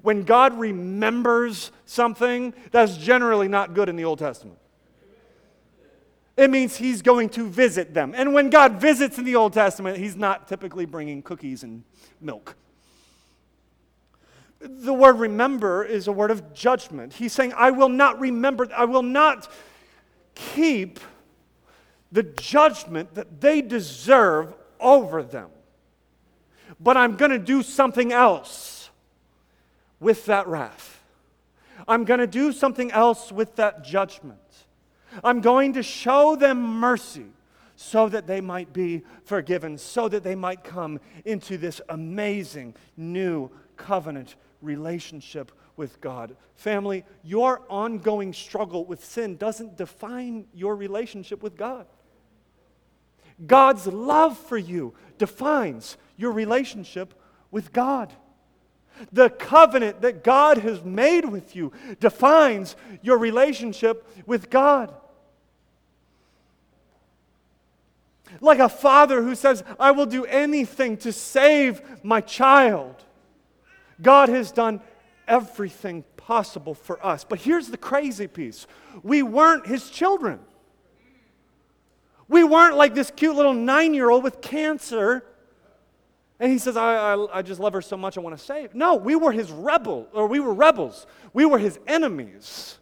When 0.02 0.24
God 0.24 0.58
remembers 0.58 1.72
something, 1.86 2.54
that's 2.72 2.98
generally 2.98 3.48
not 3.48 3.74
good 3.74 3.90
in 3.90 3.96
the 3.96 4.06
Old 4.06 4.20
Testament. 4.20 4.60
It 6.40 6.50
means 6.50 6.78
he's 6.78 7.02
going 7.02 7.28
to 7.32 7.50
visit 7.50 7.94
them. 7.94 8.14
And 8.16 8.34
when 8.34 8.50
God 8.50 8.80
visits 8.80 9.18
in 9.18 9.26
the 9.26 9.36
Old 9.36 9.52
Testament, 9.52 9.98
he's 9.98 10.16
not 10.16 10.48
typically 10.48 10.86
bringing 10.86 11.22
cookies 11.22 11.64
and 11.64 11.84
milk. 12.22 12.56
The 14.62 14.94
word 14.94 15.20
remember 15.20 15.84
is 15.84 16.08
a 16.08 16.14
word 16.14 16.32
of 16.32 16.54
judgment. 16.54 17.12
He's 17.12 17.34
saying, 17.34 17.52
I 17.58 17.72
will 17.72 17.90
not 17.90 18.22
remember, 18.22 18.70
I 18.74 18.86
will 18.86 19.04
not 19.04 19.52
keep 20.34 21.02
the 22.10 22.24
judgment 22.24 23.16
that 23.16 23.42
they 23.42 23.62
deserve 23.62 24.54
over 24.80 25.24
them. 25.24 25.50
But 26.80 26.96
I'm 26.96 27.18
going 27.18 27.32
to 27.32 27.40
do 27.40 27.64
something 27.64 28.14
else 28.14 28.90
with 30.00 30.26
that 30.28 30.48
wrath. 30.48 31.04
I'm 31.86 32.06
going 32.06 32.22
to 32.22 32.28
do 32.28 32.54
something 32.54 32.94
else 32.94 33.30
with 33.30 33.58
that 33.58 33.84
judgment. 33.84 34.40
I'm 35.24 35.42
going 35.42 35.74
to 35.74 35.84
show 35.84 36.36
them 36.36 36.62
mercy 36.62 37.26
so 37.76 38.10
that 38.10 38.28
they 38.28 38.42
might 38.42 38.74
be 38.74 39.04
forgiven, 39.24 39.78
so 39.78 40.10
that 40.10 40.24
they 40.24 40.36
might 40.36 40.64
come 40.64 41.00
into 41.24 41.58
this 41.58 41.80
amazing 41.90 42.76
new 42.98 43.50
covenant 43.78 44.36
relationship 44.62 45.52
with 45.78 46.02
God. 46.02 46.36
Family, 46.56 47.06
your 47.24 47.62
ongoing 47.70 48.34
struggle 48.34 48.84
with 48.84 49.04
sin 49.04 49.38
doesn't 49.38 49.78
define 49.78 50.46
your 50.54 50.76
relationship 50.76 51.42
with 51.42 51.56
God. 51.56 51.88
God's 53.48 53.88
love 53.88 54.38
for 54.38 54.58
you 54.58 54.94
defines 55.18 55.96
your 56.18 56.34
relationship 56.34 57.14
with 57.50 57.72
God. 57.72 58.12
The 59.12 59.30
covenant 59.30 60.02
that 60.02 60.24
God 60.24 60.58
has 60.60 60.84
made 60.84 61.26
with 61.26 61.56
you 61.56 61.72
defines 62.00 62.76
your 63.02 63.18
relationship 63.18 64.08
with 64.26 64.50
God. 64.50 64.94
Like 68.42 68.60
a 68.60 68.70
father 68.70 69.24
who 69.24 69.36
says, 69.36 69.64
I 69.80 69.92
will 69.92 70.06
do 70.06 70.26
anything 70.26 70.98
to 70.98 71.12
save 71.12 71.82
my 72.04 72.22
child. 72.22 72.96
God 74.02 74.30
has 74.30 74.52
done 74.52 74.82
everything 75.28 76.04
possible 76.18 76.74
for 76.74 77.04
us. 77.06 77.24
But 77.24 77.40
here's 77.40 77.70
the 77.70 77.78
crazy 77.78 78.28
piece 78.28 78.68
we 79.04 79.24
weren't 79.24 79.66
his 79.66 79.90
children. 79.90 80.40
We 82.28 82.44
weren't 82.44 82.78
like 82.78 82.94
this 82.94 83.12
cute 83.16 83.36
little 83.36 83.54
nine 83.54 83.94
year 83.94 84.10
old 84.10 84.24
with 84.24 84.42
cancer. 84.42 85.26
And 86.40 86.52
he 86.52 86.58
says, 86.58 86.78
I, 86.78 87.14
I, 87.14 87.40
I, 87.40 87.42
just 87.42 87.60
love 87.60 87.74
her 87.74 87.82
so 87.82 87.98
much, 87.98 88.18
I 88.18 88.22
want 88.22 88.38
to 88.38 88.44
save. 88.44 88.74
No, 88.74 88.96
we 88.96 89.16
were 89.16 89.32
his 89.34 89.52
rebel, 89.52 90.08
or 90.14 90.28
we 90.28 90.40
were 90.40 90.54
rebels. 90.54 91.06
We 91.34 91.46
were 91.46 91.58
his 91.58 91.78
enemies. 91.86 92.78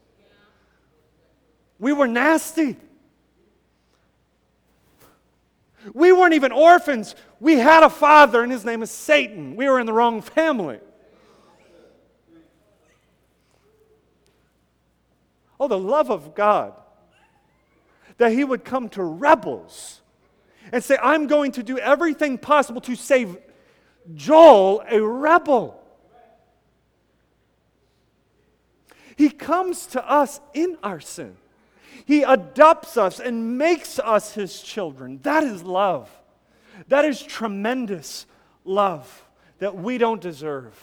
We 1.79 1.91
were 1.91 2.07
nasty. 2.07 2.77
We 5.93 6.11
weren't 6.11 6.35
even 6.35 6.51
orphans. 6.51 7.15
We 7.39 7.55
had 7.55 7.81
a 7.81 7.89
father, 7.89 8.43
and 8.43 8.51
his 8.51 8.63
name 8.63 8.83
is 8.83 8.91
Satan. 8.91 9.55
We 9.55 9.67
were 9.67 9.79
in 9.79 9.87
the 9.87 9.93
wrong 9.93 10.21
family. 10.21 10.79
Oh, 15.59 15.67
the 15.67 15.79
love 15.79 16.11
of 16.11 16.35
God. 16.35 16.73
That 18.17 18.31
he 18.31 18.43
would 18.43 18.63
come 18.63 18.89
to 18.89 19.03
rebels 19.03 20.01
and 20.71 20.83
say, 20.83 20.97
I'm 21.01 21.27
going 21.27 21.53
to 21.53 21.63
do 21.63 21.79
everything 21.79 22.37
possible 22.37 22.81
to 22.81 22.95
save 22.95 23.37
Joel, 24.15 24.83
a 24.89 25.01
rebel. 25.01 25.83
He 29.15 29.29
comes 29.29 29.87
to 29.87 30.09
us 30.09 30.39
in 30.53 30.77
our 30.83 30.99
sin. 30.99 31.37
He 32.05 32.23
adopts 32.23 32.97
us 32.97 33.19
and 33.19 33.57
makes 33.57 33.99
us 33.99 34.33
his 34.33 34.61
children. 34.61 35.19
That 35.23 35.43
is 35.43 35.63
love. 35.63 36.09
That 36.87 37.03
is 37.03 37.21
tremendous 37.21 38.27
love 38.63 39.25
that 39.59 39.75
we 39.75 39.97
don't 39.97 40.21
deserve. 40.21 40.79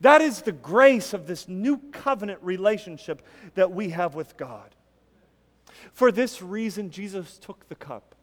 That 0.00 0.20
is 0.20 0.42
the 0.42 0.52
grace 0.52 1.14
of 1.14 1.26
this 1.26 1.48
new 1.48 1.78
covenant 1.92 2.40
relationship 2.42 3.22
that 3.54 3.72
we 3.72 3.90
have 3.90 4.14
with 4.14 4.36
God. 4.36 4.74
For 5.92 6.12
this 6.12 6.42
reason, 6.42 6.90
Jesus 6.90 7.38
took 7.38 7.68
the 7.68 7.74
cup. 7.74 8.13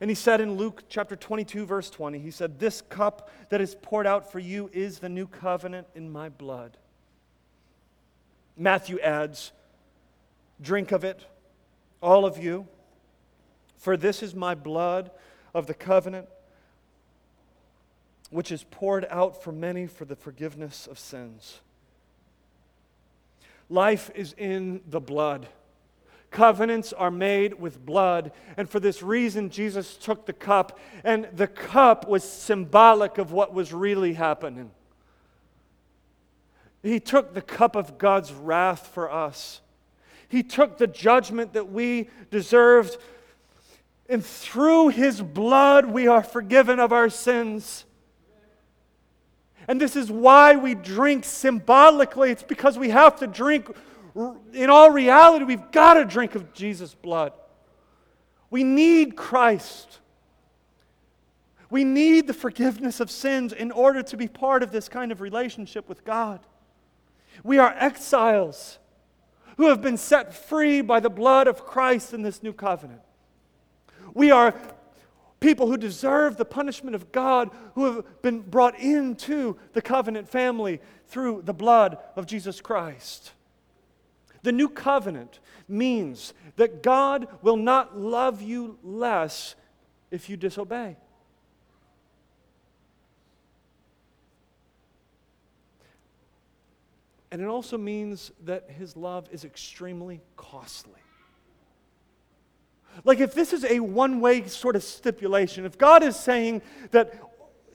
And 0.00 0.10
he 0.10 0.14
said 0.14 0.40
in 0.40 0.54
Luke 0.54 0.84
chapter 0.88 1.14
22, 1.14 1.66
verse 1.66 1.90
20, 1.90 2.18
he 2.18 2.30
said, 2.30 2.58
This 2.58 2.80
cup 2.80 3.30
that 3.50 3.60
is 3.60 3.76
poured 3.82 4.06
out 4.06 4.32
for 4.32 4.38
you 4.38 4.70
is 4.72 4.98
the 4.98 5.10
new 5.10 5.26
covenant 5.26 5.86
in 5.94 6.10
my 6.10 6.30
blood. 6.30 6.78
Matthew 8.56 8.98
adds, 9.00 9.52
Drink 10.60 10.92
of 10.92 11.04
it, 11.04 11.24
all 12.02 12.24
of 12.24 12.38
you, 12.38 12.66
for 13.76 13.96
this 13.96 14.22
is 14.22 14.34
my 14.34 14.54
blood 14.54 15.10
of 15.54 15.66
the 15.66 15.74
covenant 15.74 16.28
which 18.30 18.52
is 18.52 18.64
poured 18.70 19.06
out 19.10 19.42
for 19.42 19.52
many 19.52 19.86
for 19.86 20.04
the 20.04 20.16
forgiveness 20.16 20.86
of 20.86 20.98
sins. 20.98 21.60
Life 23.68 24.10
is 24.14 24.34
in 24.38 24.80
the 24.88 25.00
blood. 25.00 25.48
Covenants 26.30 26.92
are 26.92 27.10
made 27.10 27.60
with 27.60 27.84
blood. 27.84 28.32
And 28.56 28.68
for 28.68 28.78
this 28.78 29.02
reason, 29.02 29.50
Jesus 29.50 29.96
took 29.96 30.26
the 30.26 30.32
cup, 30.32 30.78
and 31.02 31.28
the 31.34 31.48
cup 31.48 32.08
was 32.08 32.22
symbolic 32.24 33.18
of 33.18 33.32
what 33.32 33.52
was 33.52 33.72
really 33.72 34.14
happening. 34.14 34.70
He 36.82 37.00
took 37.00 37.34
the 37.34 37.42
cup 37.42 37.76
of 37.76 37.98
God's 37.98 38.32
wrath 38.32 38.86
for 38.94 39.10
us. 39.10 39.60
He 40.28 40.42
took 40.42 40.78
the 40.78 40.86
judgment 40.86 41.52
that 41.54 41.70
we 41.72 42.08
deserved, 42.30 42.96
and 44.08 44.24
through 44.24 44.88
His 44.88 45.20
blood, 45.20 45.86
we 45.86 46.06
are 46.06 46.22
forgiven 46.22 46.78
of 46.78 46.92
our 46.92 47.10
sins. 47.10 47.84
And 49.68 49.80
this 49.80 49.94
is 49.94 50.10
why 50.10 50.56
we 50.56 50.74
drink 50.74 51.24
symbolically. 51.24 52.30
It's 52.30 52.42
because 52.42 52.78
we 52.78 52.90
have 52.90 53.18
to 53.20 53.26
drink, 53.26 53.68
in 54.14 54.70
all 54.70 54.90
reality, 54.90 55.44
we've 55.44 55.70
got 55.70 55.94
to 55.94 56.04
drink 56.04 56.34
of 56.34 56.52
Jesus' 56.52 56.94
blood. 56.94 57.32
We 58.50 58.64
need 58.64 59.16
Christ. 59.16 60.00
We 61.70 61.84
need 61.84 62.26
the 62.26 62.34
forgiveness 62.34 62.98
of 62.98 63.10
sins 63.10 63.52
in 63.52 63.70
order 63.70 64.02
to 64.02 64.16
be 64.16 64.26
part 64.26 64.62
of 64.62 64.72
this 64.72 64.88
kind 64.88 65.12
of 65.12 65.20
relationship 65.20 65.88
with 65.88 66.04
God. 66.04 66.40
We 67.44 67.58
are 67.58 67.74
exiles 67.78 68.78
who 69.56 69.68
have 69.68 69.80
been 69.80 69.96
set 69.96 70.34
free 70.34 70.80
by 70.80 71.00
the 71.00 71.10
blood 71.10 71.46
of 71.46 71.64
Christ 71.64 72.12
in 72.12 72.22
this 72.22 72.42
new 72.42 72.52
covenant. 72.52 73.02
We 74.14 74.30
are 74.30 74.54
people 75.38 75.68
who 75.68 75.76
deserve 75.76 76.36
the 76.36 76.44
punishment 76.44 76.94
of 76.94 77.12
God, 77.12 77.50
who 77.74 77.84
have 77.84 78.22
been 78.22 78.40
brought 78.40 78.78
into 78.78 79.56
the 79.72 79.82
covenant 79.82 80.28
family 80.28 80.80
through 81.06 81.42
the 81.44 81.54
blood 81.54 81.98
of 82.16 82.26
Jesus 82.26 82.60
Christ. 82.60 83.32
The 84.42 84.52
new 84.52 84.68
covenant 84.68 85.38
means 85.68 86.32
that 86.56 86.82
God 86.82 87.28
will 87.42 87.56
not 87.56 87.98
love 87.98 88.42
you 88.42 88.78
less 88.82 89.54
if 90.10 90.28
you 90.30 90.36
disobey. 90.36 90.96
And 97.30 97.40
it 97.40 97.46
also 97.46 97.78
means 97.78 98.32
that 98.44 98.68
his 98.70 98.96
love 98.96 99.28
is 99.30 99.44
extremely 99.44 100.20
costly. 100.36 100.94
Like, 103.04 103.20
if 103.20 103.34
this 103.34 103.52
is 103.52 103.64
a 103.64 103.78
one 103.78 104.20
way 104.20 104.46
sort 104.48 104.74
of 104.74 104.82
stipulation, 104.82 105.64
if 105.64 105.78
God 105.78 106.02
is 106.02 106.16
saying 106.16 106.62
that 106.90 107.14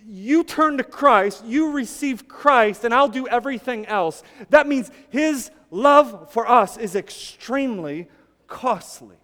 you 0.08 0.44
turn 0.44 0.78
to 0.78 0.84
Christ, 0.84 1.44
you 1.46 1.72
receive 1.72 2.28
Christ, 2.28 2.84
and 2.84 2.94
I'll 2.94 3.08
do 3.08 3.28
everything 3.28 3.86
else, 3.86 4.24
that 4.50 4.68
means 4.68 4.92
His 5.10 5.52
love 5.72 6.32
for 6.32 6.48
us 6.48 6.78
is 6.78 6.96
extremely 6.96 8.08
costly. 8.48 9.18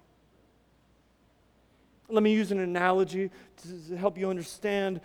Let 2.09 2.23
me 2.23 2.33
use 2.33 2.51
an 2.51 2.59
analogy 2.59 3.29
to 3.87 3.95
help 3.95 4.17
you 4.17 4.29
understand 4.29 5.01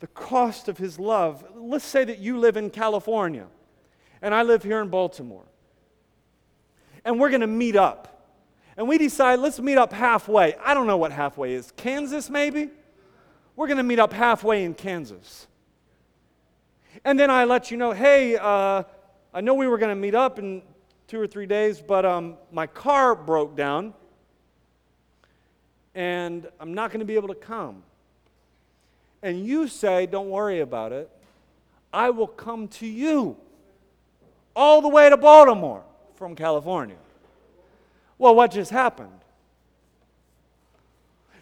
the 0.00 0.06
cost 0.08 0.68
of 0.68 0.78
His 0.78 0.98
love. 0.98 1.44
Let's 1.56 1.84
say 1.84 2.04
that 2.04 2.18
you 2.18 2.38
live 2.38 2.56
in 2.56 2.70
California, 2.70 3.46
and 4.20 4.34
I 4.34 4.42
live 4.42 4.62
here 4.62 4.80
in 4.80 4.88
Baltimore, 4.88 5.46
and 7.04 7.18
we're 7.18 7.30
going 7.30 7.40
to 7.40 7.46
meet 7.46 7.76
up 7.76 8.18
and 8.78 8.86
we 8.86 8.96
decide 8.96 9.40
let's 9.40 9.58
meet 9.58 9.76
up 9.76 9.92
halfway. 9.92 10.54
I 10.54 10.72
don't 10.72 10.86
know 10.86 10.96
what 10.96 11.10
halfway 11.10 11.52
is. 11.54 11.72
Kansas, 11.72 12.30
maybe? 12.30 12.70
We're 13.58 13.66
going 13.66 13.78
to 13.78 13.82
meet 13.82 13.98
up 13.98 14.12
halfway 14.12 14.62
in 14.62 14.72
Kansas. 14.72 15.48
And 17.04 17.18
then 17.18 17.28
I 17.28 17.42
let 17.42 17.72
you 17.72 17.76
know, 17.76 17.90
hey, 17.90 18.36
uh, 18.36 18.84
I 19.34 19.40
know 19.40 19.54
we 19.54 19.66
were 19.66 19.78
going 19.78 19.90
to 19.90 20.00
meet 20.00 20.14
up 20.14 20.38
in 20.38 20.62
two 21.08 21.20
or 21.20 21.26
three 21.26 21.46
days, 21.46 21.82
but 21.82 22.06
um, 22.06 22.36
my 22.52 22.68
car 22.68 23.16
broke 23.16 23.56
down 23.56 23.94
and 25.92 26.46
I'm 26.60 26.72
not 26.72 26.92
going 26.92 27.00
to 27.00 27.04
be 27.04 27.16
able 27.16 27.26
to 27.26 27.34
come. 27.34 27.82
And 29.24 29.44
you 29.44 29.66
say, 29.66 30.06
don't 30.06 30.30
worry 30.30 30.60
about 30.60 30.92
it. 30.92 31.10
I 31.92 32.10
will 32.10 32.28
come 32.28 32.68
to 32.68 32.86
you 32.86 33.36
all 34.54 34.80
the 34.80 34.88
way 34.88 35.10
to 35.10 35.16
Baltimore 35.16 35.82
from 36.14 36.36
California. 36.36 36.98
Well, 38.18 38.36
what 38.36 38.52
just 38.52 38.70
happened? 38.70 39.18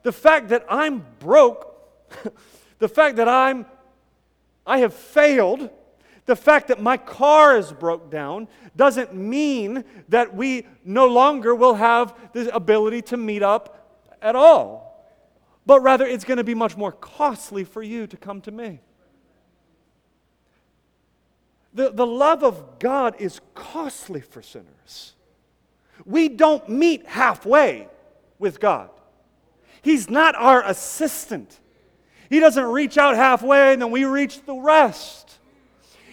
The 0.02 0.12
fact 0.12 0.48
that 0.48 0.64
I'm 0.70 1.04
broke, 1.18 1.74
the 2.78 2.88
fact 2.88 3.16
that 3.16 3.28
I'm 3.28 3.66
I 4.66 4.78
have 4.78 4.92
failed, 4.92 5.70
the 6.26 6.34
fact 6.34 6.68
that 6.68 6.82
my 6.82 6.96
car 6.96 7.56
is 7.56 7.72
broke 7.72 8.10
down 8.10 8.48
doesn't 8.74 9.14
mean 9.14 9.84
that 10.08 10.34
we 10.34 10.66
no 10.84 11.06
longer 11.06 11.54
will 11.54 11.74
have 11.74 12.14
the 12.32 12.54
ability 12.54 13.02
to 13.02 13.16
meet 13.16 13.42
up 13.42 14.10
at 14.20 14.34
all. 14.34 14.86
But 15.64 15.80
rather, 15.80 16.04
it's 16.04 16.24
going 16.24 16.38
to 16.38 16.44
be 16.44 16.54
much 16.54 16.76
more 16.76 16.92
costly 16.92 17.64
for 17.64 17.82
you 17.82 18.06
to 18.08 18.16
come 18.16 18.40
to 18.42 18.50
me. 18.50 18.80
The, 21.74 21.90
the 21.90 22.06
love 22.06 22.42
of 22.42 22.78
God 22.78 23.16
is 23.18 23.40
costly 23.54 24.20
for 24.20 24.42
sinners. 24.42 25.14
We 26.04 26.28
don't 26.28 26.68
meet 26.68 27.06
halfway 27.06 27.88
with 28.38 28.60
God. 28.60 28.90
He's 29.82 30.08
not 30.10 30.34
our 30.34 30.62
assistant. 30.64 31.60
He 32.28 32.40
doesn't 32.40 32.64
reach 32.64 32.98
out 32.98 33.16
halfway 33.16 33.72
and 33.72 33.82
then 33.82 33.90
we 33.90 34.04
reach 34.04 34.44
the 34.44 34.54
rest. 34.54 35.38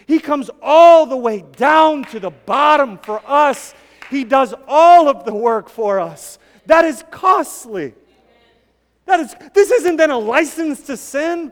He 0.06 0.20
comes 0.20 0.50
all 0.62 1.06
the 1.06 1.18
way 1.18 1.44
down 1.56 2.04
to 2.06 2.20
the 2.20 2.30
bottom 2.30 2.98
for 2.98 3.22
us. 3.26 3.74
He 4.10 4.24
does 4.24 4.54
all 4.68 5.08
of 5.08 5.26
the 5.26 5.34
work 5.34 5.70
for 5.70 6.00
us. 6.00 6.38
That 6.66 6.86
is 6.86 7.04
costly. 7.10 7.94
That 9.06 9.20
is, 9.20 9.36
this 9.54 9.72
isn't 9.72 9.98
then 9.98 10.12
a 10.12 10.18
license 10.18 10.82
to 10.84 10.98
sin. 10.98 11.52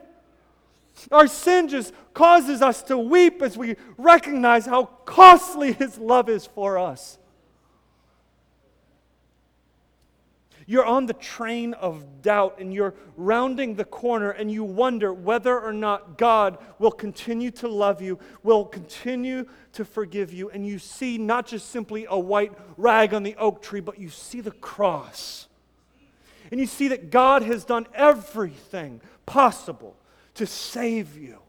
Our 1.11 1.27
sin 1.27 1.67
just 1.67 1.93
causes 2.13 2.61
us 2.61 2.83
to 2.83 2.97
weep 2.97 3.41
as 3.41 3.57
we 3.57 3.75
recognize 3.97 4.65
how 4.65 4.85
costly 5.05 5.73
His 5.73 5.97
love 5.97 6.29
is 6.29 6.45
for 6.45 6.77
us. 6.77 7.17
You're 10.71 10.85
on 10.85 11.05
the 11.05 11.13
train 11.13 11.73
of 11.73 12.21
doubt 12.21 12.55
and 12.59 12.73
you're 12.73 12.93
rounding 13.17 13.75
the 13.75 13.83
corner 13.83 14.31
and 14.31 14.49
you 14.49 14.63
wonder 14.63 15.11
whether 15.11 15.59
or 15.59 15.73
not 15.73 16.17
God 16.17 16.59
will 16.79 16.93
continue 16.93 17.51
to 17.51 17.67
love 17.67 18.01
you, 18.01 18.17
will 18.41 18.63
continue 18.63 19.47
to 19.73 19.83
forgive 19.83 20.31
you. 20.31 20.49
And 20.49 20.65
you 20.65 20.79
see 20.79 21.17
not 21.17 21.45
just 21.45 21.71
simply 21.71 22.07
a 22.09 22.17
white 22.17 22.53
rag 22.77 23.13
on 23.13 23.23
the 23.23 23.35
oak 23.35 23.61
tree, 23.61 23.81
but 23.81 23.99
you 23.99 24.07
see 24.07 24.39
the 24.39 24.51
cross. 24.51 25.49
And 26.51 26.57
you 26.57 26.67
see 26.67 26.87
that 26.87 27.09
God 27.09 27.41
has 27.41 27.65
done 27.65 27.85
everything 27.93 29.01
possible 29.25 29.97
to 30.35 30.45
save 30.45 31.17
you 31.17 31.39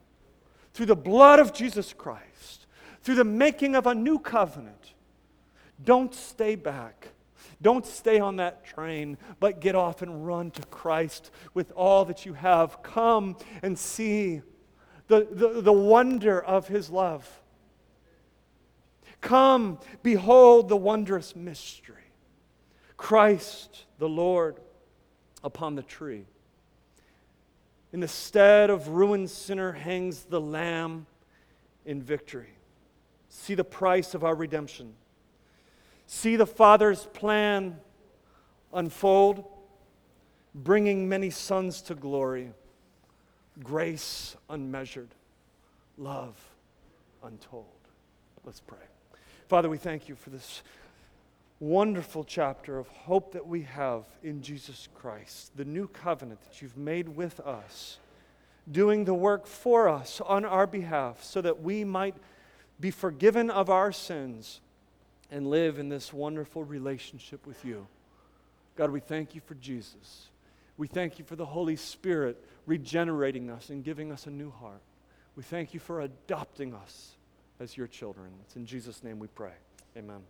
through 0.75 0.87
the 0.87 0.97
blood 0.97 1.39
of 1.39 1.55
Jesus 1.55 1.93
Christ, 1.93 2.66
through 3.03 3.14
the 3.14 3.23
making 3.23 3.77
of 3.77 3.87
a 3.87 3.95
new 3.95 4.18
covenant. 4.18 4.95
Don't 5.85 6.12
stay 6.12 6.57
back. 6.57 7.12
Don't 7.63 7.87
stay 7.87 8.19
on 8.19 8.37
that 8.37 8.65
train, 8.65 9.17
but 9.41 9.61
get 9.61 9.75
off 9.75 10.03
and 10.03 10.27
run 10.27 10.51
to 10.53 10.63
Christ 10.67 11.31
with 11.55 11.73
all 11.77 12.05
that 12.07 12.27
you 12.27 12.35
have. 12.35 12.83
Come 12.83 13.37
and 13.63 13.79
see 13.79 14.43
the, 15.07 15.29
the, 15.31 15.63
the 15.63 15.73
wonder 15.73 16.43
of 16.43 16.67
his 16.69 16.91
love. 16.91 17.41
Come, 19.21 19.79
behold 20.03 20.69
the 20.69 20.77
wondrous 20.77 21.37
mystery 21.37 21.97
Christ 22.97 23.85
the 23.99 24.09
Lord 24.09 24.61
upon 25.43 25.75
the 25.75 25.83
tree. 25.83 26.25
In 27.93 28.01
the 28.01 28.09
stead 28.09 28.71
of 28.71 28.89
ruined 28.89 29.31
sinner 29.31 29.73
hangs 29.73 30.25
the 30.25 30.41
Lamb 30.41 31.07
in 31.85 32.01
victory. 32.01 32.55
See 33.29 33.55
the 33.55 33.65
price 33.65 34.15
of 34.15 34.25
our 34.25 34.35
redemption 34.35 34.95
see 36.13 36.37
the 36.37 36.47
Father's 36.47 37.07
plan 37.15 37.75
unfold, 38.75 39.45
bringing 40.55 41.09
many 41.09 41.31
sons 41.31 41.81
to 41.81 41.95
glory, 41.95 42.51
grace 43.65 44.37
unmeasured, 44.51 45.09
love 45.97 46.35
untold. 47.25 47.65
Let's 48.45 48.61
pray. 48.61 48.77
Father, 49.49 49.71
we 49.71 49.79
thank 49.79 50.07
you 50.07 50.15
for 50.15 50.29
this 50.29 50.63
wonderful 51.61 52.25
chapter 52.25 52.79
of 52.79 52.89
hope 52.89 53.33
that 53.33 53.47
we 53.47 53.63
have 53.63 54.05
in 54.23 54.43
Jesus 54.43 54.89
Christ, 54.95 55.57
the 55.57 55.65
new 55.65 55.89
covenant 55.89 56.43
that 56.43 56.61
you've 56.61 56.77
made 56.77 57.09
with 57.09 57.41
us, 57.41 57.99
doing 58.71 59.07
the 59.07 59.15
work 59.15 59.47
for 59.47 59.89
us 59.89 60.21
on 60.21 60.45
our 60.45 60.67
behalf 60.67 61.25
so 61.25 61.41
that 61.41 61.63
we 61.63 61.85
might 61.85 62.17
be 62.79 62.91
forgiven 62.91 63.49
of 63.49 63.71
our 63.71 63.93
sins 63.93 64.61
and 65.33 65.49
live 65.49 65.78
in 65.78 65.89
this 65.89 66.12
wonderful 66.12 66.62
relationship 66.62 67.47
with 67.47 67.64
you. 67.64 67.87
God, 68.76 68.91
we 68.91 69.01
thank 69.01 69.35
you 69.35 69.41
for 69.41 69.55
Jesus. 69.55 70.28
We 70.76 70.87
thank 70.87 71.18
you 71.18 71.24
for 71.24 71.37
the 71.37 71.47
Holy 71.47 71.76
Spirit 71.76 72.43
regenerating 72.66 73.51
us 73.51 73.70
and 73.70 73.83
giving 73.83 74.12
us 74.12 74.26
a 74.26 74.30
new 74.30 74.51
heart. 74.51 74.83
We 75.35 75.43
thank 75.43 75.72
you 75.72 75.80
for 75.80 76.03
adopting 76.03 76.74
us 76.74 77.16
as 77.59 77.76
your 77.76 77.87
children. 77.87 78.28
It's 78.45 78.57
in 78.57 78.66
Jesus' 78.66 79.03
name 79.03 79.18
we 79.18 79.28
pray. 79.28 79.53
Amen. 79.97 80.22